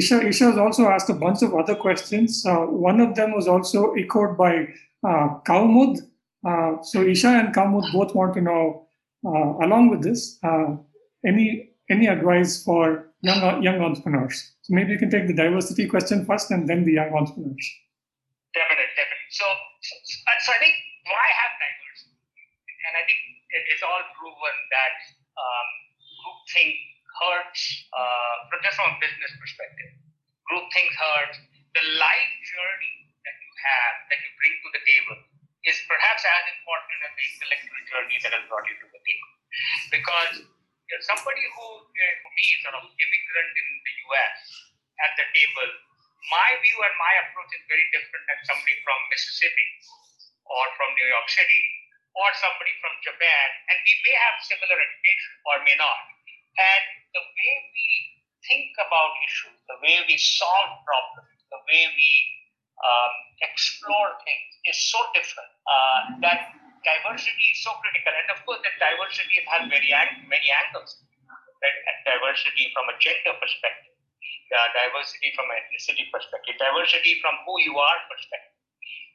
Isha, 0.00 0.26
Isha 0.28 0.44
has 0.52 0.58
also 0.58 0.88
asked 0.88 1.10
a 1.10 1.18
bunch 1.24 1.42
of 1.42 1.54
other 1.54 1.74
questions. 1.74 2.44
Uh, 2.46 2.66
one 2.90 3.00
of 3.00 3.14
them 3.14 3.32
was 3.32 3.48
also 3.48 3.92
echoed 3.94 4.36
by 4.36 4.68
uh, 5.08 5.26
Kaumud. 5.48 5.98
Uh, 6.46 6.82
so 6.82 7.02
Isha 7.02 7.28
and 7.28 7.54
Kaumud 7.54 7.90
both 7.92 8.14
want 8.14 8.34
to 8.34 8.42
know, 8.42 8.86
uh, 9.26 9.64
along 9.66 9.90
with 9.90 10.02
this, 10.02 10.38
uh, 10.44 10.76
any 11.26 11.70
any 11.90 12.06
advice 12.06 12.62
for 12.62 13.10
young 13.22 13.62
young 13.62 13.80
entrepreneurs? 13.80 14.36
So 14.62 14.74
maybe 14.74 14.92
you 14.92 14.98
can 14.98 15.10
take 15.10 15.26
the 15.26 15.34
diversity 15.34 15.88
question 15.88 16.24
first, 16.26 16.50
and 16.50 16.68
then 16.68 16.84
the 16.84 16.92
young 17.00 17.12
entrepreneurs. 17.12 17.66
Definitely, 18.52 18.90
definitely. 18.94 19.30
So, 19.30 19.46
so, 19.82 19.92
so 20.44 20.48
I 20.52 20.58
think 20.62 20.74
why 21.10 21.26
have 21.40 21.52
diversity? 21.64 22.14
And 22.86 22.94
I 23.00 23.02
think 23.08 23.33
it's 23.54 23.84
all 23.86 24.02
proven 24.18 24.56
that 24.74 24.96
um, 25.38 25.68
groupthink 26.18 26.74
hurts, 27.22 27.62
uh, 27.94 28.34
from 28.50 28.58
just 28.66 28.74
from 28.74 28.90
a 28.90 28.98
business 28.98 29.32
perspective. 29.38 29.90
Groupthink 30.50 30.90
hurts. 30.98 31.38
The 31.74 31.84
life 31.98 32.34
journey 32.46 32.96
that 33.26 33.34
you 33.34 33.52
have, 33.66 33.94
that 34.10 34.18
you 34.22 34.30
bring 34.38 34.54
to 34.62 34.68
the 34.78 34.82
table, 34.86 35.18
is 35.66 35.74
perhaps 35.90 36.22
as 36.22 36.44
important 36.54 36.98
as 37.02 37.12
the 37.18 37.24
intellectual 37.34 37.82
journey 37.90 38.16
that 38.22 38.32
has 38.34 38.44
brought 38.46 38.66
you 38.66 38.78
to 38.78 38.88
the 38.94 39.02
table. 39.02 39.30
Because 39.90 40.32
you're 40.86 41.02
somebody 41.02 41.42
who, 41.42 41.66
uh, 41.82 42.30
me, 42.30 42.46
sort 42.62 42.78
of 42.78 42.84
immigrant 42.86 43.52
in 43.58 43.68
the 43.82 43.94
US 44.06 44.38
at 45.02 45.12
the 45.18 45.26
table, 45.34 45.68
my 46.30 46.48
view 46.62 46.78
and 46.78 46.94
my 46.94 47.12
approach 47.26 47.50
is 47.58 47.64
very 47.66 47.86
different 47.90 48.24
than 48.30 48.38
somebody 48.46 48.76
from 48.86 48.98
Mississippi 49.10 49.68
or 50.46 50.64
from 50.78 50.94
New 50.94 51.08
York 51.10 51.28
City 51.28 51.83
or 52.14 52.28
somebody 52.38 52.74
from 52.78 52.94
Japan, 53.02 53.46
and 53.70 53.76
we 53.82 53.94
may 54.06 54.14
have 54.14 54.34
similar 54.46 54.78
education 54.78 55.32
or 55.50 55.54
may 55.66 55.76
not. 55.78 56.00
And 56.54 56.84
the 57.10 57.24
way 57.24 57.54
we 57.74 57.88
think 58.46 58.70
about 58.78 59.10
issues, 59.26 59.58
the 59.66 59.78
way 59.82 60.02
we 60.06 60.16
solve 60.18 60.82
problems, 60.86 61.34
the 61.50 61.60
way 61.66 61.90
we 61.90 62.12
um, 62.78 63.14
explore 63.42 64.14
things 64.22 64.50
is 64.70 64.78
so 64.90 65.00
different 65.14 65.50
uh, 65.66 66.00
that 66.22 66.54
diversity 66.86 67.46
is 67.50 67.60
so 67.66 67.74
critical. 67.82 68.14
And 68.14 68.28
of 68.30 68.38
course, 68.46 68.62
that 68.62 68.78
diversity 68.78 69.42
has 69.50 69.66
many, 69.66 69.90
many 70.30 70.48
angles. 70.54 71.02
Right? 71.26 71.76
Diversity 72.06 72.70
from 72.76 72.86
a 72.92 72.96
gender 73.02 73.34
perspective 73.40 73.94
uh, 74.54 74.68
diversity 74.70 75.34
from 75.34 75.50
an 75.50 75.58
ethnicity 75.64 76.06
perspective, 76.12 76.54
diversity 76.60 77.18
from 77.18 77.34
who 77.42 77.58
you 77.64 77.74
are 77.74 77.98
perspective. 78.06 78.54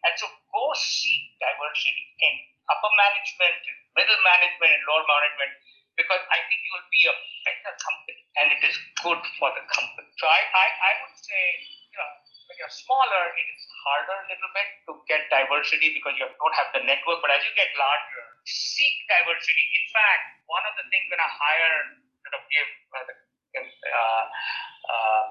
And 0.04 0.14
so 0.16 0.28
go 0.52 0.64
seek 0.76 1.36
diversity 1.40 2.06
in 2.24 2.34
upper 2.70 2.92
management, 2.96 3.58
middle 3.98 4.22
management, 4.24 4.72
and 4.72 4.84
lower 4.86 5.06
management, 5.10 5.52
because 5.98 6.22
I 6.32 6.40
think 6.48 6.60
you 6.64 6.72
will 6.78 6.90
be 6.94 7.04
a 7.10 7.16
better 7.44 7.74
company 7.76 8.24
and 8.40 8.48
it 8.56 8.62
is 8.64 8.76
good 9.04 9.22
for 9.36 9.50
the 9.52 9.64
company. 9.68 10.10
So 10.16 10.26
I, 10.30 10.42
I, 10.48 10.68
I 10.80 10.92
would 11.04 11.18
say, 11.20 11.44
you 11.92 11.98
know, 12.00 12.12
when 12.48 12.56
you're 12.56 12.72
smaller, 12.72 13.24
it 13.36 13.48
is 13.52 13.62
harder 13.86 14.18
a 14.24 14.28
little 14.32 14.52
bit 14.56 14.70
to 14.90 14.92
get 15.06 15.28
diversity 15.30 15.94
because 15.94 16.18
you 16.18 16.26
don't 16.26 16.56
have 16.58 16.70
the 16.74 16.82
network. 16.82 17.22
But 17.22 17.36
as 17.36 17.44
you 17.46 17.54
get 17.54 17.70
larger, 17.78 18.24
seek 18.48 18.96
diversity. 19.06 19.66
In 19.76 19.86
fact, 19.94 20.24
one 20.50 20.66
of 20.66 20.74
the 20.80 20.86
things 20.90 21.06
when 21.14 21.22
I 21.22 21.30
hire 21.30 22.00
sort 22.26 22.36
of 22.40 22.44
give 22.50 22.70
uh, 22.96 23.06
uh, 23.54 24.24
uh, 24.90 25.26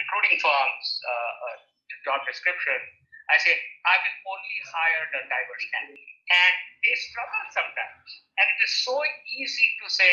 recruiting 0.00 0.40
firms 0.40 0.86
uh, 1.04 1.60
the 1.92 1.96
job 2.08 2.24
description, 2.24 2.78
I 3.26 3.36
say, 3.42 3.52
I 3.84 3.94
will 4.00 4.16
only 4.32 4.56
hire 4.70 5.04
the 5.12 5.20
diverse 5.26 5.66
candidate. 5.74 6.16
And 6.30 6.55
they 6.86 6.94
struggle 6.94 7.44
sometimes. 7.50 8.08
And 8.38 8.46
it 8.46 8.58
is 8.62 8.72
so 8.86 8.94
easy 9.42 9.66
to 9.82 9.86
say, 9.90 10.12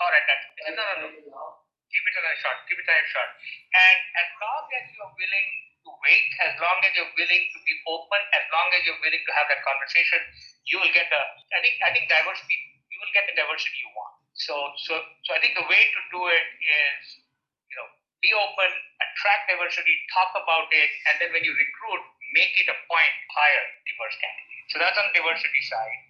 all 0.00 0.08
right, 0.08 0.24
that's, 0.24 0.46
no, 0.72 0.84
no, 1.04 1.08
no, 1.12 1.44
give 1.92 2.04
it 2.04 2.14
another 2.16 2.40
shot, 2.40 2.56
give 2.68 2.80
it 2.80 2.88
another 2.88 3.08
shot. 3.12 3.28
And 3.76 3.98
as 4.16 4.28
long 4.40 4.64
as 4.72 4.84
you're 4.96 5.12
willing 5.12 5.50
to 5.84 5.90
wait, 6.00 6.28
as 6.48 6.54
long 6.56 6.78
as 6.82 6.90
you're 6.96 7.14
willing 7.14 7.44
to 7.52 7.58
be 7.62 7.74
open, 7.84 8.20
as 8.32 8.44
long 8.48 8.68
as 8.72 8.80
you're 8.88 9.00
willing 9.04 9.24
to 9.24 9.32
have 9.36 9.46
that 9.52 9.60
conversation, 9.60 10.20
you 10.64 10.80
will 10.80 10.92
get 10.96 11.12
the, 11.12 11.20
I 11.52 11.60
think, 11.60 11.74
I 11.84 11.90
think 11.92 12.08
diversity, 12.08 12.56
you 12.88 12.98
will 12.98 13.12
get 13.12 13.28
the 13.28 13.36
diversity 13.36 13.76
you 13.84 13.92
want. 13.92 14.16
So, 14.36 14.56
so, 14.88 15.00
so 15.24 15.30
I 15.36 15.40
think 15.40 15.56
the 15.56 15.68
way 15.68 15.80
to 15.80 16.00
do 16.12 16.20
it 16.32 16.46
is, 16.60 17.24
you 17.68 17.76
know, 17.76 17.88
be 18.24 18.32
open, 18.32 18.70
attract 19.00 19.52
diversity, 19.52 19.94
talk 20.12 20.32
about 20.36 20.68
it, 20.72 20.90
and 21.12 21.14
then 21.20 21.30
when 21.32 21.44
you 21.44 21.52
recruit, 21.52 22.02
make 22.32 22.52
it 22.56 22.68
a 22.68 22.76
point 22.88 23.14
hire 23.32 23.64
diverse 23.84 24.16
candidates. 24.20 24.55
So 24.72 24.82
that's 24.82 24.98
on 24.98 25.06
the 25.10 25.22
diversity 25.22 25.62
side. 25.66 26.02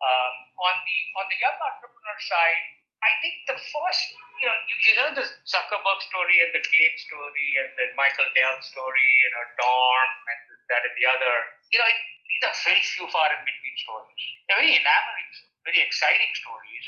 Um, 0.00 0.34
on 0.56 0.74
the 0.80 0.98
on 1.20 1.26
the 1.28 1.38
young 1.44 1.56
entrepreneur 1.60 2.18
side, 2.24 2.64
I 3.00 3.10
think 3.24 3.34
the 3.48 3.56
first, 3.56 4.02
you 4.40 4.48
know, 4.48 4.56
you, 4.68 4.76
you 4.76 4.94
know 4.96 5.08
the 5.16 5.26
Zuckerberg 5.44 6.00
story 6.08 6.40
and 6.44 6.52
the 6.52 6.60
Gates 6.64 7.04
story 7.04 7.48
and 7.60 7.68
the 7.76 7.86
Michael 7.96 8.28
Dell 8.32 8.56
story, 8.60 9.08
you 9.24 9.30
know, 9.32 9.44
Dorn 9.56 10.10
and 10.28 10.40
that 10.72 10.84
and 10.84 10.96
the 10.96 11.06
other. 11.08 11.34
You 11.72 11.80
know, 11.80 11.88
these 12.28 12.42
are 12.44 12.56
very 12.64 12.80
few 12.80 13.08
far 13.08 13.28
in 13.32 13.40
between 13.44 13.76
stories. 13.84 14.24
They're 14.48 14.60
very 14.60 14.72
enamoring, 14.76 15.30
very 15.64 15.80
exciting 15.84 16.32
stories, 16.32 16.84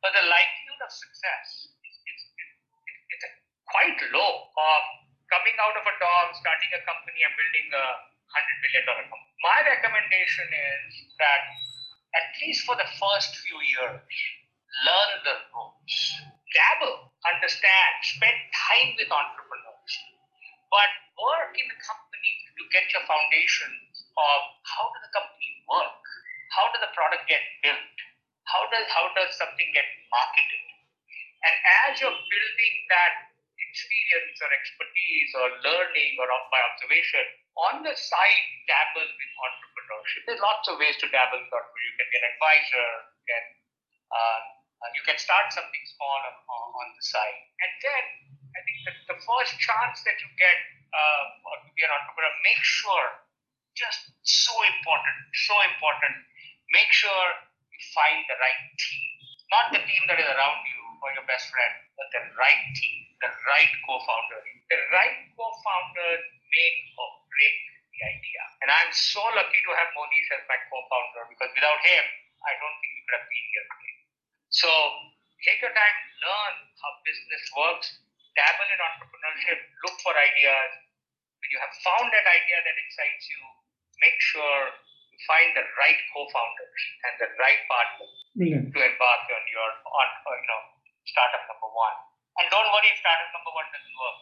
but 0.00 0.12
the 0.16 0.24
likelihood 0.28 0.80
of 0.84 0.92
success 0.92 1.72
is, 1.76 2.20
quite 3.68 4.00
low. 4.12 4.32
Of 4.50 4.82
coming 5.30 5.56
out 5.62 5.76
of 5.78 5.84
a 5.86 5.94
dorm, 6.02 6.28
starting 6.36 6.72
a 6.74 6.80
company 6.82 7.20
and 7.22 7.32
building 7.38 7.68
a 7.70 7.84
hundred 8.32 8.56
million 8.64 8.82
dollar 8.88 9.06
company. 9.06 9.29
My 9.40 9.64
recommendation 9.64 10.48
is 10.52 11.16
that 11.16 11.42
at 12.12 12.28
least 12.44 12.68
for 12.68 12.76
the 12.76 12.84
first 13.00 13.32
few 13.40 13.56
years, 13.72 14.04
learn 14.84 15.10
the 15.24 15.36
ropes, 15.48 15.96
dabble, 16.52 17.08
understand, 17.24 17.92
spend 18.04 18.36
time 18.52 18.92
with 19.00 19.08
entrepreneurs, 19.08 19.92
but 20.68 20.92
work 21.16 21.56
in 21.56 21.66
the 21.72 21.80
company 21.80 22.32
to 22.60 22.62
get 22.68 22.84
your 22.92 23.00
foundation 23.08 23.72
of 24.12 24.40
how 24.68 24.92
does 24.92 25.08
the 25.08 25.12
company 25.16 25.50
work, 25.72 26.04
how 26.52 26.68
does 26.76 26.84
the 26.84 26.92
product 26.92 27.24
get 27.24 27.40
built, 27.64 27.96
how 28.44 28.68
does 28.68 28.84
how 28.92 29.08
does 29.16 29.32
something 29.40 29.72
get 29.72 29.88
marketed, 30.12 30.64
and 31.48 31.54
as 31.88 31.96
you're 31.96 32.12
building 32.12 32.74
that 32.92 33.32
experience 33.56 34.36
or 34.44 34.50
expertise 34.52 35.30
or 35.32 35.46
learning 35.64 36.12
or 36.20 36.28
by 36.52 36.60
observation, 36.74 37.39
on 37.58 37.82
the 37.82 37.94
side, 37.96 38.46
dabble 38.70 39.08
with 39.10 39.32
entrepreneurship. 39.42 40.20
There's 40.26 40.44
lots 40.44 40.66
of 40.70 40.78
ways 40.78 40.96
to 41.02 41.06
dabble 41.10 41.42
with 41.42 41.50
entrepreneurship. 41.50 41.90
You 41.90 41.96
can 41.98 42.08
be 42.10 42.18
an 42.20 42.26
advisor, 42.30 42.88
you 43.10 43.24
can, 43.26 43.44
uh, 44.10 44.40
you 44.94 45.02
can 45.04 45.18
start 45.18 45.50
something 45.52 45.84
small 45.96 46.20
on, 46.24 46.34
on, 46.46 46.86
the 46.94 47.04
side. 47.04 47.40
And 47.60 47.72
then 47.84 48.04
I 48.56 48.60
think 48.64 48.78
the, 48.86 48.92
the 49.14 49.18
first 49.20 49.52
chance 49.60 50.00
that 50.06 50.16
you 50.22 50.30
get 50.40 50.58
uh, 50.90 51.24
to 51.66 51.70
be 51.74 51.82
an 51.84 51.92
entrepreneur, 51.92 52.34
make 52.46 52.62
sure, 52.62 53.06
just 53.78 54.10
so 54.26 54.54
important, 54.66 55.16
so 55.46 55.54
important, 55.74 56.14
make 56.74 56.90
sure 56.90 57.24
you 57.70 57.80
find 57.94 58.26
the 58.26 58.36
right 58.38 58.62
team. 58.78 59.08
Not 59.50 59.66
the 59.74 59.82
team 59.82 60.02
that 60.06 60.18
is 60.18 60.28
around 60.30 60.62
you 60.66 60.82
or 61.02 61.10
your 61.14 61.26
best 61.26 61.50
friend, 61.50 61.74
but 61.98 62.06
the 62.14 62.22
right 62.38 62.62
team, 62.78 62.98
the 63.18 63.30
right 63.50 63.72
co-founder. 63.86 64.40
The 64.70 64.78
right 64.94 65.16
co-founder 65.34 66.10
make 66.50 66.78
or 66.98 67.19
break 67.40 67.56
the 67.96 68.00
idea. 68.04 68.42
And 68.60 68.68
I'm 68.68 68.92
so 68.92 69.24
lucky 69.32 69.60
to 69.64 69.72
have 69.80 69.88
Monish 69.96 70.28
as 70.36 70.44
my 70.44 70.60
co-founder 70.68 71.24
because 71.32 71.50
without 71.56 71.80
him, 71.80 72.04
I 72.44 72.52
don't 72.60 72.76
think 72.84 72.92
we 72.92 73.00
could 73.08 73.16
have 73.16 73.28
been 73.28 73.46
here 73.48 73.66
today. 73.72 73.96
So 74.52 74.70
take 75.40 75.64
your 75.64 75.72
time, 75.72 75.96
learn 76.20 76.54
how 76.84 76.90
business 77.08 77.44
works, 77.56 77.88
dabble 78.36 78.68
in 78.68 78.80
entrepreneurship, 78.80 79.58
look 79.88 79.96
for 80.04 80.12
ideas. 80.12 80.70
When 81.40 81.48
you 81.48 81.60
have 81.64 81.72
found 81.80 82.12
that 82.12 82.26
idea 82.28 82.58
that 82.60 82.76
excites 82.76 83.24
you, 83.32 83.40
make 84.04 84.16
sure 84.20 84.76
you 85.08 85.18
find 85.24 85.56
the 85.56 85.64
right 85.80 86.00
co-founders 86.12 86.80
and 87.08 87.12
the 87.24 87.28
right 87.40 87.60
partners 87.64 88.16
to 88.68 88.78
embark 88.84 89.22
on 89.32 89.44
your 89.48 89.70
on 89.88 90.08
uh, 90.28 90.36
you 90.36 90.48
know 90.48 90.62
startup 91.08 91.44
number 91.48 91.70
one. 91.72 91.96
And 92.40 92.44
don't 92.52 92.68
worry 92.68 92.88
if 92.92 93.00
startup 93.00 93.32
number 93.32 93.52
one 93.56 93.68
doesn't 93.72 93.96
work. 93.96 94.18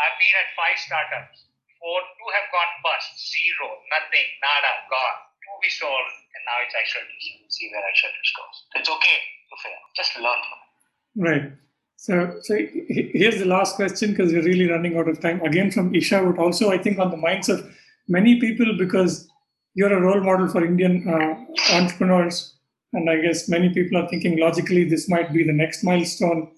I've 0.00 0.16
been 0.16 0.34
at 0.40 0.48
five 0.56 0.76
startups. 0.80 1.51
Four, 1.82 1.98
two 2.14 2.30
have 2.30 2.46
gone 2.54 2.72
bust, 2.86 3.10
zero, 3.18 3.66
nothing, 3.90 4.28
nada, 4.38 4.86
gone. 4.86 5.18
Two 5.42 5.58
we 5.58 5.70
sold, 5.74 6.06
and 6.38 6.42
now 6.46 6.62
it's 6.62 6.78
Icertis 6.78 7.50
see 7.50 7.66
where 7.74 7.82
Icertis 7.82 8.30
goes. 8.38 8.56
So 8.70 8.74
it's 8.78 8.92
okay 8.94 9.18
to 9.50 9.54
fail. 9.58 9.82
Just 9.98 10.14
learn 10.22 10.38
from 10.46 10.58
it. 10.62 10.72
Right. 11.18 11.52
So, 11.96 12.38
so 12.42 12.56
here's 12.88 13.38
the 13.38 13.46
last 13.46 13.76
question 13.76 14.10
because 14.10 14.32
we're 14.32 14.42
really 14.42 14.70
running 14.70 14.96
out 14.96 15.08
of 15.08 15.20
time. 15.20 15.40
Again, 15.42 15.70
from 15.70 15.94
Isha, 15.94 16.22
but 16.22 16.38
also 16.38 16.70
I 16.70 16.78
think 16.78 16.98
on 16.98 17.10
the 17.10 17.16
minds 17.16 17.48
of 17.48 17.64
many 18.08 18.40
people 18.40 18.76
because 18.78 19.28
you're 19.74 19.92
a 19.92 20.00
role 20.00 20.20
model 20.20 20.48
for 20.48 20.64
Indian 20.64 21.06
uh, 21.08 21.36
entrepreneurs 21.74 22.54
and 22.92 23.08
I 23.08 23.20
guess 23.20 23.48
many 23.48 23.72
people 23.72 23.96
are 23.98 24.08
thinking 24.08 24.38
logically 24.38 24.84
this 24.84 25.08
might 25.08 25.32
be 25.32 25.44
the 25.44 25.52
next 25.52 25.82
milestone. 25.82 26.52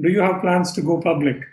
Do 0.00 0.08
you 0.08 0.20
have 0.20 0.40
plans 0.40 0.72
to 0.72 0.82
go 0.82 1.00
public? 1.00 1.36
um, 1.40 1.44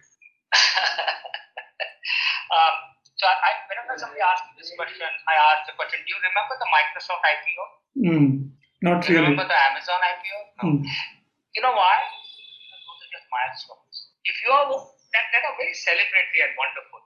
so 3.16 3.28
I, 3.28 3.51
whenever 3.68 3.99
somebody 3.99 4.22
asks 4.22 4.47
me 4.47 4.53
this 4.59 4.72
question, 4.78 5.07
I 5.28 5.36
ask 5.53 5.69
the 5.69 5.76
question, 5.80 6.03
do 6.03 6.09
you 6.11 6.19
remember 6.21 6.55
the 6.59 6.69
Microsoft 6.69 7.24
IPO? 7.24 7.63
Mm, 7.93 8.30
not 8.84 9.01
do 9.03 9.15
really. 9.15 9.32
remember 9.32 9.47
the 9.47 9.59
Amazon 9.71 9.99
IPO? 9.99 10.38
No. 10.59 10.63
Mm. 10.67 10.80
You 11.53 11.61
know 11.61 11.76
why? 11.76 11.97
Those 12.03 12.99
are 13.03 13.11
just 13.13 13.28
milestones. 13.30 13.95
If 14.28 14.36
you 14.43 14.49
are, 14.51 14.67
that, 14.67 15.26
that 15.32 15.43
are 15.47 15.55
very 15.55 15.76
celebratory 15.76 16.41
and 16.43 16.53
wonderful. 16.57 17.01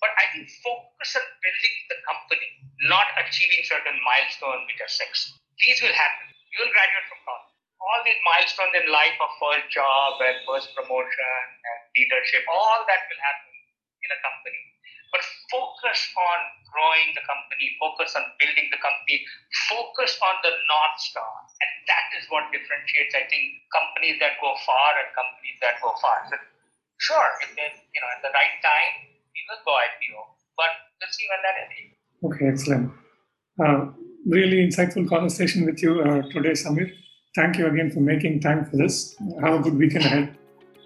But 0.00 0.16
I 0.16 0.32
think 0.32 0.48
focus 0.64 1.20
on 1.20 1.26
building 1.44 1.76
the 1.92 1.98
company, 2.08 2.48
not 2.88 3.08
achieving 3.20 3.60
certain 3.68 4.00
milestones 4.00 4.64
which 4.64 4.80
are 4.80 4.88
sexy. 4.88 5.36
These 5.60 5.84
will 5.84 5.92
happen 5.92 6.30
you 6.50 6.58
will 6.66 6.72
graduate 6.74 7.06
from 7.06 7.22
college. 7.22 7.54
All 7.80 8.00
these 8.04 8.20
milestones 8.26 8.74
in 8.76 8.86
life 8.92 9.16
of 9.22 9.30
first 9.40 9.66
job 9.72 10.20
and 10.20 10.36
first 10.44 10.68
promotion 10.76 11.42
and 11.64 11.80
leadership, 11.96 12.44
all 12.50 12.84
that 12.84 13.08
will 13.08 13.22
happen 13.22 13.54
in 14.04 14.08
a 14.12 14.18
company. 14.20 14.62
Focus 15.50 15.98
on 16.14 16.38
growing 16.70 17.10
the 17.18 17.24
company, 17.26 17.74
focus 17.82 18.14
on 18.14 18.22
building 18.38 18.70
the 18.70 18.78
company, 18.78 19.26
focus 19.66 20.14
on 20.22 20.34
the 20.46 20.54
North 20.54 20.98
Star. 21.02 21.34
And 21.58 21.70
that 21.90 22.06
is 22.14 22.30
what 22.30 22.46
differentiates, 22.54 23.18
I 23.18 23.26
think, 23.26 23.66
companies 23.74 24.22
that 24.22 24.38
go 24.38 24.54
far 24.62 24.90
and 25.02 25.10
companies 25.12 25.58
that 25.58 25.82
go 25.82 25.90
fast. 25.98 26.30
So, 26.30 26.38
sure, 27.02 27.30
if 27.42 27.50
they, 27.58 27.66
you 27.74 28.00
know, 28.00 28.10
at 28.14 28.22
the 28.22 28.30
right 28.30 28.56
time, 28.62 29.10
we 29.34 29.40
will 29.50 29.62
go 29.66 29.74
IPO. 29.74 30.20
But 30.54 30.72
let's 31.02 31.18
see 31.18 31.26
when 31.26 31.40
that 31.42 31.56
is. 31.66 31.90
Okay, 32.22 32.46
excellent. 32.46 32.86
Uh, 33.58 33.90
really 34.26 34.62
insightful 34.62 35.08
conversation 35.08 35.66
with 35.66 35.82
you 35.82 36.00
uh, 36.00 36.22
today, 36.30 36.54
Samir. 36.54 36.94
Thank 37.34 37.58
you 37.58 37.66
again 37.66 37.90
for 37.90 38.00
making 38.00 38.40
time 38.40 38.64
for 38.64 38.76
this. 38.76 39.16
Have 39.42 39.60
a 39.60 39.62
good 39.62 39.76
weekend 39.78 40.04
ahead. 40.04 40.36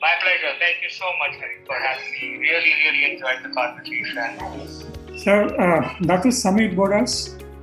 My 0.04 0.12
pleasure. 0.22 0.52
Thank 0.58 0.82
you 0.82 0.90
so 0.90 1.06
much 1.18 1.34
for 1.66 1.76
having 1.82 2.12
me. 2.12 2.36
Really, 2.36 2.72
really 2.84 3.02
enjoyed 3.12 3.38
the 3.42 3.48
conversation. 3.58 5.18
So, 5.18 5.32
uh, 5.64 5.94
that 6.02 6.26
was 6.26 6.42
Samir 6.44 6.74
Bodas, 6.78 7.12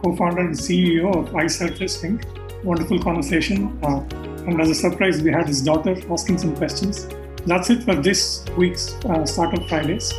co-founder 0.02 0.42
and 0.42 0.56
CEO 0.56 1.12
of 1.20 1.30
Icertis 1.42 1.98
Inc. 2.08 2.24
Wonderful 2.64 2.98
conversation. 3.04 3.68
Uh, 3.84 4.00
and 4.48 4.60
as 4.60 4.72
a 4.72 4.74
surprise, 4.74 5.22
we 5.22 5.32
had 5.32 5.48
his 5.48 5.62
daughter 5.62 5.96
asking 6.12 6.40
some 6.40 6.56
questions. 6.56 7.08
That's 7.46 7.70
it 7.70 7.84
for 7.84 7.94
this 7.94 8.44
week's 8.58 8.96
uh, 9.06 9.24
Startup 9.24 9.70
Fridays. 9.70 10.12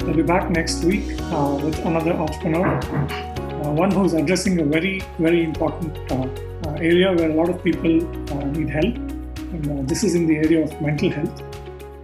We'll 0.00 0.14
be 0.14 0.22
back 0.22 0.48
next 0.48 0.82
week 0.82 1.04
uh, 1.24 1.60
with 1.62 1.78
another 1.84 2.14
entrepreneur 2.14 2.80
uh, 3.66 3.72
one 3.72 3.90
who's 3.90 4.14
addressing 4.14 4.60
a 4.60 4.64
very, 4.64 5.02
very 5.18 5.44
important 5.44 5.98
uh, 6.10 6.14
uh, 6.14 6.72
area 6.92 7.12
where 7.12 7.30
a 7.30 7.34
lot 7.34 7.50
of 7.50 7.62
people 7.62 8.00
need 8.56 8.70
help. 8.70 8.96
And 9.52 9.86
this 9.86 10.04
is 10.04 10.14
in 10.14 10.26
the 10.26 10.36
area 10.36 10.64
of 10.64 10.80
mental 10.80 11.10
health. 11.10 11.55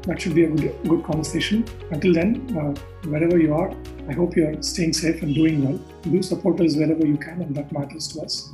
That 0.06 0.20
should 0.20 0.34
be 0.34 0.44
a 0.44 0.50
good, 0.50 0.76
good 0.88 1.04
conversation. 1.04 1.64
Until 1.90 2.12
then, 2.12 2.56
uh, 2.58 2.74
wherever 3.08 3.38
you 3.38 3.54
are, 3.54 3.72
I 4.08 4.12
hope 4.12 4.36
you 4.36 4.48
are 4.48 4.62
staying 4.62 4.94
safe 4.94 5.22
and 5.22 5.34
doing 5.34 5.64
well. 5.64 5.78
Do 6.02 6.22
support 6.22 6.60
us 6.60 6.76
wherever 6.76 7.06
you 7.06 7.16
can, 7.16 7.40
and 7.40 7.54
that 7.54 7.70
matters 7.72 8.08
to 8.08 8.22
us. 8.22 8.52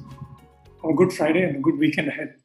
Have 0.83 0.91
a 0.91 0.95
good 0.95 1.13
Friday 1.13 1.45
and 1.45 1.57
a 1.57 1.61
good 1.61 1.79
weekend 1.79 2.09
ahead. 2.09 2.39